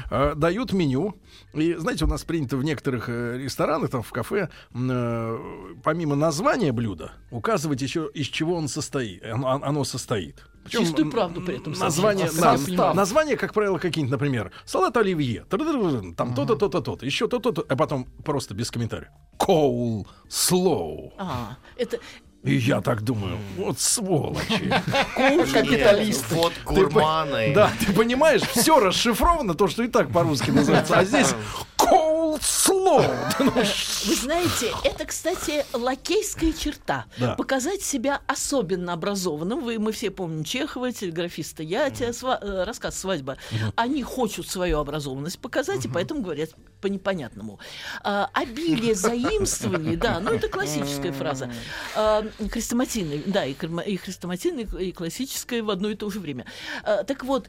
А, 0.09 0.35
дают 0.35 0.73
меню. 0.73 1.15
И 1.53 1.70
знаете, 1.77 2.05
у 2.05 2.07
нас 2.07 2.23
принято 2.23 2.57
в 2.57 2.63
некоторых 2.63 3.09
э, 3.09 3.37
ресторанах, 3.37 3.89
там 3.89 4.01
в 4.03 4.11
кафе, 4.11 4.49
э, 4.73 5.37
помимо 5.83 6.15
названия 6.15 6.71
блюда, 6.71 7.13
указывать 7.31 7.81
еще 7.81 8.09
из 8.13 8.27
чего 8.27 8.55
он 8.55 8.67
состоит. 8.67 9.23
Оно, 9.25 9.59
оно 9.61 9.83
состоит. 9.83 10.45
Причем, 10.63 10.81
Чистую 10.81 11.09
правду 11.09 11.41
при 11.41 11.57
этом 11.57 11.73
Название, 11.73 12.29
сообщить. 12.29 12.75
да, 12.75 12.93
название, 12.93 13.35
как 13.35 13.53
правило, 13.53 13.79
какие-нибудь, 13.79 14.11
например, 14.11 14.51
салат 14.65 14.95
оливье, 14.95 15.45
там 15.49 16.35
то-то, 16.35 16.55
то-то, 16.55 16.81
то-то, 16.81 17.05
еще 17.05 17.27
то-то, 17.27 17.51
то 17.51 17.65
а 17.67 17.75
потом 17.75 18.05
просто 18.23 18.53
без 18.53 18.69
комментариев. 18.69 19.09
Коул 19.37 20.07
слоу. 20.29 21.13
А, 21.17 21.57
это 21.77 21.99
И 22.43 22.55
я 22.55 22.81
так 22.81 23.03
думаю, 23.03 23.37
вот 23.55 23.79
сволочи. 23.79 24.73
Нет, 25.17 26.25
вот 26.31 26.53
гурманы. 26.65 27.53
Да, 27.53 27.71
ты 27.79 27.93
понимаешь, 27.93 28.41
все 28.41 28.79
расшифровано, 28.79 29.53
то, 29.53 29.67
что 29.67 29.83
и 29.83 29.87
так 29.87 30.11
по-русски 30.11 30.49
называется. 30.49 30.97
А 30.97 31.05
здесь 31.05 31.35
cold 31.77 32.39
slow. 32.41 33.05
Вы 34.07 34.15
знаете, 34.15 34.71
это, 34.83 35.05
кстати, 35.05 35.65
лакейская 35.73 36.51
черта. 36.53 37.05
Да. 37.17 37.35
Показать 37.35 37.83
себя 37.83 38.21
особенно 38.25 38.93
образованным. 38.93 39.63
Вы, 39.63 39.77
мы 39.77 39.91
все 39.91 40.09
помним 40.09 40.43
Чехова, 40.43 40.91
телеграфиста 40.91 41.61
Ятия, 41.61 42.09
сва- 42.09 42.39
э, 42.41 42.63
рассказ 42.63 42.97
«Свадьба». 42.97 43.37
Они 43.75 44.01
хочут 44.01 44.49
свою 44.49 44.79
образованность 44.79 45.39
показать, 45.39 45.85
и 45.85 45.87
поэтому 45.87 46.21
говорят 46.21 46.49
по 46.81 46.87
непонятному. 46.87 47.59
А, 48.03 48.29
обилие 48.33 48.95
заимствований, 48.95 49.95
да, 49.95 50.19
ну 50.19 50.31
это 50.31 50.49
классическая 50.49 51.11
фраза. 51.11 51.51
А, 51.95 52.25
хрестоматийная, 52.49 53.21
да, 53.25 53.45
и, 53.45 53.53
и 53.53 53.97
хрестоматийная, 53.97 54.67
и 54.79 54.91
классическая 54.91 55.63
в 55.63 55.69
одно 55.69 55.89
и 55.89 55.95
то 55.95 56.09
же 56.09 56.19
время. 56.19 56.45
А, 56.83 57.03
так 57.03 57.23
вот, 57.23 57.47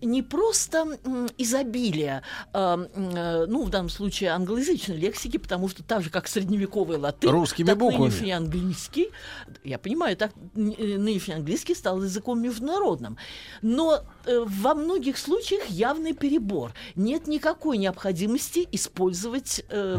не 0.00 0.22
просто 0.22 0.98
изобилие, 1.38 2.22
а, 2.52 2.78
э, 2.94 3.46
ну, 3.46 3.64
в 3.64 3.70
данном 3.70 3.88
случае 3.88 4.30
англоязычной 4.30 4.96
лексики, 4.96 5.38
потому 5.38 5.68
что 5.68 5.82
так 5.82 6.02
же, 6.02 6.10
как 6.10 6.28
средневековый 6.28 6.98
латынь, 6.98 7.30
Русскими 7.30 7.66
так 7.66 7.78
буквами. 7.78 8.08
нынешний 8.08 8.32
английский, 8.32 9.10
я 9.64 9.78
понимаю, 9.78 10.16
так 10.16 10.32
э, 10.54 10.60
нынешний 10.98 11.34
английский 11.34 11.74
стал 11.74 12.02
языком 12.02 12.40
международным. 12.40 13.16
Но 13.62 14.04
во 14.26 14.74
многих 14.74 15.18
случаях 15.18 15.66
явный 15.68 16.12
перебор. 16.14 16.72
Нет 16.94 17.26
никакой 17.26 17.78
необходимости 17.78 18.66
использовать 18.72 19.64
э, 19.68 19.98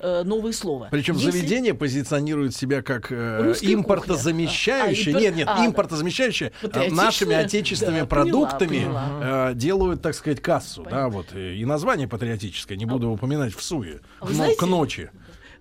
э, 0.00 0.22
новые 0.24 0.52
слова. 0.52 0.88
Причем 0.90 1.14
Если- 1.16 1.30
заведение 1.30 1.74
позиционирует 1.74 2.54
себя 2.54 2.82
как 2.82 3.08
э, 3.10 3.54
импортозамещающее. 3.60 5.14
А, 5.14 5.18
а, 5.18 5.20
нет, 5.20 5.36
нет, 5.36 5.48
а, 5.50 5.66
импортозамещающее. 5.66 6.50
э, 6.50 6.52
патриотичное? 6.66 7.04
нашими 7.04 7.34
отечественными 7.34 8.00
Да, 8.00 8.06
поняла, 8.06 8.24
продуктами 8.48 8.78
поняла. 8.84 9.50
э, 9.50 9.54
делают, 9.54 10.02
так 10.02 10.14
сказать, 10.14 10.40
кассу. 10.40 10.86
Да, 10.90 11.08
вот. 11.08 11.26
э, 11.32 11.54
И 11.54 11.64
название 11.64 12.08
патриотическое, 12.08 12.76
не 12.76 12.86
буду 12.86 13.10
упоминать 13.10 13.54
в 13.54 13.62
суе. 13.62 14.00
А 14.20 14.26
Но 14.26 14.32
знаете- 14.32 14.56
к 14.58 14.62
ночи. 14.66 15.10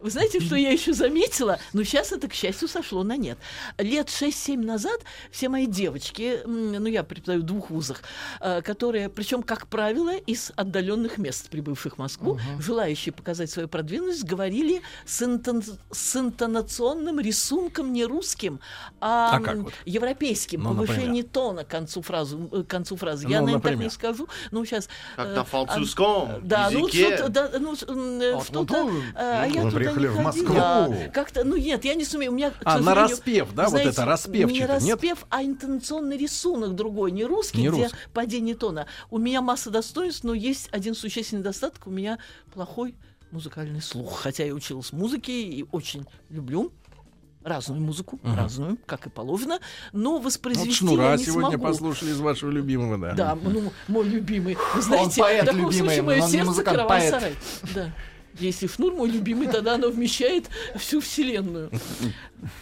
Вы 0.06 0.12
знаете, 0.12 0.40
что 0.40 0.56
я 0.56 0.70
еще 0.70 0.94
заметила? 0.94 1.58
Но 1.74 1.84
сейчас 1.84 2.12
это, 2.12 2.28
к 2.28 2.34
счастью, 2.36 2.68
сошло 2.68 3.02
на 3.02 3.18
нет. 3.18 3.40
Лет 3.80 4.10
6-7 4.10 4.56
назад 4.64 5.02
все 5.32 5.50
мои 5.50 5.66
девочки, 5.66 6.42
ну, 6.46 6.86
я 6.86 7.02
преподаю 7.04 7.42
в 7.42 7.44
двух 7.44 7.72
вузах, 7.72 8.04
э, 8.40 8.62
которые, 8.62 9.10
причем, 9.10 9.42
как 9.42 9.66
правило, 9.66 10.16
из 10.16 10.52
отдаленных 10.56 11.18
мест, 11.18 11.50
прибывших 11.50 11.96
в 11.96 11.98
Москву, 11.98 12.40
желающие 12.60 13.14
показать 13.14 13.50
свою 13.50 13.68
продвинутость, 13.68 14.26
говорили 14.26 14.84
с, 15.08 15.24
интон- 15.24 15.64
с 15.92 16.16
интонационным 16.16 17.20
рисунком 17.20 17.92
не 17.92 18.06
русским, 18.06 18.60
а, 19.02 19.38
А 19.38 19.56
вот? 19.56 19.74
европейским. 19.86 20.62
Ну, 20.62 20.70
повышение 20.76 21.24
тона 21.24 21.64
к 21.64 21.70
концу, 21.70 22.04
фразу, 22.04 22.48
э, 22.52 22.62
к 22.62 22.68
концу 22.68 22.96
фразы. 22.96 23.24
я, 23.28 23.40
Ну, 23.40 23.48
наверное, 23.48 23.54
так 23.54 23.64
например? 23.72 23.84
не 23.86 23.90
скажу. 23.90 24.28
Ну, 24.52 24.66
сейчас... 24.66 24.88
Как 25.16 25.30
э, 25.30 25.34
на 25.34 25.42
а, 25.42 25.46
французском 25.46 26.30
Да, 26.44 26.70
ну, 26.70 26.88
языке. 26.88 27.18
что-то, 27.18 27.30
да, 27.30 27.52
ну, 27.58 27.72
А, 27.74 28.44
что-то... 28.44 28.84
ну, 28.84 29.02
а 29.16 29.46
я 29.48 29.64
туда 29.64 29.95
приехали 29.96 30.08
не 30.18 30.22
в 30.22 30.24
Москву. 30.24 30.96
Как-то, 31.14 31.44
ну 31.44 31.56
нет, 31.58 31.86
я 31.86 31.96
не 31.96 32.06
сумею. 32.06 32.32
У 32.32 32.36
меня, 32.36 32.52
А, 32.64 32.80
на 32.80 32.94
распев, 32.96 33.54
да, 33.54 33.64
вот 33.64 33.70
знаете, 33.72 33.90
это, 33.90 34.06
распевчато, 34.06 34.54
Не 34.54 34.60
нет? 34.60 34.70
распев, 35.02 35.26
а 35.30 35.44
интонационный 35.44 36.18
рисунок 36.18 36.76
другой, 36.76 37.12
не 37.12 37.26
русский, 37.26 37.62
Не 37.62 37.70
где 37.70 37.84
русский. 37.84 37.98
падение 38.14 38.56
тона. 38.56 38.88
У 39.10 39.18
меня 39.18 39.42
масса 39.42 39.70
достоинств, 39.70 40.24
но 40.24 40.34
есть 40.34 40.70
один 40.72 40.96
существенный 40.96 41.40
недостаток. 41.40 41.88
У 41.88 41.92
меня 41.92 42.20
плохой 42.54 42.96
музыкальный 43.32 43.82
слух. 43.82 44.20
Хотя 44.22 44.46
я 44.46 44.54
училась 44.54 44.92
музыке 44.94 45.42
и 45.44 45.66
очень 45.72 46.06
люблю 46.30 46.72
разную 47.44 47.80
музыку, 47.80 48.20
разную, 48.24 48.78
как 48.88 49.06
и 49.06 49.10
положено, 49.12 49.60
но 49.94 50.14
Вот 50.14 50.24
воспроизвести 50.26 50.72
шнура 50.74 51.12
я 51.12 51.16
не 51.18 51.24
сегодня 51.26 51.50
смогу. 51.52 51.64
послушали 51.66 52.10
из 52.10 52.20
вашего 52.20 52.50
любимого, 52.50 52.98
да. 52.98 53.14
Да, 53.14 53.38
ну, 53.40 53.72
мой 53.88 54.08
любимый. 54.08 54.58
Вы 54.74 54.82
знаете, 54.82 55.22
поэт 55.22 55.44
в 55.44 55.46
таком 55.46 55.62
любимый, 55.70 55.78
случае 55.78 56.02
мое 56.02 56.22
он 56.24 56.30
сердце 56.30 56.46
музыкант, 56.48 56.88
поэт. 56.88 57.12
сарай. 57.12 57.36
Да. 57.76 57.92
Если 58.40 58.68
Шнур 58.68 58.94
мой 58.94 59.10
любимый, 59.10 59.48
тогда 59.48 59.76
оно 59.76 59.90
вмещает 59.90 60.50
всю 60.76 61.00
вселенную 61.00 61.72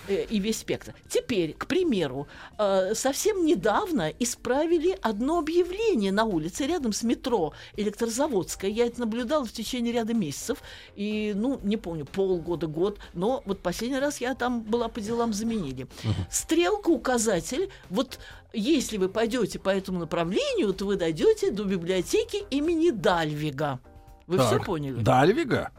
э, 0.07 0.25
и 0.29 0.39
весь 0.39 0.59
спектр. 0.59 0.93
Теперь, 1.09 1.53
к 1.53 1.65
примеру, 1.65 2.27
э, 2.57 2.93
совсем 2.93 3.45
недавно 3.45 4.11
исправили 4.19 4.97
одно 5.01 5.39
объявление 5.39 6.11
на 6.11 6.25
улице 6.25 6.67
рядом 6.67 6.93
с 6.93 7.03
метро 7.03 7.53
Электрозаводская. 7.75 8.69
Я 8.69 8.85
это 8.85 8.99
наблюдала 8.99 9.45
в 9.45 9.51
течение 9.51 9.93
ряда 9.93 10.13
месяцев. 10.13 10.59
И, 10.95 11.33
ну, 11.35 11.59
не 11.63 11.77
помню, 11.77 12.05
полгода, 12.05 12.67
год. 12.67 12.99
Но 13.13 13.41
вот 13.45 13.59
последний 13.61 13.99
раз 13.99 14.21
я 14.21 14.35
там 14.35 14.61
была 14.61 14.89
по 14.89 15.01
делам 15.01 15.33
заменили. 15.33 15.87
Стрелка, 16.29 16.89
указатель, 16.89 17.69
вот 17.89 18.19
если 18.53 18.97
вы 18.97 19.09
пойдете 19.09 19.57
по 19.57 19.69
этому 19.69 19.99
направлению, 19.99 20.73
то 20.73 20.85
вы 20.85 20.95
дойдете 20.95 21.49
до 21.49 21.63
библиотеки 21.63 22.43
имени 22.51 22.91
Дальвига. 22.91 23.79
Вы 24.27 24.37
все 24.37 24.57
Так, 24.57 24.65
поняли? 24.65 24.95
Дальвига? 25.01 25.71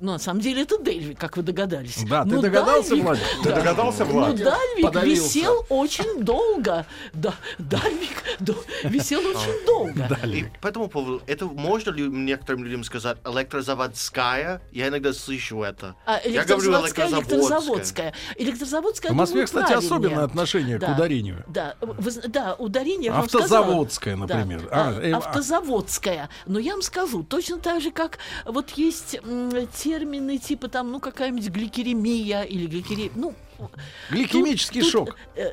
Ну, 0.00 0.12
на 0.12 0.18
самом 0.18 0.40
деле 0.40 0.62
это 0.62 0.82
Дельвиг, 0.82 1.16
как 1.18 1.36
вы 1.36 1.44
догадались. 1.44 2.02
Да, 2.08 2.24
ты 2.24 2.30
Но 2.30 2.40
догадался, 2.42 2.96
Владик? 2.96 3.22
Ты 3.44 3.48
Да. 3.50 3.54
догадался, 3.54 4.04
Ну, 4.04 4.12
Влад? 4.12 4.34
Дальвиг 4.36 4.82
Подавился. 4.82 5.22
висел 5.38 5.64
очень 5.68 6.24
долго. 6.24 6.86
Да, 7.12 7.34
Дальвиг 7.60 8.10
до- 8.21 8.21
висел 8.84 9.20
очень 9.20 9.66
долго. 9.66 10.08
И 10.26 10.44
по 10.60 10.68
этому 10.68 10.88
поводу, 10.88 11.22
это 11.26 11.46
можно 11.46 11.90
ли 11.90 12.06
некоторым 12.08 12.64
людям 12.64 12.84
сказать 12.84 13.18
электрозаводская? 13.24 14.60
Я 14.72 14.88
иногда 14.88 15.12
слышу 15.12 15.62
это. 15.62 15.94
А 16.06 16.20
Я 16.24 16.44
говорю 16.44 16.72
электрозаводская, 16.72 18.12
электрозаводская. 18.36 19.12
В 19.12 19.14
Москве, 19.16 19.44
кстати, 19.44 19.66
правильнее. 19.66 19.86
особенное 19.86 20.24
отношение 20.24 20.76
к 20.78 20.80
Да. 20.80 20.92
ударению. 20.92 21.44
Да, 21.48 21.74
да, 22.28 22.54
ударение. 22.54 23.12
Автозаводская, 23.12 24.16
например. 24.16 24.62
Да, 24.62 24.68
А, 24.88 25.00
э, 25.00 25.12
а. 25.12 25.18
автозаводская. 25.18 26.28
Но 26.46 26.58
я 26.58 26.72
вам 26.72 26.82
скажу, 26.82 27.22
точно 27.22 27.58
так 27.58 27.80
же, 27.80 27.90
как 27.90 28.18
вот 28.44 28.70
есть 28.70 29.16
м, 29.24 29.66
термины 29.68 30.38
типа 30.38 30.68
там, 30.68 30.90
ну, 30.92 31.00
какая-нибудь 31.00 31.48
гликеремия 31.48 32.42
или 32.42 32.66
гликеремия. 32.66 33.12
Ну, 33.14 33.34
Гликемический 34.10 34.80
тут- 34.82 34.90
шок. 34.90 35.16
э, 35.36 35.46
м, 35.46 35.52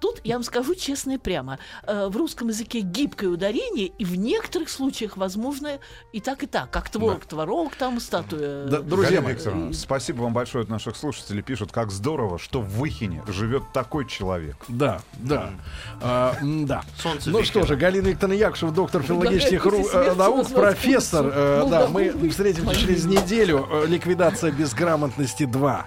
Тут 0.00 0.20
я 0.24 0.34
вам 0.34 0.42
скажу 0.44 0.74
честно 0.74 1.12
и 1.12 1.18
прямо. 1.18 1.58
э, 1.86 2.08
В 2.08 2.16
русском 2.16 2.48
языке 2.48 2.80
гибкое 2.80 3.28
ударение, 3.30 3.86
и 3.86 4.04
в 4.04 4.14
некоторых 4.16 4.68
случаях 4.68 5.16
возможно 5.16 5.78
и 6.12 6.20
так, 6.20 6.42
и 6.42 6.46
так. 6.46 6.70
Как 6.70 6.88
творог, 6.90 7.24
творог, 7.24 7.74
там 7.76 8.00
статуя. 8.00 8.66
Да, 8.66 8.80
друзья 8.80 9.20
мои, 9.20 9.34
Викторовна, 9.34 9.72
спасибо 9.72 10.22
вам 10.22 10.32
большое 10.32 10.62
от 10.64 10.68
наших 10.70 10.96
слушателей. 10.96 11.42
Пишут, 11.42 11.72
как 11.72 11.90
здорово, 11.90 12.38
что 12.38 12.60
в 12.60 12.68
Выхине 12.78 13.22
живет 13.28 13.62
такой 13.72 14.06
человек. 14.06 14.56
Да, 14.68 15.00
да. 15.14 15.50
А, 16.00 16.36
да. 16.42 16.82
Солнце 17.02 17.30
Ну 17.30 17.42
что 17.44 17.64
же, 17.66 17.76
Галина 17.76 18.08
Викторовна 18.08 18.34
Якушева, 18.38 18.72
доктор 18.72 19.02
филологических 19.02 19.62
Предлагаю 19.62 20.04
ру- 20.04 20.12
э, 20.12 20.14
наук, 20.14 20.50
профессор. 20.50 21.26
э, 21.34 21.66
Да, 21.70 21.88
мы 21.88 22.28
встретимся 22.30 22.74
через 22.74 23.04
неделю. 23.06 23.66
Э, 23.70 23.86
Ликвидация 23.86 24.50
безграмотности 24.52 25.44
2. 25.46 25.86